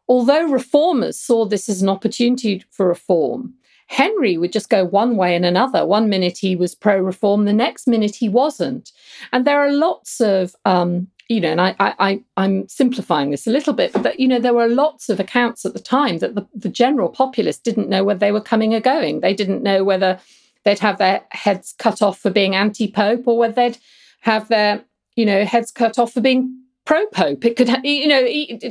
although 0.07 0.47
reformers 0.47 1.19
saw 1.19 1.45
this 1.45 1.67
as 1.67 1.81
an 1.81 1.89
opportunity 1.89 2.63
for 2.71 2.87
reform, 2.87 3.55
Henry 3.89 4.37
would 4.37 4.51
just 4.51 4.69
go 4.69 4.85
one 4.85 5.17
way 5.17 5.35
and 5.35 5.45
another. 5.45 5.85
One 5.85 6.09
minute 6.09 6.37
he 6.37 6.55
was 6.55 6.75
pro 6.75 6.99
reform, 6.99 7.45
the 7.45 7.53
next 7.53 7.87
minute 7.87 8.15
he 8.15 8.29
wasn't. 8.29 8.91
And 9.33 9.45
there 9.45 9.59
are 9.59 9.71
lots 9.71 10.21
of 10.21 10.55
um, 10.65 11.07
you 11.29 11.39
know, 11.39 11.51
and 11.51 11.61
I, 11.61 11.75
I, 11.79 12.23
I'm 12.37 12.67
simplifying 12.67 13.29
this 13.29 13.45
a 13.45 13.51
little 13.51 13.73
bit, 13.73 13.93
but 13.93 14.19
you 14.19 14.27
know, 14.27 14.39
there 14.39 14.53
were 14.53 14.67
lots 14.67 15.09
of 15.09 15.19
accounts 15.19 15.63
at 15.63 15.73
the 15.73 15.79
time 15.79 16.17
that 16.19 16.33
the, 16.33 16.47
the 16.55 16.69
general 16.69 17.07
populace 17.07 17.59
didn't 17.59 17.87
know 17.87 18.03
whether 18.03 18.19
they 18.19 18.31
were 18.31 18.41
coming 18.41 18.73
or 18.73 18.79
going. 18.79 19.19
They 19.19 19.35
didn't 19.35 19.61
know 19.61 19.83
whether 19.83 20.19
they'd 20.65 20.79
have 20.79 20.97
their 20.97 21.21
heads 21.29 21.75
cut 21.77 22.01
off 22.01 22.19
for 22.19 22.31
being 22.31 22.55
anti-pope 22.55 23.27
or 23.27 23.37
whether 23.37 23.53
they'd 23.53 23.77
have 24.21 24.47
their, 24.47 24.83
you 25.15 25.25
know, 25.25 25.45
heads 25.45 25.69
cut 25.69 25.99
off 25.99 26.13
for 26.13 26.21
being 26.21 26.51
pro-pope. 26.85 27.45
It 27.45 27.55
could, 27.55 27.69
you 27.83 28.07
know, 28.07 28.25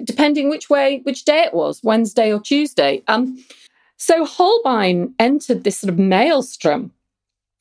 depending 0.05 0.51
which 0.51 0.69
way, 0.69 1.01
which 1.05 1.25
day 1.25 1.43
it 1.43 1.55
was, 1.55 1.81
Wednesday 1.85 2.33
or 2.33 2.41
Tuesday. 2.41 3.05
Um, 3.07 3.39
so 3.99 4.25
Holbein 4.25 5.15
entered 5.19 5.65
this 5.65 5.79
sort 5.79 5.93
of 5.93 5.99
maelstrom 5.99 6.93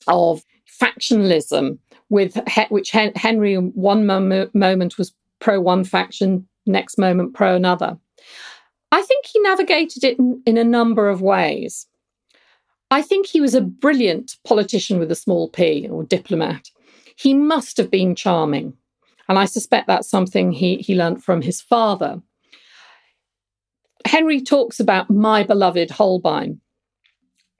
of 0.07 0.43
factionalism 0.81 1.79
with 2.09 2.39
which 2.69 2.91
Henry 2.91 3.55
one 3.55 4.05
moment 4.05 4.97
was 4.97 5.13
pro 5.39 5.59
one 5.59 5.83
faction, 5.83 6.47
next 6.65 6.97
moment 6.97 7.33
pro 7.33 7.55
another. 7.55 7.97
I 8.91 9.01
think 9.01 9.25
he 9.25 9.39
navigated 9.41 10.03
it 10.03 10.17
in, 10.17 10.41
in 10.45 10.57
a 10.57 10.63
number 10.63 11.09
of 11.09 11.21
ways. 11.21 11.87
I 12.89 13.01
think 13.01 13.27
he 13.27 13.41
was 13.41 13.53
a 13.53 13.61
brilliant 13.61 14.37
politician 14.45 14.99
with 14.99 15.11
a 15.11 15.15
small 15.15 15.49
p 15.49 15.87
or 15.89 16.03
diplomat. 16.03 16.69
He 17.17 17.33
must 17.33 17.77
have 17.77 17.91
been 17.91 18.15
charming. 18.15 18.73
And 19.27 19.37
I 19.37 19.45
suspect 19.45 19.87
that's 19.87 20.09
something 20.09 20.53
he, 20.53 20.77
he 20.77 20.95
learnt 20.95 21.21
from 21.21 21.41
his 21.41 21.59
father. 21.59 22.21
Henry 24.05 24.41
talks 24.41 24.79
about 24.79 25.09
my 25.09 25.43
beloved 25.43 25.91
Holbein 25.91 26.61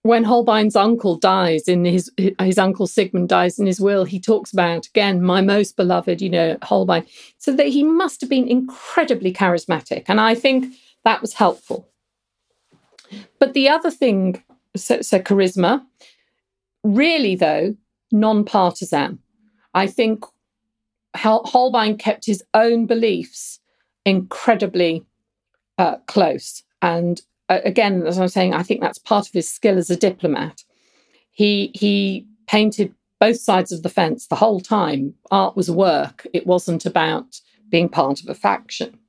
when 0.08 0.24
Holbein's 0.24 0.76
uncle 0.78 1.18
dies 1.18 1.68
in 1.68 1.84
his 1.84 2.10
his 2.40 2.58
uncle 2.58 2.88
Sigmund 2.88 3.28
dies 3.28 3.60
in 3.60 3.66
his 3.66 3.82
will, 3.82 4.06
he 4.06 4.20
talks 4.20 4.54
about 4.54 4.88
again 4.88 5.22
my 5.22 5.42
most 5.42 5.76
beloved, 5.76 6.22
you 6.22 6.30
know, 6.30 6.58
Holbein. 6.64 7.06
So 7.38 7.52
that 7.52 7.68
he 7.68 7.84
must 7.84 8.22
have 8.22 8.30
been 8.30 8.48
incredibly 8.48 9.34
charismatic, 9.34 10.06
and 10.08 10.22
I 10.22 10.34
think 10.34 10.74
that 11.04 11.22
was 11.22 11.34
helpful. 11.34 11.90
But 13.40 13.54
the 13.54 13.70
other 13.70 13.92
thing, 13.92 14.44
so, 14.76 15.02
so 15.02 15.20
charisma, 15.20 15.86
really 16.84 17.36
though, 17.36 17.76
non-partisan. 18.12 19.20
I 19.74 19.88
think 19.88 20.24
Holbein 21.16 21.98
kept 21.98 22.26
his 22.26 22.44
own 22.54 22.86
beliefs 22.86 23.60
incredibly 24.06 25.06
uh, 25.78 25.98
close 26.08 26.64
and 26.82 27.22
again, 27.50 28.06
as 28.06 28.20
I'm 28.20 28.28
saying, 28.28 28.54
I 28.54 28.64
think 28.64 28.82
that's 28.82 29.00
part 29.00 29.28
of 29.28 29.34
his 29.34 29.50
skill 29.50 29.78
as 29.78 29.90
a 29.90 29.96
diplomat. 29.96 30.64
He 31.32 31.72
he 31.74 32.26
painted 32.48 32.94
both 33.20 33.40
sides 33.40 33.72
of 33.72 33.84
the 33.84 33.90
fence 33.90 34.28
the 34.28 34.36
whole 34.36 34.60
time. 34.60 35.14
Art 35.32 35.56
was 35.56 35.72
work. 35.72 36.28
It 36.34 36.46
wasn't 36.46 36.86
about 36.86 37.40
being 37.70 37.90
part 37.90 38.22
of 38.22 38.30
a 38.30 38.36
faction. 38.36 39.00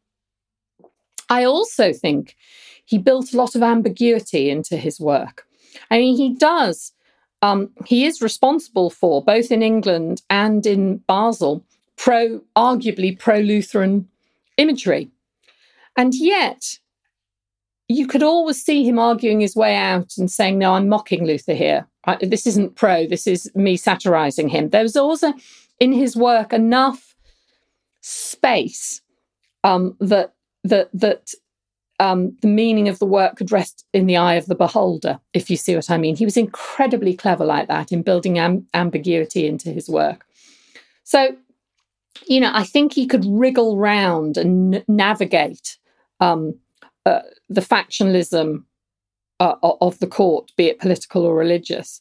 I 1.29 1.45
also 1.45 1.93
think 1.93 2.37
he 2.85 2.99
built 2.99 3.33
a 3.33 3.37
lot 3.37 3.55
of 3.55 3.63
ambiguity 3.63 4.49
into 4.51 4.77
his 4.77 4.99
work. 4.99 5.47
I 5.91 5.99
mean, 5.99 6.17
he 6.17 6.35
does. 6.35 6.93
Um, 7.43 7.71
he 7.87 8.07
is 8.07 8.23
responsible 8.23 8.91
for 8.91 9.23
both 9.23 9.53
in 9.53 9.63
England 9.63 10.23
and 10.31 10.67
in 10.67 10.99
Basel 11.07 11.65
pro, 11.97 12.41
arguably 12.57 13.17
pro 13.17 13.39
Lutheran 13.39 14.09
imagery, 14.57 15.11
and 15.99 16.15
yet 16.15 16.79
you 17.89 18.07
could 18.07 18.23
always 18.23 18.63
see 18.63 18.85
him 18.85 18.99
arguing 18.99 19.41
his 19.41 19.57
way 19.57 19.75
out 19.75 20.13
and 20.17 20.31
saying, 20.31 20.59
No, 20.59 20.75
I'm 20.75 20.89
mocking 20.89 21.27
Luther 21.27 21.55
here. 21.55 21.87
This 22.21 22.47
isn't 22.47 22.77
pro, 22.77 23.07
this 23.07 23.27
is 23.27 23.51
me 23.55 23.77
satirizing 23.77 24.49
him. 24.49 24.71
There 24.71 24.83
was 24.83 24.97
also 24.97 25.35
in 25.81 25.93
his 25.93 26.17
work 26.17 26.53
enough 26.53 27.15
space 28.01 29.03
um, 29.65 29.97
that 30.01 30.35
that 30.65 30.89
that 30.95 31.33
um, 32.01 32.37
the 32.43 32.49
meaning 32.49 32.89
of 32.89 33.01
the 33.01 33.07
work 33.07 33.37
could 33.37 33.51
rest 33.51 33.85
in 33.93 34.07
the 34.07 34.17
eye 34.17 34.35
of 34.35 34.47
the 34.47 34.55
beholder, 34.55 35.19
if 35.35 35.51
you 35.51 35.57
see 35.57 35.75
what 35.75 35.91
I 35.91 35.99
mean. 35.99 36.15
He 36.15 36.25
was 36.25 36.37
incredibly 36.37 37.15
clever 37.15 37.45
like 37.45 37.67
that 37.69 37.91
in 37.91 38.03
building 38.03 38.39
am- 38.39 38.67
ambiguity 38.73 39.49
into 39.49 39.73
his 39.73 39.89
work. 39.89 40.25
So, 41.03 41.37
you 42.27 42.39
know, 42.41 42.53
I 42.55 42.63
think 42.63 42.93
he 42.93 43.07
could 43.07 43.25
wriggle 43.27 43.77
round 43.77 44.37
and 44.37 44.77
n- 44.77 44.85
navigate 44.87 45.77
um, 46.21 46.55
uh, 47.07 47.21
the 47.49 47.61
factionalism 47.61 48.65
uh, 49.41 49.55
of 49.63 49.99
the 49.99 50.07
court, 50.07 50.53
be 50.57 50.67
it 50.67 50.79
political 50.79 51.25
or 51.25 51.35
religious. 51.35 52.01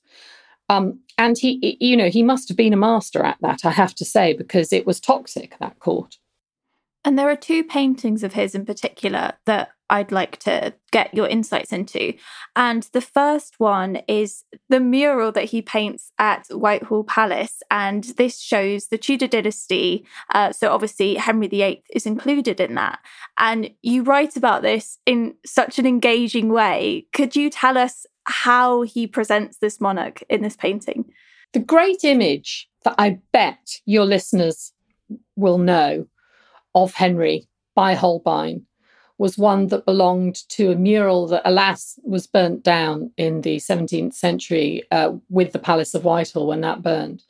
Um, 0.70 0.99
and 1.18 1.38
he, 1.38 1.78
you 1.80 1.95
know, 1.95 2.09
he 2.09 2.24
must 2.24 2.47
have 2.49 2.57
been 2.57 2.74
a 2.74 2.78
master 2.78 3.24
at 3.24 3.38
that, 3.41 3.63
I 3.63 3.72
have 3.72 3.95
to 3.95 4.05
say, 4.05 4.34
because 4.34 4.74
it 4.74 4.86
was 4.86 4.99
toxic, 4.99 5.55
that 5.59 5.80
court. 5.80 6.18
And 7.05 7.18
there 7.18 7.30
are 7.30 7.38
two 7.38 7.63
paintings 7.63 8.24
of 8.24 8.34
his 8.34 8.53
in 8.53 8.65
particular 8.65 9.34
that 9.45 9.70
I'd 9.89 10.11
like 10.11 10.38
to 10.39 10.73
get 10.91 11.13
your 11.13 11.27
insights 11.27 11.71
into. 11.71 12.13
And 12.55 12.83
the 12.91 13.01
first 13.01 13.59
one 13.59 14.01
is 14.07 14.43
the 14.69 14.79
mural 14.79 15.31
that 15.31 15.45
he 15.45 15.61
paints 15.61 16.11
at 16.19 16.47
Whitehall 16.49 17.03
Palace. 17.03 17.61
And 17.71 18.03
this 18.03 18.39
shows 18.39 18.88
the 18.88 18.97
Tudor 18.97 19.27
dynasty. 19.27 20.05
Uh, 20.33 20.51
so 20.51 20.71
obviously, 20.71 21.15
Henry 21.15 21.47
VIII 21.47 21.83
is 21.91 22.05
included 22.05 22.59
in 22.59 22.75
that. 22.75 22.99
And 23.38 23.71
you 23.81 24.03
write 24.03 24.35
about 24.35 24.61
this 24.61 24.97
in 25.05 25.35
such 25.45 25.79
an 25.79 25.85
engaging 25.85 26.49
way. 26.49 27.07
Could 27.13 27.35
you 27.35 27.49
tell 27.49 27.77
us 27.77 28.05
how 28.25 28.81
he 28.81 29.07
presents 29.07 29.57
this 29.57 29.79
monarch 29.79 30.21
in 30.29 30.41
this 30.41 30.55
painting? 30.55 31.05
The 31.53 31.59
great 31.59 32.03
image 32.03 32.69
that 32.83 32.95
I 32.97 33.19
bet 33.31 33.79
your 33.85 34.05
listeners 34.05 34.73
will 35.35 35.57
know 35.57 36.07
of 36.75 36.93
Henry 36.93 37.47
by 37.73 37.93
Holbein 37.93 38.66
was 39.18 39.38
one 39.38 39.68
that 39.68 39.86
belonged 39.86 40.47
to 40.49 40.72
a 40.72 40.76
mural 40.76 41.28
that, 41.28 41.41
alas, 41.45 41.99
was 42.03 42.28
burnt 42.28 42.63
down 42.63 43.11
in 43.18 43.41
the 43.41 43.57
17th 43.57 44.13
century 44.13 44.84
uh, 44.91 45.13
with 45.30 45.53
the 45.53 45.59
Palace 45.59 45.93
of 45.93 46.03
Whitehall 46.03 46.47
when 46.47 46.61
that 46.61 46.84
burned. 46.84 47.24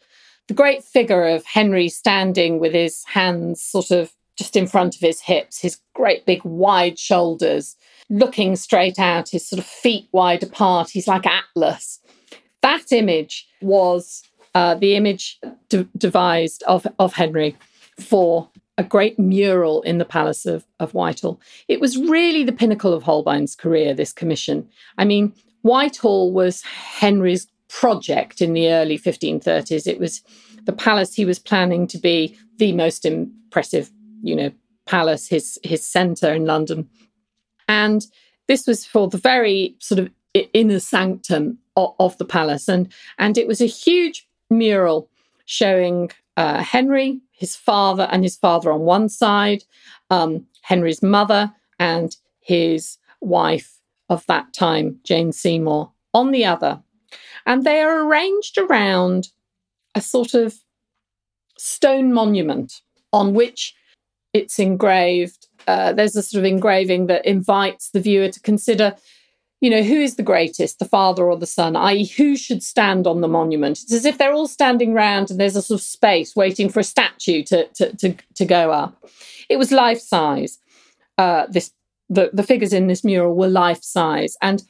The 0.48 0.54
great 0.54 0.84
figure 0.84 1.28
of 1.28 1.46
Henry 1.46 1.90
standing 1.90 2.60
with 2.60 2.74
his 2.74 3.04
hands 3.06 3.62
sort 3.62 3.92
of 3.92 4.14
just 4.38 4.56
in 4.56 4.68
front 4.68 4.96
of 4.96 5.02
his 5.02 5.22
hips, 5.22 5.60
his 5.60 5.80
great 5.94 6.26
big 6.26 6.44
wide 6.44 7.00
shoulders, 7.00 7.76
looking 8.10 8.56
straight 8.56 9.00
out, 9.00 9.30
his 9.30 9.48
sort 9.48 9.60
of 9.60 9.66
feet 9.66 10.08
wide 10.12 10.44
apart. 10.44 10.90
He's 10.92 11.08
like 11.08 11.26
Atlas. 11.26 12.00
That 12.62 12.92
image 12.92 13.48
was 13.62 14.24
uh, 14.54 14.76
the 14.76 14.96
image 14.96 15.40
de- 15.70 15.88
devised 15.98 16.64
of, 16.64 16.86
of 17.00 17.14
Henry 17.14 17.56
for 18.00 18.50
a 18.78 18.84
great 18.84 19.18
mural 19.18 19.82
in 19.82 19.98
the 19.98 20.06
Palace 20.06 20.46
of, 20.46 20.66
of 20.80 20.94
Whitehall. 20.94 21.40
It 21.68 21.80
was 21.80 21.98
really 21.98 22.44
the 22.44 22.52
pinnacle 22.52 22.94
of 22.94 23.04
Holbein's 23.04 23.56
career, 23.56 23.94
this 23.94 24.14
commission. 24.14 24.68
I 24.98 25.06
mean, 25.06 25.34
Whitehall 25.64 26.32
was 26.32 26.62
Henry's 26.62 27.48
project 27.70 28.42
in 28.42 28.54
the 28.54 28.70
early 28.70 28.98
1530s. 28.98 29.88
It 29.88 30.00
was 30.00 30.22
the 30.66 30.74
palace 30.74 31.14
he 31.14 31.26
was 31.26 31.40
planning 31.40 31.88
to 31.88 31.98
be 31.98 32.38
the 32.58 32.72
most 32.74 33.06
impressive, 33.06 33.90
you 34.22 34.36
know, 34.36 34.52
palace, 34.86 35.28
his 35.28 35.60
his 35.64 35.86
centre 35.86 36.34
in 36.34 36.46
London. 36.46 36.90
And 37.68 38.06
this 38.48 38.66
was 38.66 38.86
for 38.86 39.08
the 39.08 39.18
very 39.18 39.76
sort 39.80 40.00
of 40.00 40.10
inner 40.54 40.80
sanctum 40.80 41.58
of, 41.76 41.94
of 42.00 42.18
the 42.18 42.26
palace. 42.26 42.68
And, 42.68 42.92
and 43.18 43.38
it 43.38 43.48
was 43.48 43.62
a 43.62 43.66
huge 43.66 44.28
mural 44.50 45.10
showing 45.46 46.12
uh, 46.36 46.62
Henry, 46.62 47.20
his 47.38 47.56
father, 47.56 48.10
and 48.12 48.24
his 48.24 48.36
father 48.36 48.72
on 48.72 48.82
one 48.82 49.08
side, 49.08 49.64
um, 50.10 50.46
Henry's 50.62 51.04
mother, 51.04 51.54
and 51.80 52.16
his 52.42 52.98
wife 53.22 53.80
of 54.10 54.26
that 54.26 54.52
time, 54.54 55.00
Jane 55.04 55.32
Seymour, 55.32 55.92
on 56.16 56.32
the 56.32 56.46
other. 56.46 56.82
And 57.46 57.64
they 57.64 57.80
are 57.82 58.06
arranged 58.06 58.58
around 58.58 59.30
a 59.94 60.02
sort 60.02 60.34
of 60.34 60.56
stone 61.60 62.12
monument 62.12 62.82
on 63.14 63.36
which 63.36 63.76
it's 64.34 64.58
engraved. 64.58 65.48
Uh, 65.68 65.94
there's 65.94 66.16
a 66.16 66.24
sort 66.24 66.40
of 66.40 66.46
engraving 66.46 67.06
that 67.08 67.26
invites 67.26 67.92
the 67.92 68.02
viewer 68.02 68.30
to 68.30 68.40
consider 68.42 68.96
you 69.60 69.70
know, 69.70 69.82
who 69.82 69.96
is 69.96 70.16
the 70.16 70.24
greatest, 70.24 70.80
the 70.80 70.86
father 70.86 71.26
or 71.26 71.38
the 71.38 71.48
son, 71.48 71.76
i.e., 71.76 72.06
who 72.06 72.36
should 72.36 72.62
stand 72.62 73.08
on 73.08 73.22
the 73.22 73.28
monument? 73.28 73.82
It's 73.82 73.94
as 73.94 74.06
if 74.06 74.18
they're 74.18 74.34
all 74.34 74.48
standing 74.48 74.94
round 74.94 75.32
and 75.32 75.40
there's 75.40 75.56
a 75.56 75.62
sort 75.62 75.80
of 75.80 75.86
space 75.86 76.36
waiting 76.36 76.70
for 76.70 76.80
a 76.80 76.84
statue 76.84 77.44
to, 77.44 77.68
to, 77.68 77.96
to, 77.98 78.16
to 78.36 78.46
go 78.46 78.72
up. 78.72 79.04
It 79.50 79.58
was 79.58 79.72
life 79.72 80.00
size. 80.00 80.60
Uh, 81.18 81.48
this 81.50 81.72
the, 82.10 82.30
the 82.32 82.44
figures 82.44 82.74
in 82.74 82.88
this 82.88 83.04
mural 83.04 83.36
were 83.36 83.50
life 83.50 83.84
size. 83.84 84.38
And 84.42 84.64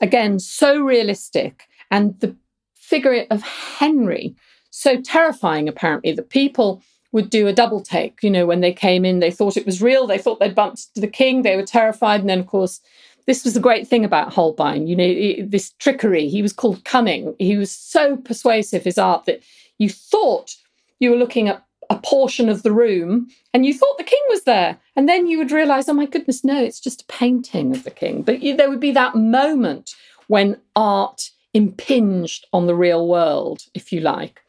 again, 0.00 0.38
so 0.38 0.80
realistic. 0.80 1.64
And 1.90 2.18
the 2.20 2.36
figure 2.74 3.24
of 3.30 3.42
Henry, 3.42 4.36
so 4.70 5.00
terrifying, 5.00 5.68
apparently, 5.68 6.12
that 6.12 6.30
people 6.30 6.82
would 7.12 7.30
do 7.30 7.46
a 7.46 7.52
double 7.52 7.80
take. 7.80 8.22
You 8.22 8.30
know, 8.30 8.46
when 8.46 8.60
they 8.60 8.72
came 8.72 9.04
in, 9.04 9.20
they 9.20 9.30
thought 9.30 9.56
it 9.56 9.66
was 9.66 9.82
real. 9.82 10.06
They 10.06 10.18
thought 10.18 10.40
they'd 10.40 10.54
bumped 10.54 10.94
the 10.94 11.06
king. 11.06 11.42
They 11.42 11.56
were 11.56 11.62
terrified. 11.62 12.20
And 12.20 12.28
then, 12.28 12.40
of 12.40 12.46
course, 12.46 12.80
this 13.26 13.44
was 13.44 13.54
the 13.54 13.60
great 13.60 13.88
thing 13.88 14.04
about 14.04 14.32
Holbein, 14.32 14.86
you 14.86 14.96
know, 14.96 15.46
this 15.46 15.72
trickery. 15.78 16.28
He 16.28 16.42
was 16.42 16.52
called 16.52 16.84
cunning. 16.84 17.34
He 17.38 17.56
was 17.56 17.70
so 17.70 18.16
persuasive, 18.16 18.84
his 18.84 18.98
art, 18.98 19.24
that 19.24 19.42
you 19.78 19.88
thought 19.88 20.54
you 21.00 21.10
were 21.10 21.16
looking 21.16 21.48
at 21.48 21.64
a 21.90 21.98
portion 21.98 22.48
of 22.48 22.62
the 22.62 22.72
room 22.72 23.28
and 23.52 23.66
you 23.66 23.74
thought 23.74 23.98
the 23.98 24.04
king 24.04 24.20
was 24.28 24.44
there. 24.44 24.78
And 24.96 25.08
then 25.08 25.26
you 25.26 25.38
would 25.38 25.52
realize, 25.52 25.88
oh 25.88 25.94
my 25.94 26.06
goodness, 26.06 26.44
no, 26.44 26.62
it's 26.62 26.80
just 26.80 27.02
a 27.02 27.06
painting 27.06 27.74
of 27.74 27.84
the 27.84 27.90
king. 27.90 28.22
But 28.22 28.42
you, 28.42 28.56
there 28.56 28.70
would 28.70 28.80
be 28.80 28.92
that 28.92 29.14
moment 29.14 29.94
when 30.28 30.60
art 30.76 31.30
impinged 31.52 32.46
on 32.52 32.66
the 32.66 32.74
real 32.74 33.06
world, 33.06 33.62
if 33.74 33.92
you 33.92 34.00
like. 34.00 34.40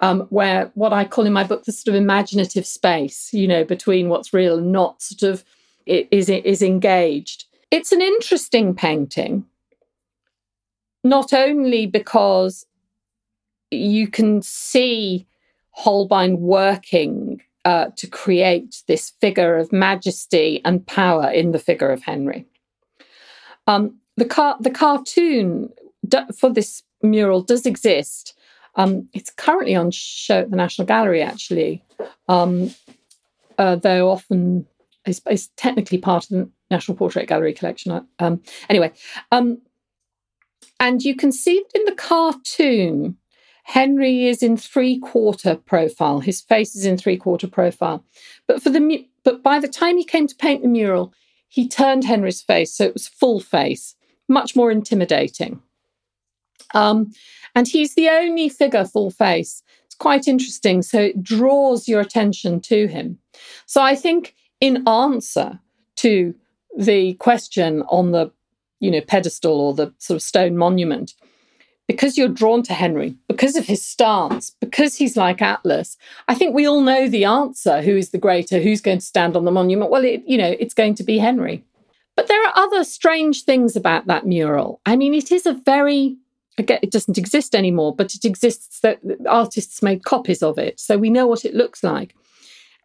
Um, 0.00 0.22
where 0.30 0.70
what 0.74 0.92
I 0.92 1.04
call 1.04 1.26
in 1.26 1.32
my 1.32 1.42
book 1.42 1.64
the 1.64 1.72
sort 1.72 1.96
of 1.96 2.00
imaginative 2.00 2.64
space, 2.66 3.32
you 3.32 3.48
know, 3.48 3.64
between 3.64 4.08
what's 4.08 4.32
real 4.32 4.58
and 4.58 4.70
not 4.70 5.02
sort 5.02 5.24
of 5.24 5.44
is 5.86 6.28
is 6.28 6.62
engaged. 6.62 7.46
It's 7.70 7.92
an 7.92 8.00
interesting 8.00 8.74
painting, 8.74 9.44
not 11.04 11.32
only 11.32 11.86
because 11.86 12.66
you 13.70 14.08
can 14.08 14.40
see 14.40 15.26
Holbein 15.72 16.40
working 16.40 17.42
uh, 17.64 17.90
to 17.96 18.06
create 18.06 18.82
this 18.86 19.10
figure 19.20 19.56
of 19.56 19.72
majesty 19.72 20.62
and 20.64 20.86
power 20.86 21.30
in 21.30 21.52
the 21.52 21.58
figure 21.58 21.90
of 21.90 22.02
Henry. 22.02 22.46
Um, 23.66 23.98
the, 24.16 24.24
car- 24.24 24.56
the 24.58 24.70
cartoon 24.70 25.68
for 26.34 26.50
this 26.50 26.82
mural 27.02 27.42
does 27.42 27.66
exist. 27.66 28.34
Um, 28.76 29.08
it's 29.12 29.30
currently 29.30 29.74
on 29.74 29.90
show 29.90 30.40
at 30.40 30.50
the 30.50 30.56
National 30.56 30.86
Gallery, 30.86 31.20
actually, 31.22 31.84
um, 32.28 32.74
uh, 33.58 33.76
though 33.76 34.10
often 34.10 34.66
it's, 35.08 35.20
it's, 35.26 35.48
technically 35.56 35.98
part 35.98 36.24
of 36.24 36.30
the 36.30 36.50
National 36.70 36.96
Portrait 36.96 37.28
Gallery 37.28 37.52
collection. 37.52 38.06
Um, 38.18 38.42
anyway, 38.68 38.92
um, 39.32 39.58
and 40.80 41.02
you 41.02 41.16
can 41.16 41.32
see 41.32 41.64
in 41.74 41.84
the 41.84 41.94
cartoon, 41.94 43.16
Henry 43.64 44.26
is 44.26 44.42
in 44.42 44.56
three 44.56 44.98
quarter 44.98 45.56
profile. 45.56 46.20
His 46.20 46.40
face 46.40 46.74
is 46.74 46.86
in 46.86 46.96
three 46.96 47.16
quarter 47.16 47.46
profile. 47.46 48.04
But 48.46 48.62
for 48.62 48.70
the 48.70 49.06
but 49.24 49.42
by 49.42 49.60
the 49.60 49.68
time 49.68 49.98
he 49.98 50.04
came 50.04 50.26
to 50.26 50.34
paint 50.36 50.62
the 50.62 50.68
mural, 50.68 51.12
he 51.48 51.68
turned 51.68 52.04
Henry's 52.04 52.40
face 52.40 52.72
so 52.74 52.84
it 52.84 52.94
was 52.94 53.08
full 53.08 53.40
face, 53.40 53.94
much 54.28 54.56
more 54.56 54.70
intimidating. 54.70 55.60
Um, 56.74 57.12
and 57.54 57.66
he's 57.66 57.94
the 57.94 58.08
only 58.08 58.48
figure 58.48 58.84
full 58.84 59.10
face. 59.10 59.62
It's 59.84 59.94
quite 59.94 60.28
interesting. 60.28 60.82
So 60.82 61.00
it 61.00 61.22
draws 61.22 61.88
your 61.88 62.00
attention 62.00 62.60
to 62.62 62.86
him. 62.86 63.18
So 63.66 63.82
I 63.82 63.94
think 63.94 64.34
in 64.60 64.86
answer 64.88 65.60
to 65.96 66.34
the 66.76 67.14
question 67.14 67.82
on 67.82 68.12
the 68.12 68.30
you 68.80 68.90
know 68.90 69.00
pedestal 69.00 69.60
or 69.60 69.74
the 69.74 69.92
sort 69.98 70.16
of 70.16 70.22
stone 70.22 70.56
monument 70.56 71.14
because 71.86 72.16
you're 72.16 72.28
drawn 72.28 72.62
to 72.62 72.74
henry 72.74 73.16
because 73.26 73.56
of 73.56 73.66
his 73.66 73.84
stance 73.84 74.50
because 74.60 74.96
he's 74.96 75.16
like 75.16 75.42
atlas 75.42 75.96
i 76.28 76.34
think 76.34 76.54
we 76.54 76.66
all 76.66 76.80
know 76.80 77.08
the 77.08 77.24
answer 77.24 77.82
who 77.82 77.96
is 77.96 78.10
the 78.10 78.18
greater 78.18 78.60
who's 78.60 78.80
going 78.80 78.98
to 78.98 79.04
stand 79.04 79.36
on 79.36 79.44
the 79.44 79.50
monument. 79.50 79.90
Well 79.90 80.04
it, 80.04 80.22
you 80.26 80.38
know 80.38 80.54
it's 80.58 80.74
going 80.74 80.94
to 80.96 81.02
be 81.02 81.18
henry. 81.18 81.64
But 82.16 82.26
there 82.26 82.44
are 82.48 82.52
other 82.56 82.82
strange 82.82 83.44
things 83.44 83.76
about 83.76 84.08
that 84.08 84.26
mural. 84.26 84.80
I 84.84 84.96
mean 84.96 85.14
it 85.14 85.30
is 85.30 85.46
a 85.46 85.52
very 85.54 86.16
again 86.58 86.80
it 86.82 86.90
doesn't 86.90 87.18
exist 87.18 87.54
anymore 87.54 87.94
but 87.94 88.14
it 88.14 88.24
exists 88.24 88.80
that 88.80 89.00
artists 89.28 89.82
made 89.82 90.04
copies 90.04 90.42
of 90.42 90.58
it 90.58 90.78
so 90.78 90.98
we 90.98 91.10
know 91.10 91.26
what 91.26 91.44
it 91.44 91.54
looks 91.54 91.82
like 91.84 92.14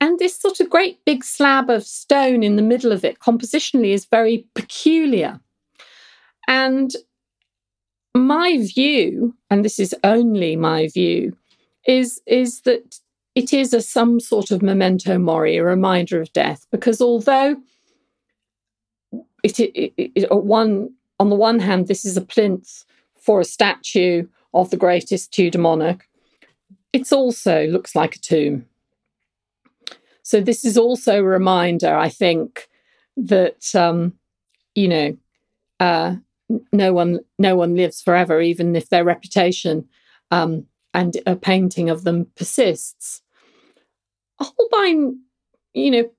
and 0.03 0.19
this 0.19 0.37
sort 0.37 0.59
of 0.59 0.69
great 0.69 0.99
big 1.05 1.23
slab 1.23 1.69
of 1.69 1.85
stone 1.85 2.43
in 2.43 2.57
the 2.57 2.61
middle 2.61 2.91
of 2.91 3.05
it, 3.05 3.19
compositionally, 3.19 3.93
is 3.93 4.03
very 4.03 4.45
peculiar. 4.53 5.39
And 6.45 6.91
my 8.13 8.57
view, 8.57 9.33
and 9.49 9.63
this 9.63 9.79
is 9.79 9.95
only 10.03 10.57
my 10.57 10.89
view, 10.89 11.37
is, 11.87 12.21
is 12.27 12.63
that 12.63 12.99
it 13.33 13.53
is 13.53 13.73
a 13.73 13.81
some 13.81 14.19
sort 14.19 14.51
of 14.51 14.61
memento 14.61 15.17
mori, 15.17 15.55
a 15.55 15.63
reminder 15.63 16.19
of 16.19 16.33
death, 16.33 16.67
because 16.69 16.99
although 16.99 17.55
it, 19.41 19.57
it, 19.57 19.93
it, 19.95 20.27
one 20.29 20.89
on 21.17 21.29
the 21.29 21.35
one 21.37 21.59
hand, 21.59 21.87
this 21.87 22.03
is 22.03 22.17
a 22.17 22.21
plinth 22.21 22.83
for 23.15 23.39
a 23.39 23.45
statue 23.45 24.27
of 24.53 24.69
the 24.69 24.75
greatest 24.75 25.31
Tudor 25.31 25.59
monarch. 25.59 26.09
It 26.91 27.13
also 27.13 27.67
looks 27.67 27.95
like 27.95 28.17
a 28.17 28.19
tomb. 28.19 28.65
So 30.23 30.41
this 30.41 30.65
is 30.65 30.77
also 30.77 31.19
a 31.19 31.23
reminder, 31.23 31.95
I 31.95 32.09
think, 32.09 32.67
that 33.17 33.75
um, 33.75 34.13
you 34.73 34.87
know, 34.87 35.17
uh, 35.79 36.15
no 36.71 36.93
one 36.93 37.19
no 37.37 37.55
one 37.55 37.75
lives 37.75 38.01
forever, 38.01 38.41
even 38.41 38.75
if 38.75 38.89
their 38.89 39.03
reputation 39.03 39.87
um, 40.31 40.65
and 40.93 41.17
a 41.25 41.35
painting 41.35 41.89
of 41.89 42.03
them 42.03 42.27
persists. 42.35 43.21
Holbein, 44.39 45.19
you 45.73 45.91
know, 45.91 46.09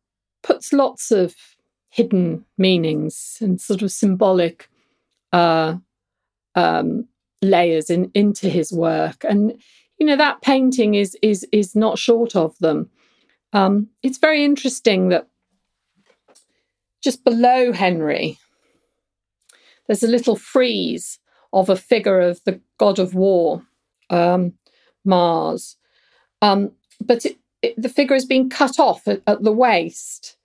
puts 0.42 0.72
lots 0.72 1.10
of 1.10 1.34
hidden 1.88 2.44
meanings 2.58 3.38
and 3.40 3.60
sort 3.60 3.82
of 3.82 3.90
symbolic 3.90 4.68
uh, 5.32 5.76
um, 6.54 7.06
layers 7.42 7.90
in, 7.90 8.10
into 8.14 8.48
his 8.48 8.72
work. 8.72 9.24
And 9.28 9.60
you 9.98 10.06
know 10.06 10.16
that 10.16 10.42
painting 10.42 10.94
is 10.94 11.16
is 11.22 11.46
is 11.52 11.74
not 11.74 11.98
short 11.98 12.36
of 12.36 12.56
them. 12.58 12.90
Um, 13.54 13.88
it's 14.02 14.18
very 14.18 14.44
interesting 14.44 15.08
that 15.10 15.28
just 17.02 17.24
below 17.24 17.72
Henry, 17.72 18.38
there's 19.86 20.02
a 20.02 20.08
little 20.08 20.36
frieze 20.36 21.18
of 21.52 21.70
a 21.70 21.76
figure 21.76 22.20
of 22.20 22.42
the 22.44 22.60
god 22.78 22.98
of 22.98 23.14
war, 23.14 23.62
um, 24.10 24.54
Mars. 25.04 25.76
Um, 26.42 26.72
but 27.00 27.24
it, 27.24 27.38
it, 27.62 27.80
the 27.80 27.88
figure 27.88 28.16
has 28.16 28.24
been 28.24 28.50
cut 28.50 28.78
off 28.80 29.06
at, 29.06 29.22
at 29.26 29.42
the 29.42 29.52
waist 29.52 30.36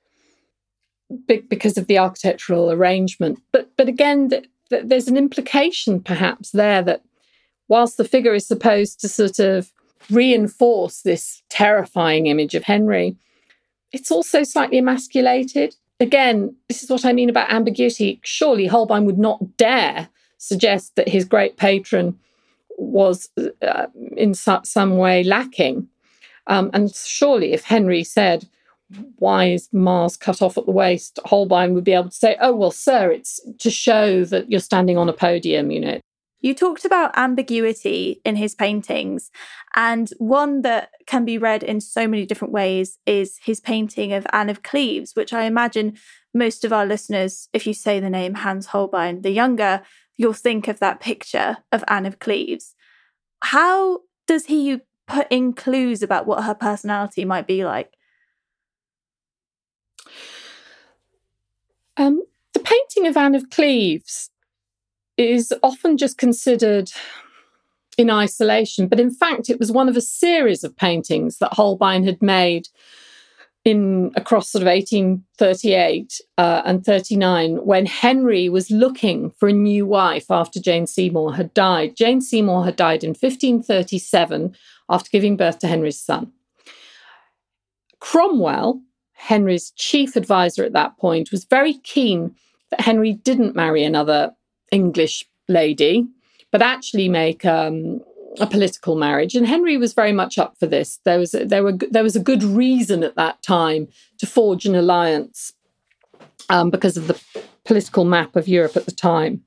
because 1.26 1.78
of 1.78 1.88
the 1.88 1.98
architectural 1.98 2.72
arrangement. 2.72 3.42
But 3.52 3.70
but 3.76 3.88
again, 3.88 4.30
there's 4.70 5.08
an 5.08 5.18
implication 5.18 6.00
perhaps 6.00 6.52
there 6.52 6.84
that 6.84 7.02
whilst 7.68 7.98
the 7.98 8.06
figure 8.06 8.36
is 8.36 8.48
supposed 8.48 9.00
to 9.00 9.10
sort 9.10 9.40
of 9.40 9.72
reinforce 10.10 11.02
this 11.02 11.42
terrifying 11.50 12.28
image 12.28 12.56
of 12.56 12.64
Henry, 12.64 13.16
it's 13.92 14.12
also 14.12 14.44
slightly 14.44 14.78
emasculated. 14.78 15.76
Again, 16.00 16.56
this 16.68 16.84
is 16.84 16.90
what 16.90 17.06
I 17.06 17.14
mean 17.14 17.30
about 17.30 17.52
ambiguity. 17.52 18.20
Surely 18.24 18.68
Holbein 18.68 19.06
would 19.06 19.18
not 19.18 19.58
dare 19.58 20.10
suggest 20.38 20.96
that 20.96 21.10
his 21.10 21.26
great 21.26 21.58
patron 21.58 22.18
was 22.78 23.30
uh, 23.62 23.88
in 24.16 24.34
su- 24.34 24.62
some 24.64 24.98
way 24.98 25.24
lacking. 25.24 25.88
Um, 26.48 26.70
and 26.74 26.94
surely, 26.96 27.52
if 27.52 27.64
Henry 27.64 28.04
said, 28.04 28.48
why 29.18 29.46
is 29.46 29.70
Mars 29.72 30.18
cut 30.18 30.42
off 30.42 30.58
at 30.58 30.66
the 30.66 30.72
waist? 30.72 31.20
Holbein 31.26 31.74
would 31.74 31.84
be 31.84 31.94
able 31.94 32.10
to 32.10 32.16
say, 32.16 32.38
oh, 32.42 32.56
well, 32.56 32.72
sir, 32.72 33.12
it's 33.12 33.40
to 33.60 33.70
show 33.70 34.24
that 34.26 34.50
you're 34.50 34.60
standing 34.60 34.98
on 34.98 35.10
a 35.10 35.14
podium, 35.14 35.70
you 35.70 35.80
know. 35.80 36.00
You 36.42 36.56
talked 36.56 36.86
about 36.86 37.18
ambiguity 37.18 38.22
in 38.24 38.38
his 38.38 38.56
paintings, 38.56 39.30
and 39.76 40.10
one 40.18 40.62
that 40.62 40.92
can 41.06 41.26
be 41.26 41.38
read 41.38 41.64
in 41.64 41.82
so 41.82 42.08
many 42.08 42.26
different 42.26 42.54
ways 42.54 42.98
is 43.06 43.40
his 43.44 43.60
painting 43.60 44.14
of 44.14 44.26
Anne 44.32 44.50
of 44.50 44.64
Cleves, 44.64 45.16
which 45.16 45.34
I 45.34 45.44
imagine 45.44 45.98
most 46.34 46.64
of 46.64 46.72
our 46.72 46.86
listeners, 46.86 47.50
if 47.52 47.68
you 47.68 47.74
say 47.74 48.00
the 48.00 48.10
name 48.10 48.36
Hans 48.36 48.68
Holbein 48.68 49.22
the 49.22 49.32
Younger, 49.32 49.82
you'll 50.16 50.34
think 50.34 50.68
of 50.68 50.80
that 50.80 51.00
picture 51.02 51.58
of 51.72 51.84
Anne 51.88 52.06
of 52.06 52.20
Cleves. 52.20 52.76
How 53.42 54.02
does 54.28 54.46
he 54.46 54.80
put 55.08 55.28
in 55.30 55.54
clues 55.54 56.04
about 56.04 56.26
what 56.26 56.44
her 56.44 56.54
personality 56.54 57.26
might 57.26 57.48
be 57.48 57.66
like? 57.66 57.94
Um, 61.98 62.24
the 62.54 62.60
painting 62.60 63.08
of 63.08 63.18
Anne 63.18 63.36
of 63.36 63.50
Cleves 63.50 64.30
is 65.20 65.54
often 65.64 65.98
just 65.98 66.18
considered 66.18 66.92
in 67.98 68.10
isolation, 68.10 68.88
but 68.88 69.00
in 69.00 69.12
fact, 69.12 69.50
it 69.50 69.60
was 69.60 69.72
one 69.72 69.90
of 69.90 69.98
a 69.98 70.02
series 70.02 70.64
of 70.64 70.76
paintings 70.78 71.40
that 71.40 71.54
Holbein 71.54 72.06
had 72.06 72.22
made 72.22 72.70
in 73.66 74.12
across 74.16 74.50
sort 74.50 74.62
of 74.62 74.68
1838 74.68 76.22
uh, 76.38 76.62
and 76.64 76.86
39 76.86 77.58
when 77.66 77.86
Henry 77.86 78.48
was 78.48 78.72
looking 78.72 79.32
for 79.32 79.50
a 79.50 79.54
new 79.54 79.86
wife 79.86 80.32
after 80.32 80.62
Jane 80.62 80.88
Seymour 80.88 81.36
had 81.36 81.54
died. 81.54 81.98
Jane 81.98 82.22
Seymour 82.22 82.64
had 82.64 82.78
died 82.78 83.04
in 83.04 83.10
1537 83.10 84.56
after 84.90 85.10
giving 85.10 85.36
birth 85.36 85.60
to 85.60 85.68
Henry's 85.68 86.00
son. 86.00 86.32
Cromwell, 88.00 88.82
Henry's 89.12 89.72
chief 89.72 90.16
advisor 90.16 90.64
at 90.64 90.74
that 90.74 90.98
point, 90.98 91.32
was 91.32 91.44
very 91.44 91.74
keen 91.74 92.34
that 92.72 92.82
Henry 92.82 93.14
didn't 93.14 93.56
marry 93.56 93.84
another 93.84 94.32
English 94.72 95.26
lady, 95.48 96.08
but 96.52 96.62
actually 96.62 97.10
make 97.10 97.46
um, 97.46 98.02
a 98.40 98.48
political 98.48 98.96
marriage. 98.96 99.36
And 99.36 99.48
Henry 99.48 99.78
was 99.78 99.94
very 99.94 100.14
much 100.14 100.38
up 100.38 100.58
for 100.60 100.68
this. 100.68 101.00
There 101.04 101.20
was 101.20 101.34
a, 101.34 101.46
there 101.46 101.64
were 101.64 101.78
there 101.92 102.04
was 102.04 102.16
a 102.16 102.24
good 102.24 102.44
reason 102.44 103.04
at 103.04 103.16
that 103.16 103.42
time 103.42 103.88
to 104.20 104.28
forge 104.28 104.66
an 104.66 104.76
alliance 104.76 105.54
um, 106.50 106.70
because 106.70 106.98
of 106.98 107.08
the 107.08 107.20
political 107.66 108.06
map 108.06 108.36
of 108.36 108.48
Europe 108.48 108.78
at 108.78 108.86
the 108.86 108.92
time. 108.92 109.44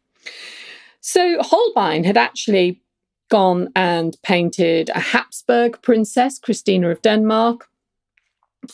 So 1.00 1.42
Holbein 1.42 2.04
had 2.04 2.16
actually 2.16 2.80
gone 3.28 3.70
and 3.74 4.16
painted 4.22 4.90
a 4.90 5.00
Habsburg 5.00 5.80
princess, 5.82 6.38
Christina 6.38 6.90
of 6.90 7.02
Denmark, 7.02 7.68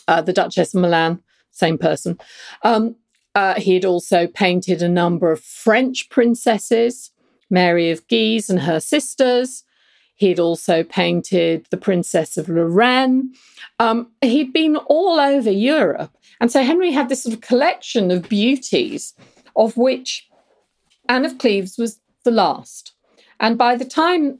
uh, 0.07 0.21
the 0.21 0.33
Duchess 0.33 0.73
of 0.73 0.81
Milan, 0.81 1.23
same 1.51 1.77
person. 1.77 2.19
Um, 2.63 2.95
uh, 3.35 3.55
he 3.55 3.73
had 3.73 3.85
also 3.85 4.27
painted 4.27 4.81
a 4.81 4.89
number 4.89 5.31
of 5.31 5.41
French 5.41 6.09
princesses, 6.09 7.11
Mary 7.49 7.91
of 7.91 8.07
Guise 8.07 8.49
and 8.49 8.61
her 8.61 8.79
sisters. 8.79 9.63
He'd 10.15 10.39
also 10.39 10.83
painted 10.83 11.65
the 11.69 11.77
Princess 11.77 12.37
of 12.37 12.49
Lorraine. 12.49 13.33
Um, 13.79 14.11
he'd 14.21 14.51
been 14.51 14.75
all 14.75 15.19
over 15.19 15.49
Europe. 15.49 16.11
And 16.41 16.51
so 16.51 16.63
Henry 16.63 16.91
had 16.91 17.09
this 17.09 17.23
sort 17.23 17.35
of 17.35 17.41
collection 17.41 18.11
of 18.11 18.27
beauties, 18.27 19.13
of 19.55 19.77
which 19.77 20.27
Anne 21.07 21.25
of 21.25 21.37
Cleves 21.37 21.77
was 21.77 21.99
the 22.23 22.31
last. 22.31 22.93
And 23.39 23.57
by 23.57 23.75
the 23.75 23.85
time 23.85 24.39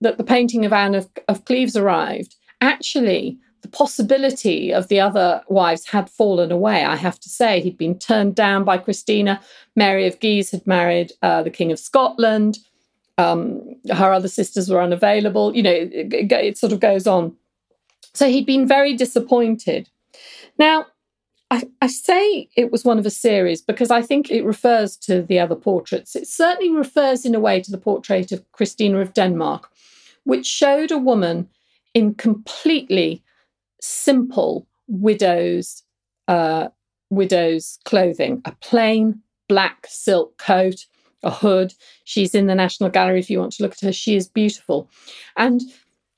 that 0.00 0.18
the 0.18 0.24
painting 0.24 0.64
of 0.64 0.72
Anne 0.72 0.94
of, 0.94 1.08
of 1.28 1.44
Cleves 1.44 1.76
arrived, 1.76 2.36
actually, 2.60 3.38
the 3.62 3.68
possibility 3.68 4.72
of 4.72 4.88
the 4.88 5.00
other 5.00 5.42
wives 5.48 5.86
had 5.86 6.10
fallen 6.10 6.50
away, 6.50 6.84
I 6.84 6.96
have 6.96 7.18
to 7.20 7.28
say. 7.28 7.60
He'd 7.60 7.78
been 7.78 7.98
turned 7.98 8.34
down 8.34 8.64
by 8.64 8.76
Christina. 8.76 9.40
Mary 9.76 10.06
of 10.06 10.18
Guise 10.18 10.50
had 10.50 10.66
married 10.66 11.12
uh, 11.22 11.42
the 11.42 11.50
King 11.50 11.70
of 11.70 11.78
Scotland. 11.78 12.58
Um, 13.18 13.76
her 13.90 14.12
other 14.12 14.28
sisters 14.28 14.68
were 14.68 14.82
unavailable. 14.82 15.54
You 15.54 15.62
know, 15.62 15.70
it, 15.70 16.12
it, 16.12 16.32
it 16.32 16.58
sort 16.58 16.72
of 16.72 16.80
goes 16.80 17.06
on. 17.06 17.36
So 18.14 18.28
he'd 18.28 18.46
been 18.46 18.66
very 18.66 18.94
disappointed. 18.94 19.88
Now, 20.58 20.86
I, 21.50 21.64
I, 21.80 21.86
say 21.86 22.48
it 22.56 22.72
was 22.72 22.84
one 22.84 22.98
of 22.98 23.06
a 23.06 23.10
series 23.10 23.60
because 23.60 23.90
I 23.90 24.02
think 24.02 24.30
it 24.30 24.42
refers 24.42 24.96
to 24.98 25.22
the 25.22 25.38
other 25.38 25.54
portraits. 25.54 26.16
It 26.16 26.26
certainly 26.26 26.70
refers 26.70 27.24
in 27.24 27.34
a 27.34 27.40
way 27.40 27.60
to 27.60 27.70
the 27.70 27.78
portrait 27.78 28.32
of 28.32 28.50
Christina 28.52 28.98
of 28.98 29.12
Denmark, 29.12 29.70
which 30.24 30.46
showed 30.46 30.90
a 30.90 30.98
woman 30.98 31.48
in 31.94 32.14
completely 32.14 33.22
simple 33.82 34.66
widow's 34.86 35.82
uh, 36.28 36.68
widow's 37.10 37.78
clothing, 37.84 38.40
a 38.44 38.52
plain 38.62 39.20
black 39.48 39.86
silk 39.88 40.38
coat, 40.38 40.86
a 41.22 41.30
hood. 41.30 41.74
She's 42.04 42.34
in 42.34 42.46
the 42.46 42.54
National 42.54 42.88
Gallery 42.88 43.18
if 43.18 43.28
you 43.28 43.38
want 43.38 43.52
to 43.54 43.62
look 43.62 43.72
at 43.72 43.80
her. 43.80 43.92
She 43.92 44.16
is 44.16 44.28
beautiful. 44.28 44.88
And 45.36 45.60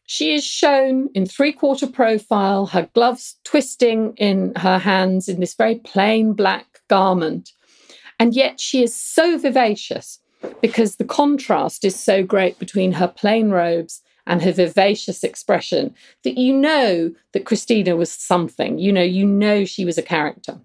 she 0.07 0.35
is 0.35 0.45
shown 0.45 1.09
in 1.15 1.27
three 1.27 1.53
quarter 1.53 1.87
profile, 1.87 2.67
her 2.67 2.89
gloves 2.95 3.37
twisting 3.45 4.15
in 4.17 4.53
her 4.57 4.79
hands 4.79 5.29
in 5.29 5.41
this 5.41 5.55
very 5.55 5.77
plain 5.77 6.35
black 6.35 6.81
garment. 6.89 7.53
And 8.21 8.35
yet 8.35 8.61
she 8.61 8.83
is 8.83 8.95
so 8.95 9.39
vivacious 9.39 10.21
because 10.61 10.97
the 10.97 11.05
contrast 11.05 11.85
is 11.85 11.99
so 11.99 12.23
great 12.23 12.59
between 12.59 12.93
her 12.93 13.09
plain 13.09 13.51
robes 13.51 14.03
and 14.27 14.43
her 14.43 14.53
vivacious 14.53 15.23
expression 15.23 15.95
that 16.23 16.39
you 16.39 16.53
know 16.53 17.13
that 17.33 17.45
Christina 17.45 17.97
was 17.97 18.11
something. 18.11 18.79
You 18.79 18.93
know, 18.93 19.03
you 19.03 19.27
know 19.27 19.65
she 19.65 19.85
was 19.85 19.99
a 19.99 20.03
character. 20.03 20.59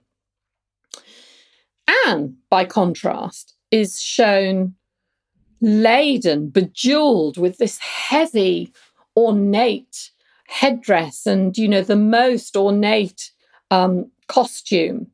Anne, 2.05 2.37
by 2.49 2.65
contrast, 2.65 3.55
is 3.71 4.01
shown 4.01 4.75
laden, 5.61 6.49
bejeweled 6.49 7.37
with 7.37 7.57
this 7.57 7.79
heavy, 7.79 8.71
ornate 9.17 10.11
headdress 10.47 11.25
and, 11.25 11.57
you 11.57 11.67
know, 11.67 11.81
the 11.81 11.95
most 11.95 12.55
ornate 12.55 13.31
um, 13.71 14.09
costume. 14.27 15.07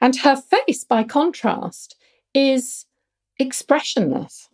And 0.00 0.16
her 0.16 0.36
face, 0.36 0.82
by 0.82 1.04
contrast, 1.04 1.96
is 2.34 2.86
expressionless. 3.38 4.48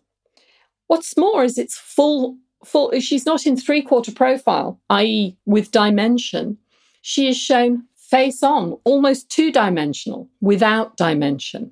What's 0.87 1.17
more 1.17 1.43
is 1.43 1.57
it's 1.57 1.77
full 1.77 2.37
full, 2.63 2.91
she's 2.99 3.25
not 3.25 3.45
in 3.45 3.57
three 3.57 3.81
quarter 3.81 4.11
profile, 4.11 4.79
i.e., 4.89 5.37
with 5.45 5.71
dimension. 5.71 6.57
She 7.01 7.27
is 7.27 7.37
shown 7.37 7.85
face 7.95 8.43
on, 8.43 8.77
almost 8.83 9.29
two 9.29 9.51
dimensional, 9.51 10.29
without 10.41 10.97
dimension. 10.97 11.71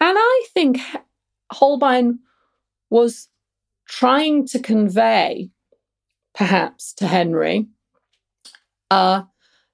And 0.00 0.16
I 0.18 0.46
think 0.54 0.78
Holbein 1.50 2.20
was 2.90 3.28
trying 3.88 4.46
to 4.48 4.58
convey, 4.58 5.50
perhaps 6.34 6.92
to 6.94 7.06
Henry, 7.06 7.66
uh, 8.90 9.22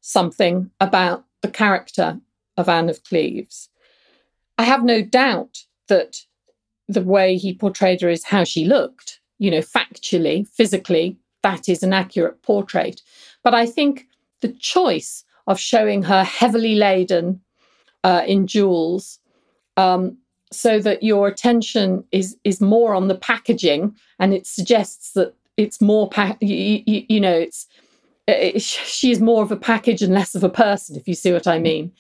something 0.01 0.71
about 0.81 1.25
the 1.43 1.51
character 1.51 2.19
of 2.57 2.69
Anne 2.69 2.89
of 2.89 3.05
Cleves. 3.05 3.69
I 4.57 4.63
have 4.63 4.85
no 4.85 5.03
doubt 5.03 5.65
that 5.89 6.17
the 6.89 7.03
way 7.03 7.37
he 7.37 7.55
portrayed 7.55 8.01
her 8.01 8.09
is 8.09 8.25
how 8.25 8.45
she 8.45 8.65
looked 8.65 9.21
you 9.39 9.51
know, 9.51 9.59
factually, 9.59 10.47
physically, 10.49 11.17
that 11.43 11.69
is 11.69 11.83
an 11.83 11.93
accurate 11.93 12.43
portrait. 12.43 13.03
But 13.43 13.55
I 13.55 13.67
think 13.67 14.07
the 14.41 14.53
choice 14.53 15.25
of 15.47 15.61
showing 15.61 16.03
her 16.03 16.25
heavily 16.25 16.75
laden 16.75 17.41
uh, 18.03 18.23
in 18.27 18.47
jewels, 18.47 19.19
um, 19.77 20.17
so 20.53 20.79
that 20.79 21.03
your 21.03 21.27
attention 21.27 22.05
is 22.13 22.37
is 22.45 22.61
more 22.61 22.95
on 22.95 23.09
the 23.09 23.15
packaging, 23.15 23.95
and 24.19 24.33
it 24.33 24.47
suggests 24.47 25.13
that 25.13 25.35
it's 25.57 25.81
more 25.81 26.09
pa- 26.09 26.37
you, 26.41 26.83
you, 26.87 27.05
you 27.09 27.21
know 27.21 27.35
it's 27.35 27.67
it, 28.27 28.63
she's 28.63 29.21
more 29.21 29.43
of 29.43 29.53
a 29.53 29.57
package 29.57 30.03
and 30.03 30.15
less 30.15 30.35
of 30.35 30.45
a 30.45 30.49
person, 30.49 30.97
if 30.97 31.09
you 31.09 31.15
see 31.15 31.33
what 31.33 31.47
I 31.47 31.59
mean. 31.59 31.93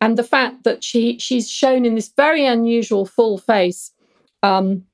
And 0.00 0.16
the 0.16 0.24
fact 0.24 0.64
that 0.64 0.84
she 0.84 1.18
she's 1.18 1.50
shown 1.50 1.84
in 1.84 1.94
this 1.94 2.12
very 2.16 2.46
unusual 2.46 3.04
full 3.04 3.36
face 3.36 3.90
um, 4.42 4.84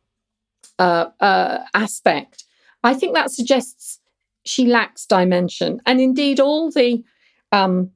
uh, 0.79 1.07
uh, 1.21 1.59
aspect, 1.75 2.45
I 2.83 2.95
think 2.95 3.15
that 3.15 3.31
suggests 3.31 4.01
she 4.45 4.67
lacks 4.67 5.07
dimension. 5.07 5.81
And 5.87 6.01
indeed, 6.01 6.41
all 6.41 6.71
the 6.71 7.03
um, 7.53 7.91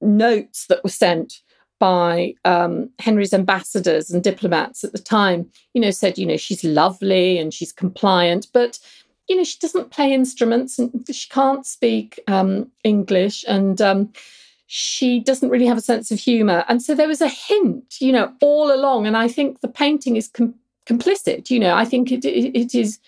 notes 0.00 0.66
that 0.66 0.82
were 0.84 0.90
sent 0.90 1.40
by 1.78 2.34
um, 2.44 2.90
Henry's 2.98 3.32
ambassadors 3.32 4.10
and 4.10 4.22
diplomats 4.22 4.82
at 4.84 4.92
the 4.92 4.98
time, 4.98 5.48
you 5.74 5.80
know, 5.80 5.90
said, 5.90 6.18
you 6.18 6.26
know, 6.26 6.36
she's 6.36 6.64
lovely 6.64 7.38
and 7.38 7.54
she's 7.54 7.72
compliant, 7.72 8.48
but 8.52 8.78
you 9.28 9.36
know, 9.36 9.44
she 9.44 9.58
doesn't 9.60 9.90
play 9.90 10.12
instruments 10.12 10.78
and 10.78 11.04
she 11.12 11.28
can't 11.28 11.66
speak 11.66 12.18
um, 12.28 12.70
English 12.82 13.44
and 13.46 13.80
um, 13.80 14.10
she 14.66 15.20
doesn't 15.20 15.50
really 15.50 15.66
have 15.66 15.76
a 15.76 15.82
sense 15.82 16.10
of 16.10 16.18
humor. 16.18 16.64
And 16.66 16.82
so 16.82 16.94
there 16.94 17.08
was 17.08 17.20
a 17.20 17.28
hint, 17.28 18.00
you 18.00 18.10
know, 18.10 18.32
all 18.40 18.74
along. 18.74 19.06
And 19.06 19.16
I 19.16 19.28
think 19.28 19.60
the 19.60 19.68
painting 19.68 20.16
is 20.16 20.28
complicit. 20.88 21.50
You 21.50 21.60
know, 21.60 21.74
I 21.74 21.84
think 21.84 22.10
it, 22.10 22.24
it, 22.24 22.56
it 22.56 22.74
is. 22.74 22.98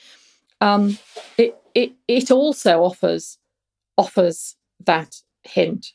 Um, 0.60 0.98
it 1.38 1.56
it 1.74 1.92
it 2.06 2.30
also 2.30 2.82
offers 2.82 3.38
offers 3.96 4.56
that 4.84 5.16
hint. 5.42 5.92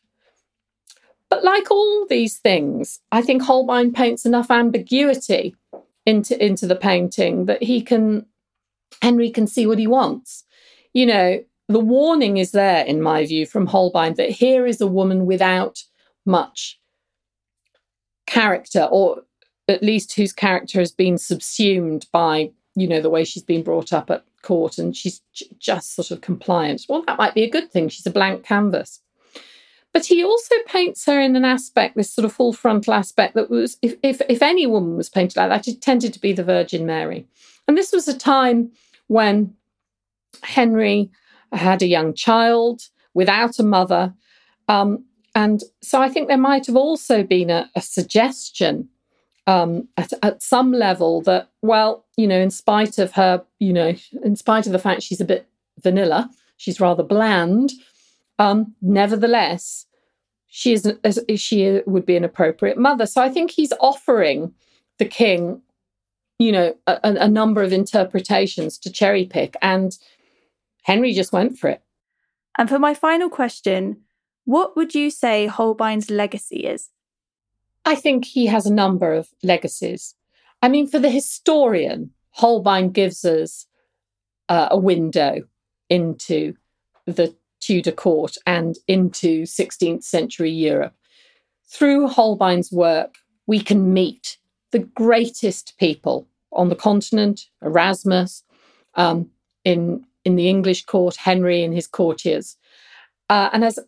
But 1.29 1.43
like 1.43 1.69
all 1.71 2.05
these 2.07 2.37
things, 2.37 2.99
I 3.11 3.21
think 3.21 3.41
Holbein 3.41 3.91
paints 3.91 4.25
enough 4.25 4.51
ambiguity 4.51 5.55
into 6.05 6.43
into 6.43 6.67
the 6.67 6.75
painting 6.75 7.45
that 7.45 7.63
he 7.63 7.81
can 7.81 8.25
Henry 9.01 9.29
can 9.29 9.47
see 9.47 9.65
what 9.65 9.79
he 9.79 9.87
wants. 9.87 10.43
You 10.93 11.05
know, 11.05 11.43
the 11.67 11.79
warning 11.79 12.37
is 12.37 12.51
there, 12.51 12.85
in 12.85 13.01
my 13.01 13.25
view, 13.25 13.45
from 13.45 13.67
Holbein 13.67 14.15
that 14.15 14.29
here 14.29 14.65
is 14.65 14.81
a 14.81 14.87
woman 14.87 15.25
without 15.25 15.83
much 16.25 16.79
character, 18.25 18.87
or 18.91 19.23
at 19.67 19.83
least 19.83 20.13
whose 20.13 20.33
character 20.33 20.79
has 20.79 20.91
been 20.91 21.17
subsumed 21.17 22.07
by, 22.11 22.51
you 22.75 22.87
know, 22.87 23.01
the 23.01 23.09
way 23.09 23.23
she's 23.23 23.43
been 23.43 23.63
brought 23.63 23.91
up 23.93 24.09
at 24.11 24.25
court 24.41 24.77
and 24.77 24.95
she's 24.95 25.21
j- 25.33 25.47
just 25.59 25.95
sort 25.95 26.11
of 26.11 26.21
compliant. 26.21 26.85
Well, 26.87 27.03
that 27.07 27.17
might 27.17 27.33
be 27.33 27.43
a 27.43 27.49
good 27.49 27.71
thing. 27.71 27.89
She's 27.89 28.05
a 28.05 28.11
blank 28.11 28.43
canvas. 28.43 29.01
But 29.91 30.05
he 30.05 30.23
also 30.23 30.53
paints 30.67 31.05
her 31.05 31.19
in 31.19 31.35
an 31.35 31.45
aspect, 31.45 31.95
this 31.95 32.13
sort 32.13 32.25
of 32.25 32.33
full 32.33 32.51
frontal 32.51 32.93
aspect 32.93 33.33
that 33.35 33.49
was, 33.49 33.77
if, 33.81 33.95
if, 34.03 34.21
if 34.27 34.41
any 34.41 34.67
woman 34.67 34.97
was 34.97 35.09
painted 35.09 35.37
like 35.37 35.49
that, 35.49 35.67
it 35.67 35.81
tended 35.81 36.13
to 36.13 36.19
be 36.19 36.33
the 36.33 36.43
Virgin 36.43 36.85
Mary. 36.85 37.25
And 37.67 37.77
this 37.77 37.93
was 37.93 38.07
a 38.07 38.17
time 38.17 38.71
when 39.07 39.53
Henry 40.43 41.09
had 41.53 41.81
a 41.81 41.87
young 41.87 42.13
child 42.13 42.81
without 43.13 43.57
a 43.57 43.63
mother. 43.63 44.13
Um, 44.67 45.05
and 45.33 45.63
so 45.81 46.01
I 46.01 46.09
think 46.09 46.27
there 46.27 46.37
might 46.37 46.65
have 46.67 46.75
also 46.75 47.23
been 47.23 47.49
a, 47.49 47.69
a 47.75 47.81
suggestion 47.81 48.89
um, 49.47 49.87
at, 49.97 50.11
at 50.23 50.41
some 50.41 50.71
level 50.71 51.21
that, 51.21 51.49
well, 51.61 52.05
you 52.17 52.27
know, 52.27 52.39
in 52.39 52.49
spite 52.49 52.97
of 52.97 53.13
her, 53.13 53.43
you 53.59 53.73
know, 53.73 53.93
in 54.23 54.35
spite 54.35 54.65
of 54.65 54.71
the 54.71 54.79
fact 54.79 55.03
she's 55.03 55.21
a 55.21 55.25
bit 55.25 55.47
vanilla, 55.81 56.29
she's 56.57 56.79
rather 56.79 57.03
bland, 57.03 57.71
um, 58.39 58.73
nevertheless, 58.81 59.85
she 60.47 60.73
is 60.73 60.91
she 61.35 61.81
would 61.85 62.05
be 62.05 62.15
an 62.15 62.23
appropriate 62.23 62.77
mother. 62.77 63.05
So 63.05 63.21
I 63.21 63.29
think 63.29 63.51
he's 63.51 63.73
offering 63.79 64.53
the 64.99 65.05
king 65.05 65.61
you 66.39 66.51
know, 66.51 66.75
a, 66.87 66.99
a 67.03 67.27
number 67.27 67.63
of 67.63 67.71
interpretations 67.71 68.77
to 68.79 68.91
cherry 68.91 69.25
pick. 69.25 69.55
And 69.61 69.97
Henry 70.83 71.13
just 71.13 71.31
went 71.31 71.57
for 71.57 71.69
it. 71.69 71.81
And 72.57 72.69
for 72.69 72.79
my 72.79 72.93
final 72.93 73.29
question, 73.29 74.01
what 74.45 74.75
would 74.75 74.93
you 74.93 75.09
say 75.09 75.47
Holbein's 75.47 76.09
legacy 76.09 76.67
is? 76.67 76.89
I 77.85 77.95
think 77.95 78.25
he 78.25 78.47
has 78.47 78.65
a 78.65 78.73
number 78.73 79.13
of 79.13 79.29
legacies. 79.43 80.15
I 80.61 80.67
mean, 80.67 80.87
for 80.87 80.99
the 80.99 81.09
historian, 81.09 82.11
Holbein 82.31 82.89
gives 82.89 83.23
us 83.23 83.67
uh, 84.49 84.69
a 84.71 84.77
window 84.77 85.43
into 85.89 86.55
the 87.05 87.35
Tudor 87.59 87.91
court 87.91 88.37
and 88.45 88.75
into 88.87 89.43
16th 89.43 90.03
century 90.03 90.51
Europe. 90.51 90.93
Through 91.67 92.07
Holbein's 92.07 92.71
work, 92.71 93.15
we 93.47 93.59
can 93.59 93.93
meet 93.93 94.37
the 94.71 94.79
greatest 94.79 95.73
people 95.77 96.27
on 96.51 96.69
the 96.69 96.75
continent, 96.75 97.47
Erasmus, 97.61 98.43
um, 98.95 99.29
in 99.63 100.05
in 100.23 100.35
the 100.35 100.49
English 100.49 100.85
court, 100.85 101.15
Henry 101.15 101.63
and 101.63 101.73
his 101.73 101.85
courtiers, 101.85 102.57
uh, 103.29 103.49
and 103.53 103.63
as 103.63 103.79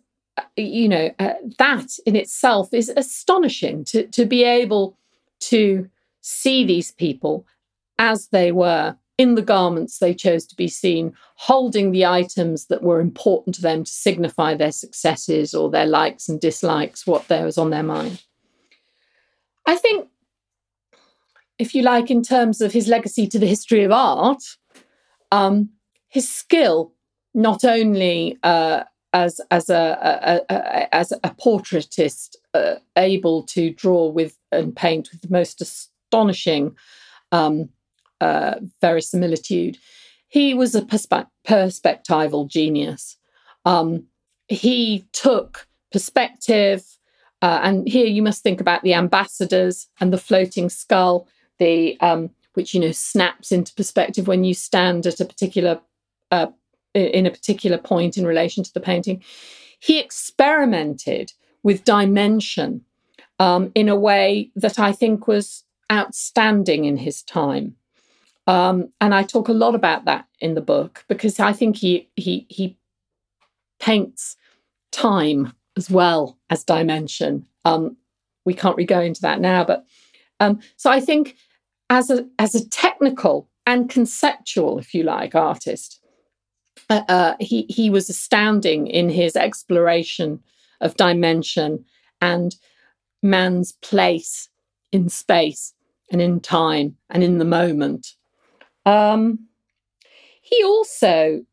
you 0.57 0.89
know, 0.89 1.11
uh, 1.19 1.33
that 1.59 1.97
in 2.05 2.15
itself 2.15 2.73
is 2.73 2.91
astonishing 2.95 3.83
to 3.85 4.07
to 4.07 4.25
be 4.25 4.43
able 4.43 4.97
to 5.39 5.89
see 6.21 6.65
these 6.65 6.91
people 6.91 7.45
as 7.99 8.27
they 8.29 8.51
were 8.51 8.95
in 9.17 9.33
the 9.35 9.41
garments 9.41 9.97
they 9.97 10.13
chose 10.13 10.45
to 10.45 10.55
be 10.55 10.67
seen, 10.67 11.13
holding 11.35 11.91
the 11.91 12.05
items 12.05 12.67
that 12.67 12.83
were 12.83 12.99
important 12.99 13.55
to 13.55 13.61
them 13.61 13.83
to 13.83 13.91
signify 13.91 14.53
their 14.53 14.71
successes 14.71 15.55
or 15.55 15.69
their 15.69 15.87
likes 15.87 16.29
and 16.29 16.39
dislikes, 16.39 17.07
what 17.07 17.27
there 17.27 17.45
was 17.45 17.57
on 17.57 17.71
their 17.71 17.83
mind. 17.83 18.23
I 19.65 19.75
think 19.75 20.07
if 21.57 21.73
you 21.73 21.81
like, 21.81 22.11
in 22.11 22.21
terms 22.21 22.61
of 22.61 22.71
his 22.71 22.87
legacy 22.87 23.27
to 23.27 23.39
the 23.39 23.47
history 23.47 23.83
of 23.83 23.91
art, 23.91 24.43
um, 25.31 25.69
his 26.09 26.29
skill, 26.29 26.93
not 27.33 27.65
only 27.65 28.37
uh, 28.43 28.83
as 29.13 29.41
as 29.51 29.69
a, 29.69 30.43
a, 30.49 30.53
a, 30.53 30.95
as 30.95 31.11
a 31.11 31.29
portraitist, 31.29 32.35
uh, 32.53 32.75
able 32.95 33.43
to 33.43 33.71
draw 33.71 34.07
with 34.07 34.37
and 34.51 34.75
paint 34.75 35.09
with 35.11 35.21
the 35.21 35.31
most 35.31 35.61
astonishing 35.61 36.75
um, 37.31 37.69
uh, 38.21 38.55
verisimilitude, 38.81 39.77
he 40.27 40.53
was 40.53 40.75
a 40.75 40.81
perspe- 40.81 41.27
perspectival 41.45 42.47
genius. 42.49 43.17
Um, 43.65 44.05
he 44.47 45.07
took 45.13 45.67
perspective. 45.91 46.83
Uh, 47.43 47.59
and 47.61 47.87
here 47.87 48.07
you 48.07 48.23
must 48.23 48.41
think 48.41 48.59
about 48.59 48.81
the 48.81 48.95
ambassadors 48.95 49.87
and 49.99 50.11
the 50.11 50.17
floating 50.17 50.69
skull 50.69 51.27
the 51.59 51.99
um, 52.01 52.29
which 52.53 52.73
you 52.73 52.79
know 52.79 52.91
snaps 52.91 53.51
into 53.51 53.73
perspective 53.73 54.27
when 54.27 54.43
you 54.43 54.53
stand 54.53 55.05
at 55.05 55.19
a 55.19 55.25
particular 55.25 55.79
uh, 56.31 56.47
in 56.93 57.25
a 57.25 57.31
particular 57.31 57.77
point 57.77 58.17
in 58.17 58.25
relation 58.25 58.63
to 58.63 58.73
the 58.73 58.79
painting. 58.79 59.23
He 59.79 59.99
experimented 59.99 61.33
with 61.63 61.83
dimension 61.83 62.81
um, 63.39 63.71
in 63.75 63.89
a 63.89 63.95
way 63.95 64.51
that 64.55 64.79
I 64.79 64.91
think 64.91 65.27
was 65.27 65.63
outstanding 65.91 66.85
in 66.85 66.97
his 66.97 67.21
time. 67.23 67.75
Um, 68.47 68.93
and 69.01 69.13
I 69.13 69.23
talk 69.23 69.49
a 69.49 69.53
lot 69.53 69.75
about 69.75 70.05
that 70.05 70.25
in 70.39 70.53
the 70.55 70.61
book 70.61 71.03
because 71.07 71.39
I 71.39 71.53
think 71.53 71.75
he 71.77 72.09
he 72.15 72.45
he 72.49 72.77
paints 73.79 74.37
time 74.91 75.53
as 75.75 75.89
well 75.89 76.37
as 76.49 76.63
dimension. 76.63 77.45
Um, 77.65 77.97
we 78.45 78.53
can't 78.53 78.77
really 78.77 78.87
go 78.87 79.01
into 79.01 79.21
that 79.21 79.41
now, 79.41 79.65
but 79.65 79.85
um, 80.39 80.61
so 80.77 80.89
I 80.89 81.01
think 81.01 81.35
as 81.89 82.09
a 82.09 82.25
as 82.39 82.55
a 82.55 82.67
technical 82.69 83.49
and 83.65 83.89
conceptual, 83.89 84.79
if 84.79 84.93
you 84.93 85.03
like, 85.03 85.35
artist. 85.35 85.99
Uh, 86.89 87.35
he 87.39 87.65
he 87.69 87.89
was 87.89 88.09
astounding 88.09 88.87
in 88.87 89.09
his 89.09 89.35
exploration 89.35 90.41
of 90.79 90.95
dimension 90.95 91.83
and 92.21 92.55
man's 93.21 93.73
place 93.73 94.49
in 94.91 95.09
space 95.09 95.73
and 96.11 96.21
in 96.21 96.39
time 96.39 96.95
and 97.09 97.23
in 97.23 97.39
the 97.39 97.45
moment. 97.45 98.15
Um, 98.85 99.47
he 100.41 100.63
also 100.63 101.43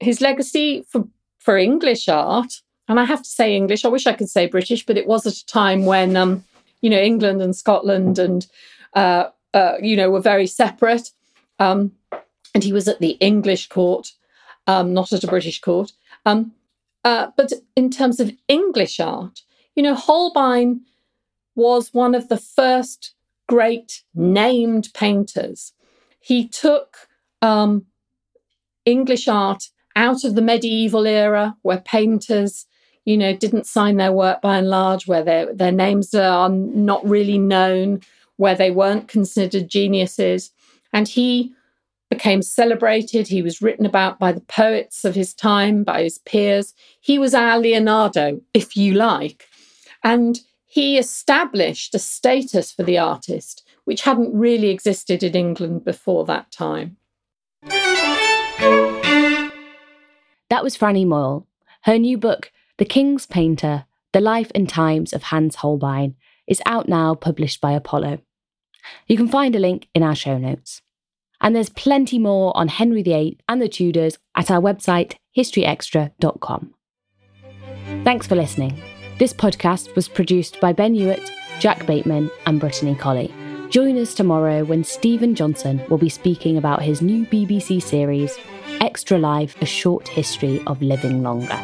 his 0.00 0.20
legacy 0.20 0.84
for 0.88 1.06
for 1.38 1.58
English 1.58 2.08
art, 2.08 2.62
and 2.88 2.98
I 2.98 3.04
have 3.04 3.22
to 3.22 3.28
say 3.28 3.54
English. 3.54 3.84
I 3.84 3.88
wish 3.88 4.06
I 4.06 4.14
could 4.14 4.30
say 4.30 4.46
British, 4.46 4.86
but 4.86 4.96
it 4.96 5.06
was 5.06 5.26
at 5.26 5.34
a 5.34 5.46
time 5.46 5.84
when 5.84 6.16
um, 6.16 6.42
you 6.80 6.88
know 6.88 6.98
England 6.98 7.42
and 7.42 7.54
Scotland 7.54 8.18
and 8.18 8.46
uh, 8.94 9.28
uh, 9.54 9.74
you 9.80 9.96
know, 9.96 10.10
were 10.10 10.20
very 10.20 10.46
separate. 10.46 11.10
Um, 11.58 11.92
and 12.54 12.62
he 12.62 12.72
was 12.72 12.88
at 12.88 13.00
the 13.00 13.12
English 13.20 13.68
court, 13.68 14.12
um, 14.66 14.92
not 14.92 15.12
at 15.12 15.24
a 15.24 15.28
British 15.28 15.60
court. 15.60 15.92
Um, 16.26 16.52
uh, 17.04 17.28
but 17.36 17.52
in 17.74 17.90
terms 17.90 18.20
of 18.20 18.32
English 18.48 19.00
art, 19.00 19.42
you 19.74 19.82
know, 19.82 19.94
Holbein 19.94 20.82
was 21.54 21.92
one 21.92 22.14
of 22.14 22.28
the 22.28 22.36
first 22.36 23.14
great 23.48 24.02
named 24.14 24.88
painters. 24.94 25.72
He 26.20 26.48
took 26.48 27.08
um, 27.40 27.86
English 28.84 29.28
art 29.28 29.68
out 29.96 30.24
of 30.24 30.34
the 30.34 30.42
medieval 30.42 31.06
era 31.06 31.56
where 31.62 31.80
painters, 31.80 32.66
you 33.04 33.16
know, 33.16 33.36
didn't 33.36 33.66
sign 33.66 33.96
their 33.96 34.12
work 34.12 34.40
by 34.40 34.58
and 34.58 34.68
large, 34.68 35.06
where 35.06 35.24
their, 35.24 35.52
their 35.52 35.72
names 35.72 36.14
are 36.14 36.48
not 36.48 37.06
really 37.06 37.38
known, 37.38 38.00
where 38.36 38.54
they 38.54 38.70
weren't 38.70 39.08
considered 39.08 39.68
geniuses. 39.68 40.50
And 40.92 41.08
he 41.08 41.52
became 42.12 42.42
celebrated. 42.42 43.26
He 43.26 43.40
was 43.40 43.62
written 43.62 43.86
about 43.86 44.18
by 44.18 44.32
the 44.32 44.42
poets 44.42 45.02
of 45.02 45.14
his 45.14 45.32
time, 45.32 45.82
by 45.82 46.02
his 46.02 46.18
peers. 46.18 46.74
He 47.00 47.18
was 47.18 47.34
our 47.34 47.58
Leonardo, 47.58 48.42
if 48.52 48.76
you 48.76 48.92
like. 48.92 49.48
And 50.04 50.38
he 50.66 50.98
established 50.98 51.94
a 51.94 51.98
status 51.98 52.70
for 52.70 52.82
the 52.82 52.98
artist 52.98 53.66
which 53.84 54.02
hadn't 54.02 54.38
really 54.38 54.68
existed 54.68 55.22
in 55.22 55.34
England 55.34 55.86
before 55.86 56.26
that 56.26 56.52
time. 56.52 56.98
That 60.50 60.62
was 60.62 60.76
Franny 60.76 61.06
Moyle. 61.06 61.46
Her 61.84 61.98
new 61.98 62.18
book, 62.18 62.52
The 62.76 62.84
King's 62.84 63.24
Painter 63.24 63.86
The 64.12 64.20
Life 64.20 64.52
and 64.54 64.68
Times 64.68 65.14
of 65.14 65.22
Hans 65.24 65.56
Holbein, 65.56 66.14
is 66.46 66.60
out 66.66 66.88
now, 66.88 67.14
published 67.14 67.62
by 67.62 67.72
Apollo. 67.72 68.18
You 69.06 69.16
can 69.16 69.28
find 69.28 69.56
a 69.56 69.58
link 69.58 69.88
in 69.94 70.02
our 70.02 70.14
show 70.14 70.36
notes. 70.36 70.82
And 71.42 71.54
there's 71.54 71.68
plenty 71.68 72.18
more 72.18 72.56
on 72.56 72.68
Henry 72.68 73.02
VIII 73.02 73.38
and 73.48 73.60
the 73.60 73.68
Tudors 73.68 74.18
at 74.36 74.50
our 74.50 74.60
website, 74.60 75.14
historyextra.com. 75.36 76.74
Thanks 78.04 78.26
for 78.26 78.36
listening. 78.36 78.80
This 79.18 79.32
podcast 79.32 79.94
was 79.94 80.08
produced 80.08 80.60
by 80.60 80.72
Ben 80.72 80.94
Hewitt, 80.94 81.30
Jack 81.60 81.86
Bateman, 81.86 82.30
and 82.46 82.58
Brittany 82.58 82.94
Colley. 82.94 83.32
Join 83.68 83.96
us 83.98 84.14
tomorrow 84.14 84.64
when 84.64 84.84
Steven 84.84 85.34
Johnson 85.34 85.82
will 85.88 85.98
be 85.98 86.08
speaking 86.08 86.56
about 86.56 86.82
his 86.82 87.00
new 87.00 87.24
BBC 87.26 87.82
series, 87.82 88.38
Extra 88.80 89.18
Life 89.18 89.56
A 89.62 89.66
Short 89.66 90.08
History 90.08 90.62
of 90.66 90.82
Living 90.82 91.22
Longer. 91.22 91.58